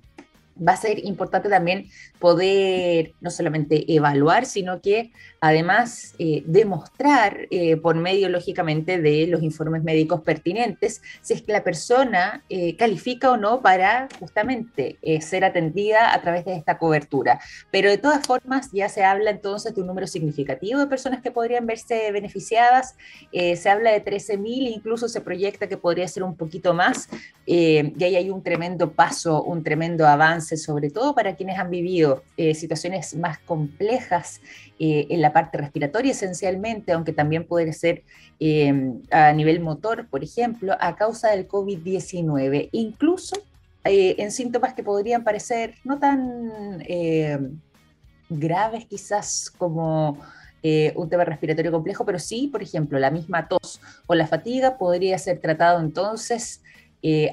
va 0.65 0.73
a 0.73 0.77
ser 0.77 1.03
importante 1.05 1.49
también 1.49 1.89
poder 2.19 3.13
no 3.19 3.31
solamente 3.31 3.91
evaluar, 3.93 4.45
sino 4.45 4.81
que 4.81 5.11
además 5.39 6.13
eh, 6.19 6.43
demostrar 6.45 7.47
eh, 7.49 7.77
por 7.77 7.95
medio, 7.95 8.29
lógicamente, 8.29 9.01
de 9.01 9.25
los 9.27 9.41
informes 9.41 9.83
médicos 9.83 10.21
pertinentes 10.21 11.01
si 11.21 11.33
es 11.33 11.41
que 11.41 11.51
la 11.51 11.63
persona 11.63 12.43
eh, 12.47 12.75
califica 12.77 13.31
o 13.31 13.37
no 13.37 13.61
para 13.61 14.07
justamente 14.19 14.99
ser 15.21 15.43
atendida 15.43 16.13
a 16.13 16.21
través 16.21 16.45
de 16.45 16.55
esta 16.55 16.77
cobertura. 16.77 17.39
Pero 17.71 17.89
de 17.89 17.97
todas 17.97 18.25
formas, 18.25 18.69
ya 18.71 18.87
se 18.87 19.03
habla 19.03 19.31
entonces 19.31 19.73
de 19.73 19.81
un 19.81 19.87
número 19.87 20.05
significativo 20.05 20.79
de 20.79 20.87
personas 20.87 21.21
que 21.21 21.31
podrían 21.31 21.65
verse 21.65 22.11
beneficiadas. 22.11 22.95
se 23.31 23.69
habla 23.69 23.91
de 23.91 24.03
13.000, 24.03 24.71
incluso 24.75 25.07
se 25.07 25.21
proyecta 25.21 25.67
que 25.67 25.77
podría 25.77 26.07
ser 26.07 26.23
un 26.23 26.35
poquito 26.35 26.73
más. 26.73 27.09
y 27.45 28.03
ahí 28.03 28.15
hay 28.15 28.29
un 28.29 28.43
tremendo 28.43 28.91
paso, 28.91 29.43
un 29.43 29.63
tremendo 29.63 30.05
avance, 30.07 30.50
sobre 30.57 30.89
todo 30.89 31.15
para 31.15 31.35
quienes 31.35 31.57
han 31.57 31.69
vivido 31.69 32.23
eh, 32.37 32.53
situaciones 32.53 33.15
más 33.15 33.39
complejas 33.39 34.41
eh, 34.79 35.07
en 35.09 35.21
la 35.21 35.33
parte 35.33 35.57
respiratoria 35.57 36.11
esencialmente, 36.11 36.91
aunque 36.91 37.13
también 37.13 37.45
puede 37.45 37.73
ser 37.73 38.03
em, 38.39 39.01
a 39.11 39.31
nivel 39.33 39.59
motor, 39.59 40.07
por 40.07 40.23
ejemplo, 40.23 40.75
a 40.79 40.95
causa 40.95 41.29
del 41.29 41.47
COVID-19, 41.47 42.69
incluso 42.71 43.35
eh, 43.83 44.15
en 44.17 44.31
síntomas 44.31 44.73
que 44.73 44.83
podrían 44.83 45.23
parecer 45.23 45.75
no 45.83 45.99
tan 45.99 46.79
graves 48.29 48.85
quizás 48.85 49.51
como... 49.57 50.19
un 50.95 51.09
tema 51.09 51.25
respiratorio 51.25 51.71
complejo, 51.71 52.05
pero 52.05 52.19
sí, 52.19 52.47
por 52.47 52.61
ejemplo, 52.61 52.99
la 52.99 53.09
misma 53.09 53.47
tos 53.47 53.81
o 54.05 54.13
la 54.13 54.27
fatiga 54.27 54.77
podría 54.77 55.17
ser 55.17 55.39
tratado 55.39 55.79
entonces 55.79 56.61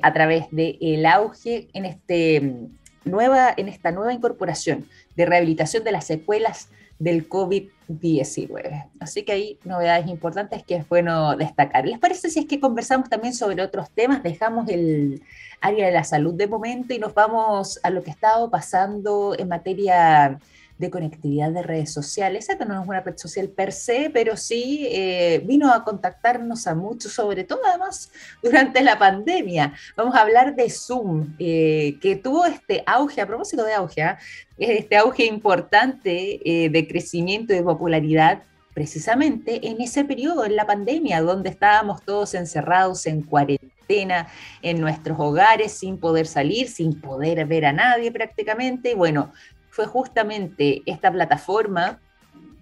a 0.02 0.12
través 0.14 0.46
del 0.50 1.04
auge 1.04 1.68
en 1.74 1.84
este 1.84 2.70
nueva, 3.08 3.52
en 3.56 3.68
esta 3.68 3.90
nueva 3.90 4.12
incorporación 4.12 4.86
de 5.16 5.26
rehabilitación 5.26 5.84
de 5.84 5.92
las 5.92 6.06
secuelas 6.06 6.68
del 6.98 7.28
COVID-19. 7.28 8.90
Así 9.00 9.22
que 9.22 9.32
hay 9.32 9.58
novedades 9.64 10.08
importantes 10.08 10.64
que 10.64 10.76
es 10.76 10.88
bueno 10.88 11.36
destacar. 11.36 11.86
¿Les 11.86 11.98
parece 11.98 12.28
si 12.28 12.40
es 12.40 12.46
que 12.46 12.60
conversamos 12.60 13.08
también 13.08 13.34
sobre 13.34 13.62
otros 13.62 13.90
temas? 13.90 14.22
Dejamos 14.22 14.68
el 14.68 15.22
área 15.60 15.86
de 15.86 15.92
la 15.92 16.04
salud 16.04 16.34
de 16.34 16.46
momento 16.46 16.94
y 16.94 16.98
nos 16.98 17.14
vamos 17.14 17.80
a 17.82 17.90
lo 17.90 18.02
que 18.02 18.10
ha 18.10 18.14
estado 18.14 18.50
pasando 18.50 19.34
en 19.38 19.48
materia 19.48 20.38
de 20.78 20.90
conectividad 20.90 21.50
de 21.50 21.62
redes 21.62 21.92
sociales. 21.92 22.48
Esta 22.48 22.64
no 22.64 22.80
es 22.80 22.88
una 22.88 23.00
red 23.00 23.16
social 23.16 23.48
per 23.48 23.72
se, 23.72 24.10
pero 24.12 24.36
sí 24.36 24.86
eh, 24.90 25.42
vino 25.44 25.72
a 25.72 25.84
contactarnos 25.84 26.66
a 26.66 26.74
muchos, 26.74 27.12
sobre 27.12 27.44
todo 27.44 27.60
además 27.66 28.10
durante 28.42 28.80
la 28.82 28.98
pandemia. 28.98 29.74
Vamos 29.96 30.14
a 30.14 30.22
hablar 30.22 30.54
de 30.54 30.70
Zoom, 30.70 31.34
eh, 31.38 31.98
que 32.00 32.16
tuvo 32.16 32.46
este 32.46 32.82
auge, 32.86 33.20
a 33.20 33.26
propósito 33.26 33.64
de 33.64 33.74
auge, 33.74 34.02
¿ah? 34.02 34.18
este 34.56 34.96
auge 34.96 35.24
importante 35.26 36.40
eh, 36.44 36.68
de 36.70 36.88
crecimiento 36.88 37.52
y 37.52 37.56
de 37.56 37.62
popularidad 37.62 38.42
precisamente 38.72 39.66
en 39.66 39.80
ese 39.80 40.04
periodo, 40.04 40.44
en 40.44 40.54
la 40.54 40.64
pandemia, 40.64 41.20
donde 41.20 41.50
estábamos 41.50 42.02
todos 42.02 42.34
encerrados 42.34 43.06
en 43.06 43.22
cuarentena, 43.22 44.28
en 44.62 44.80
nuestros 44.80 45.18
hogares, 45.18 45.72
sin 45.72 45.98
poder 45.98 46.28
salir, 46.28 46.68
sin 46.68 47.00
poder 47.00 47.44
ver 47.46 47.66
a 47.66 47.72
nadie 47.72 48.12
prácticamente. 48.12 48.92
Y 48.92 48.94
bueno, 48.94 49.32
fue 49.78 49.86
justamente 49.86 50.82
esta 50.86 51.12
plataforma, 51.12 52.00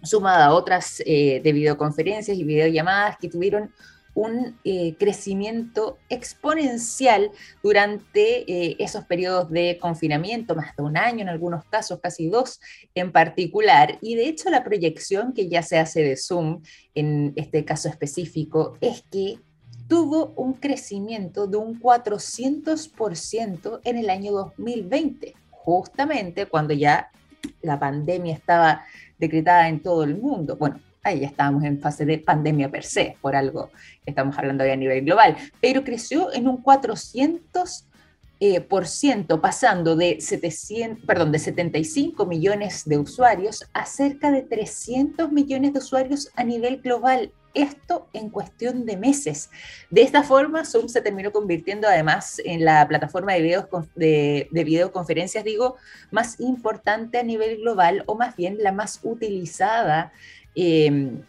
sumada 0.03 0.45
a 0.45 0.53
otras 0.53 1.03
eh, 1.07 1.41
de 1.43 1.53
videoconferencias 1.55 2.37
y 2.37 2.45
videollamadas 2.45 3.17
que 3.17 3.31
tuvieron 3.31 3.73
un 4.13 4.59
eh, 4.65 4.97
crecimiento 4.99 5.97
exponencial 6.11 7.31
durante 7.63 8.45
eh, 8.53 8.77
esos 8.79 9.07
periodos 9.07 9.51
de 9.51 9.79
confinamiento, 9.81 10.55
más 10.55 10.77
de 10.77 10.83
un 10.83 10.99
año 10.99 11.23
en 11.23 11.31
algunos 11.31 11.65
casos, 11.65 12.01
casi 12.03 12.29
dos 12.29 12.61
en 12.95 13.13
particular. 13.13 13.97
Y 14.03 14.17
de 14.17 14.29
hecho 14.29 14.51
la 14.51 14.63
proyección 14.63 15.33
que 15.33 15.49
ya 15.49 15.63
se 15.63 15.79
hace 15.79 16.03
de 16.03 16.19
Zoom 16.19 16.61
en 16.95 17.33
este 17.37 17.65
caso 17.65 17.89
específico 17.89 18.77
es 18.83 19.03
que 19.11 19.39
tuvo 19.89 20.35
un 20.37 20.53
crecimiento 20.53 21.47
de 21.47 21.57
un 21.57 21.81
400% 21.81 23.81
en 23.85 23.97
el 23.97 24.11
año 24.11 24.33
2020, 24.33 25.35
justamente 25.67 26.47
cuando 26.47 26.73
ya 26.73 27.11
la 27.61 27.77
pandemia 27.77 28.33
estaba 28.33 28.85
decretada 29.19 29.69
en 29.69 29.81
todo 29.81 30.05
el 30.05 30.17
mundo. 30.17 30.57
Bueno, 30.57 30.79
ahí 31.03 31.21
ya 31.21 31.27
estábamos 31.27 31.65
en 31.65 31.81
fase 31.81 32.07
de 32.07 32.19
pandemia 32.19 32.71
per 32.71 32.85
se, 32.85 33.17
por 33.21 33.35
algo 33.35 33.71
que 34.05 34.11
estamos 34.11 34.39
hablando 34.39 34.63
hoy 34.63 34.71
a 34.71 34.77
nivel 34.77 35.05
global, 35.05 35.37
pero 35.61 35.83
creció 35.83 36.33
en 36.33 36.47
un 36.47 36.59
400 36.59 37.85
eh, 38.41 38.61
por 38.61 38.87
ciento, 38.87 39.41
pasando 39.41 39.97
de, 39.97 40.21
700, 40.21 41.05
perdón, 41.07 41.33
de 41.33 41.39
75 41.39 42.27
millones 42.27 42.85
de 42.85 42.99
usuarios 42.99 43.65
a 43.73 43.87
cerca 43.87 44.31
de 44.31 44.43
300 44.43 45.33
millones 45.33 45.73
de 45.73 45.79
usuarios 45.79 46.31
a 46.37 46.45
nivel 46.45 46.81
global. 46.81 47.33
Esto 47.55 48.07
en 48.13 48.29
cuestión 48.29 48.85
de 48.85 48.99
meses. 48.99 49.49
De 49.89 50.03
esta 50.03 50.23
forma, 50.23 50.67
Zoom 50.67 50.89
se 50.89 51.01
terminó 51.01 51.33
convirtiendo 51.33 51.89
además 51.89 52.39
en 52.45 52.67
la 52.67 52.87
plataforma 52.87 53.33
de, 53.33 53.41
videos, 53.41 53.65
de, 53.95 54.49
de 54.51 54.65
videoconferencias, 54.65 55.43
digo, 55.43 55.77
más 56.11 56.39
importante 56.39 57.19
a 57.19 57.23
nivel 57.23 57.57
global 57.57 58.05
o 58.05 58.15
más 58.15 58.37
bien 58.37 58.59
la 58.61 58.73
más 58.73 59.01
utilizada 59.03 60.13
Em, 60.59 61.23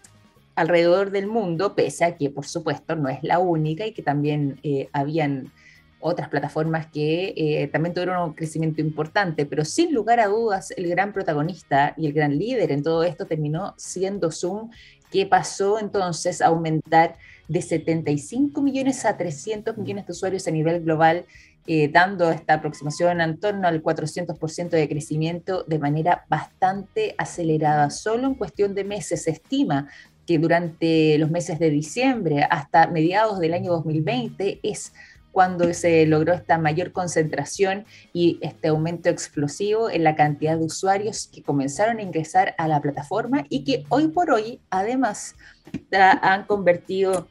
alrededor 0.55 1.11
del 1.11 1.27
mundo, 1.27 1.75
pese 1.75 2.05
a 2.05 2.15
que 2.15 2.29
por 2.29 2.47
supuesto 2.47 2.95
no 2.95 3.09
es 3.09 3.19
la 3.21 3.39
única 3.39 3.85
y 3.85 3.91
que 3.91 4.01
también 4.01 4.59
eh, 4.63 4.89
habían 4.93 5.51
otras 5.99 6.29
plataformas 6.29 6.87
que 6.87 7.33
eh, 7.35 7.67
también 7.67 7.93
tuvieron 7.93 8.29
un 8.29 8.33
crecimiento 8.33 8.81
importante, 8.81 9.45
pero 9.45 9.65
sin 9.65 9.93
lugar 9.93 10.19
a 10.19 10.27
dudas 10.27 10.71
el 10.71 10.87
gran 10.89 11.13
protagonista 11.13 11.93
y 11.97 12.07
el 12.07 12.13
gran 12.13 12.37
líder 12.37 12.71
en 12.71 12.83
todo 12.83 13.03
esto 13.03 13.25
terminó 13.25 13.73
siendo 13.77 14.31
Zoom, 14.31 14.69
que 15.11 15.25
pasó 15.25 15.79
entonces 15.79 16.41
a 16.41 16.47
aumentar 16.47 17.15
de 17.47 17.61
75 17.61 18.61
millones 18.61 19.05
a 19.05 19.17
300 19.17 19.77
millones 19.77 20.05
de 20.05 20.11
usuarios 20.11 20.47
a 20.47 20.51
nivel 20.51 20.83
global 20.83 21.25
eh, 21.69 21.89
dando 21.91 22.31
esta 22.31 22.53
aproximación 22.55 23.19
en 23.19 23.39
torno 23.41 23.67
al 23.67 23.83
400% 23.83 24.69
de 24.69 24.87
crecimiento 24.87 25.65
de 25.67 25.79
manera 25.79 26.25
bastante 26.29 27.13
acelerada. 27.17 27.89
Solo 27.89 28.27
en 28.27 28.35
cuestión 28.35 28.73
de 28.73 28.85
meses 28.85 29.23
se 29.23 29.31
estima 29.31 29.89
que 30.25 30.39
durante 30.39 31.17
los 31.17 31.29
meses 31.29 31.59
de 31.59 31.69
diciembre 31.69 32.47
hasta 32.49 32.87
mediados 32.87 33.39
del 33.39 33.53
año 33.53 33.71
2020 33.71 34.61
es 34.63 34.93
cuando 35.37 35.71
se 35.75 36.03
logró 36.07 36.33
esta 36.33 36.57
mayor 36.57 36.91
concentración 36.91 37.85
y 38.11 38.39
este 38.41 38.69
aumento 38.69 39.09
explosivo 39.09 39.87
en 39.87 40.03
la 40.03 40.15
cantidad 40.15 40.57
de 40.57 40.65
usuarios 40.65 41.29
que 41.31 41.43
comenzaron 41.43 41.99
a 41.99 42.01
ingresar 42.01 42.55
a 42.57 42.67
la 42.67 42.81
plataforma 42.81 43.45
y 43.47 43.63
que 43.63 43.85
hoy 43.89 44.07
por 44.07 44.31
hoy 44.31 44.59
además 44.71 45.35
han 45.91 46.45
convertido 46.45 47.27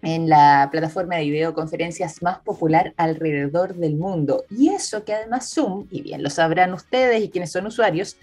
en 0.00 0.30
la 0.30 0.70
plataforma 0.72 1.16
de 1.16 1.24
videoconferencias 1.24 2.22
más 2.22 2.38
popular 2.38 2.94
alrededor 2.96 3.74
del 3.74 3.96
mundo. 3.96 4.46
Y 4.48 4.70
eso 4.70 5.04
que 5.04 5.12
además 5.12 5.52
Zoom, 5.52 5.86
y 5.90 6.00
bien 6.00 6.22
lo 6.22 6.30
sabrán 6.30 6.72
ustedes 6.72 7.22
y 7.22 7.28
quienes 7.28 7.52
son 7.52 7.66
usuarios, 7.66 8.16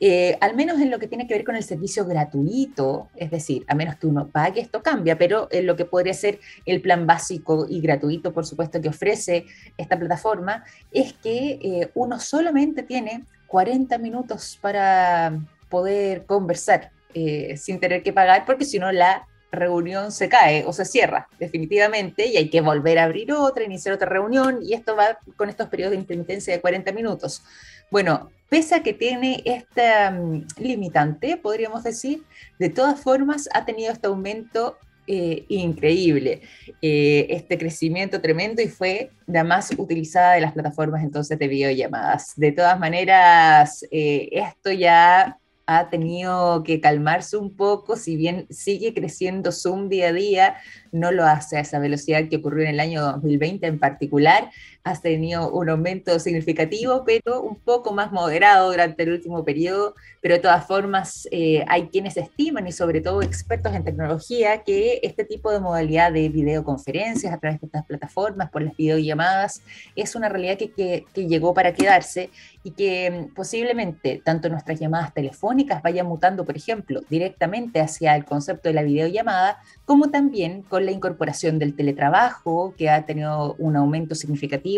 eh, 0.00 0.36
al 0.40 0.56
menos 0.56 0.80
en 0.80 0.90
lo 0.90 0.98
que 0.98 1.06
tiene 1.06 1.26
que 1.26 1.34
ver 1.34 1.44
con 1.44 1.56
el 1.56 1.62
servicio 1.62 2.04
gratuito, 2.04 3.08
es 3.16 3.30
decir, 3.30 3.64
a 3.68 3.74
menos 3.74 3.96
que 3.96 4.06
uno 4.06 4.28
pague, 4.28 4.60
esto 4.60 4.82
cambia, 4.82 5.16
pero 5.16 5.48
en 5.50 5.66
lo 5.66 5.76
que 5.76 5.84
podría 5.84 6.14
ser 6.14 6.40
el 6.66 6.80
plan 6.80 7.06
básico 7.06 7.66
y 7.68 7.80
gratuito, 7.80 8.32
por 8.32 8.44
supuesto, 8.44 8.80
que 8.80 8.88
ofrece 8.88 9.46
esta 9.78 9.98
plataforma, 9.98 10.64
es 10.90 11.12
que 11.12 11.58
eh, 11.62 11.90
uno 11.94 12.18
solamente 12.18 12.82
tiene 12.82 13.24
40 13.46 13.96
minutos 13.98 14.58
para 14.60 15.38
poder 15.68 16.26
conversar 16.26 16.90
eh, 17.14 17.56
sin 17.56 17.78
tener 17.78 18.02
que 18.02 18.12
pagar, 18.12 18.44
porque 18.44 18.64
si 18.64 18.78
no 18.78 18.90
la 18.90 19.28
reunión 19.54 20.10
se 20.10 20.28
cae 20.28 20.64
o 20.66 20.72
se 20.72 20.84
cierra 20.84 21.28
definitivamente 21.38 22.26
y 22.26 22.36
hay 22.36 22.50
que 22.50 22.60
volver 22.60 22.98
a 22.98 23.04
abrir 23.04 23.32
otra, 23.32 23.64
iniciar 23.64 23.94
otra 23.94 24.08
reunión 24.08 24.58
y 24.62 24.74
esto 24.74 24.96
va 24.96 25.18
con 25.36 25.48
estos 25.48 25.68
periodos 25.68 25.92
de 25.92 25.98
intermitencia 25.98 26.52
de 26.52 26.60
40 26.60 26.92
minutos. 26.92 27.44
Bueno, 27.90 28.30
pese 28.54 28.76
a 28.76 28.84
que 28.84 28.92
tiene 28.92 29.42
esta 29.44 30.12
mm, 30.12 30.46
limitante, 30.58 31.36
podríamos 31.36 31.82
decir, 31.82 32.22
de 32.60 32.68
todas 32.68 33.00
formas 33.00 33.48
ha 33.52 33.64
tenido 33.64 33.90
este 33.90 34.06
aumento 34.06 34.78
eh, 35.08 35.44
increíble, 35.48 36.40
eh, 36.80 37.26
este 37.30 37.58
crecimiento 37.58 38.20
tremendo 38.20 38.62
y 38.62 38.68
fue 38.68 39.10
la 39.26 39.42
más 39.42 39.72
utilizada 39.76 40.34
de 40.34 40.42
las 40.42 40.52
plataformas 40.52 41.02
entonces 41.02 41.36
de 41.36 41.48
videollamadas. 41.48 42.34
De 42.36 42.52
todas 42.52 42.78
maneras, 42.78 43.84
eh, 43.90 44.28
esto 44.30 44.70
ya 44.70 45.36
ha 45.66 45.90
tenido 45.90 46.62
que 46.62 46.80
calmarse 46.80 47.36
un 47.36 47.56
poco, 47.56 47.96
si 47.96 48.16
bien 48.16 48.46
sigue 48.50 48.94
creciendo 48.94 49.50
Zoom 49.50 49.88
día 49.88 50.08
a 50.08 50.12
día, 50.12 50.56
no 50.92 51.10
lo 51.10 51.24
hace 51.24 51.56
a 51.56 51.60
esa 51.60 51.78
velocidad 51.78 52.28
que 52.28 52.36
ocurrió 52.36 52.64
en 52.64 52.70
el 52.70 52.80
año 52.80 53.02
2020 53.02 53.66
en 53.66 53.78
particular, 53.78 54.50
ha 54.84 54.94
tenido 55.00 55.50
un 55.50 55.70
aumento 55.70 56.18
significativo, 56.18 57.04
pero 57.06 57.40
un 57.40 57.56
poco 57.56 57.94
más 57.94 58.12
moderado 58.12 58.70
durante 58.70 59.02
el 59.02 59.12
último 59.12 59.42
periodo, 59.42 59.94
pero 60.20 60.34
de 60.34 60.40
todas 60.40 60.66
formas 60.66 61.26
eh, 61.30 61.64
hay 61.68 61.88
quienes 61.88 62.18
estiman 62.18 62.68
y 62.68 62.72
sobre 62.72 63.00
todo 63.00 63.22
expertos 63.22 63.74
en 63.74 63.82
tecnología 63.82 64.62
que 64.62 65.00
este 65.02 65.24
tipo 65.24 65.50
de 65.50 65.60
modalidad 65.60 66.12
de 66.12 66.28
videoconferencias 66.28 67.32
a 67.32 67.38
través 67.38 67.62
de 67.62 67.66
estas 67.66 67.86
plataformas, 67.86 68.50
por 68.50 68.60
las 68.60 68.76
videollamadas, 68.76 69.62
es 69.96 70.14
una 70.14 70.28
realidad 70.28 70.58
que, 70.58 70.70
que, 70.70 71.06
que 71.14 71.26
llegó 71.26 71.54
para 71.54 71.72
quedarse 71.72 72.28
y 72.62 72.72
que 72.72 73.10
mm, 73.10 73.34
posiblemente 73.34 74.20
tanto 74.22 74.50
nuestras 74.50 74.78
llamadas 74.78 75.14
telefónicas 75.14 75.82
vayan 75.82 76.06
mutando, 76.06 76.44
por 76.44 76.58
ejemplo, 76.58 77.00
directamente 77.08 77.80
hacia 77.80 78.14
el 78.16 78.26
concepto 78.26 78.68
de 78.68 78.74
la 78.74 78.82
videollamada, 78.82 79.58
como 79.86 80.10
también 80.10 80.60
con 80.62 80.84
la 80.84 80.92
incorporación 80.92 81.58
del 81.58 81.74
teletrabajo, 81.74 82.74
que 82.76 82.90
ha 82.90 83.06
tenido 83.06 83.54
un 83.58 83.76
aumento 83.76 84.14
significativo 84.14 84.73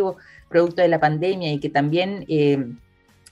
producto 0.49 0.83
de 0.83 0.89
la 0.89 1.01
pandemia 1.01 1.53
y 1.53 1.61
que 1.61 1.69
también 1.69 2.25
eh, 2.29 2.67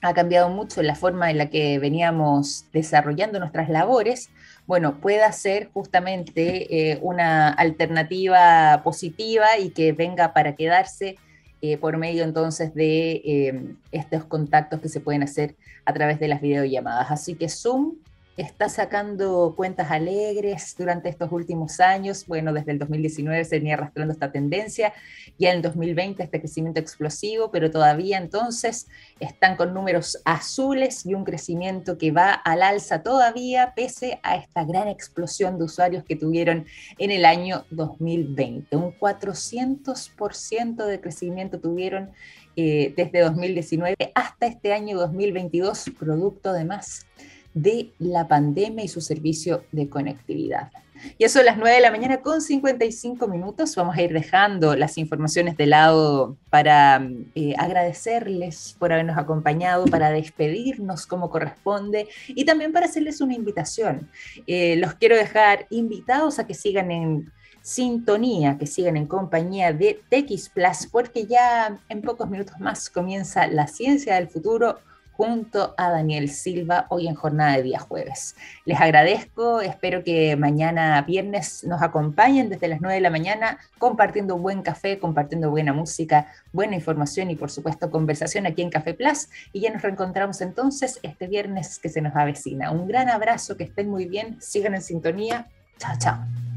ha 0.03 0.15
cambiado 0.15 0.49
mucho 0.49 0.83
la 0.83 0.95
forma 0.95 1.31
en 1.31 1.39
la 1.39 1.49
que 1.49 1.79
veníamos 1.79 2.67
desarrollando 2.73 3.39
nuestras 3.39 3.69
labores, 3.69 4.31
bueno, 4.67 5.01
pueda 5.01 5.31
ser 5.33 5.71
justamente 5.73 6.93
eh, 6.93 6.99
una 7.03 7.49
alternativa 7.49 8.83
positiva 8.85 9.59
y 9.59 9.71
que 9.71 9.93
venga 9.93 10.33
para 10.33 10.57
quedarse 10.57 11.17
eh, 11.63 11.79
por 11.79 11.97
medio 11.97 12.25
entonces 12.25 12.75
de 12.75 13.77
estos 13.93 14.25
contactos 14.25 14.81
que 14.81 14.89
se 14.89 15.01
pueden 15.01 15.23
hacer 15.23 15.57
a 15.87 15.93
través 15.95 16.21
de 16.21 16.29
las 16.29 16.43
videollamadas. 16.43 17.11
Así 17.11 17.35
que 17.35 17.49
Zoom 17.49 17.95
está 18.37 18.69
sacando 18.69 19.55
cuentas 19.57 19.91
alegres 19.91 20.75
durante 20.77 21.09
estos 21.09 21.31
últimos 21.31 21.81
años. 21.81 22.27
Bueno, 22.27 22.53
desde 22.53 22.73
el 22.73 22.79
2019 22.79 23.45
se 23.45 23.59
venía 23.59 23.75
arrastrando 23.75 24.13
esta 24.13 24.33
tendencia, 24.33 24.93
ya 25.39 25.51
en 25.51 25.57
el 25.57 25.63
2020 25.63 26.23
este 26.23 26.41
crecimiento 26.41 26.81
explosivo, 26.81 27.51
pero 27.51 27.71
todavía 27.71 28.19
entonces 28.19 28.89
están 29.21 29.57
con 29.57 29.73
números 29.73 30.21
azules 30.25 31.07
y 31.07 31.15
un 31.15 31.25
crecimiento 31.25 31.97
que 31.97 32.11
va 32.11 32.33
al 32.33 32.63
alza 32.63 33.03
todavía 33.03 33.73
pese 33.77 34.19
a 34.23 34.37
esta 34.37 34.65
gran 34.65 34.89
explosión 34.89 35.59
de 35.59 35.65
usuarios 35.65 36.05
que 36.05 36.17
tuvieron 36.17 36.67
en 36.99 37.11
el 37.11 37.25
año 37.25 37.65
2020. 37.71 38.77
Un 38.77 38.93
400% 38.99 40.85
de 40.87 41.01
crecimiento 41.01 41.61
tuvieron 41.61 42.11
eh, 42.57 42.95
desde 42.97 43.21
2019 43.21 43.97
hasta 44.15 44.47
este 44.47 44.73
año 44.73 44.97
2022, 44.97 45.91
producto 45.99 46.53
de 46.53 46.65
más 46.65 47.07
de 47.55 47.93
la 47.99 48.29
pandemia 48.29 48.85
y 48.85 48.89
su 48.89 49.01
servicio 49.01 49.65
de 49.73 49.89
conectividad. 49.89 50.71
Y 51.19 51.25
eso 51.25 51.41
a 51.41 51.43
las 51.43 51.57
9 51.57 51.75
de 51.75 51.81
la 51.81 51.91
mañana 51.91 52.21
con 52.21 52.41
55 52.41 53.27
minutos. 53.29 53.75
Vamos 53.77 53.97
a 53.97 54.03
ir 54.03 54.13
dejando 54.13 54.77
las 54.77 54.99
informaciones 54.99 55.57
de 55.57 55.67
lado 55.67 56.37
para 56.51 57.07
eh, 57.35 57.55
agradecerles 57.59 58.77
por 58.79 58.93
habernos 58.93 59.19
acompañado, 59.19 59.87
para 59.87 60.11
despedirnos 60.11 61.07
como 61.07 61.31
corresponde 61.31 62.09
y 62.29 62.45
también 62.45 62.73
para 62.73 62.87
hacerles 62.87 63.21
una 63.21 63.35
invitación. 63.35 64.09
Eh, 64.47 64.77
los 64.77 64.95
quiero 64.95 65.17
dejar 65.17 65.67
invitados 65.71 66.39
a 66.39 66.47
que 66.47 66.55
sigan 66.55 66.91
en 66.91 67.33
sintonía, 67.61 68.59
que 68.59 68.67
sigan 68.67 68.97
en 68.97 69.07
compañía 69.07 69.73
de 69.73 70.01
TX 70.11 70.51
Plus, 70.51 70.87
porque 70.91 71.27
ya 71.27 71.81
en 71.89 72.03
pocos 72.03 72.29
minutos 72.29 72.61
más 72.61 72.91
comienza 72.91 73.47
la 73.47 73.67
ciencia 73.67 74.17
del 74.17 74.29
futuro 74.29 74.79
junto 75.17 75.75
a 75.77 75.91
Daniel 75.91 76.29
Silva 76.29 76.87
hoy 76.91 77.09
en 77.09 77.15
jornada 77.15 77.57
de 77.57 77.63
día 77.63 77.79
jueves. 77.79 78.37
Les 78.65 78.81
agradezco, 78.81 79.61
espero 79.61 80.03
que 80.03 80.37
mañana 80.37 81.01
viernes 81.03 81.65
nos 81.65 81.83
acompañen 81.83 82.49
desde 82.49 82.69
las 82.69 82.81
9 82.81 82.97
de 82.97 83.01
la 83.01 83.11
mañana 83.11 83.59
compartiendo 83.79 84.37
buen 84.39 84.63
café, 84.63 84.99
compartiendo 84.99 85.51
buena 85.51 85.73
música, 85.73 86.27
buena 86.53 86.75
información 86.75 87.31
y 87.31 87.37
por 87.37 87.51
supuesto 87.51 87.91
conversación 87.91 88.47
aquí 88.47 88.63
en 88.63 88.71
Café 88.71 88.95
Plus 88.95 89.29
y 89.53 89.61
ya 89.61 89.71
nos 89.71 89.83
reencontramos 89.83 90.41
entonces 90.41 90.99
este 91.03 91.27
viernes 91.27 91.79
que 91.79 91.89
se 91.89 92.01
nos 92.01 92.15
avecina. 92.17 92.71
Un 92.71 92.89
gran 92.89 93.09
abrazo, 93.09 93.57
que 93.57 93.65
estén 93.65 93.89
muy 93.89 94.07
bien, 94.07 94.37
sigan 94.41 94.75
en 94.75 94.83
sintonía. 94.83 95.47
Chao, 95.79 95.95
chao. 95.99 96.54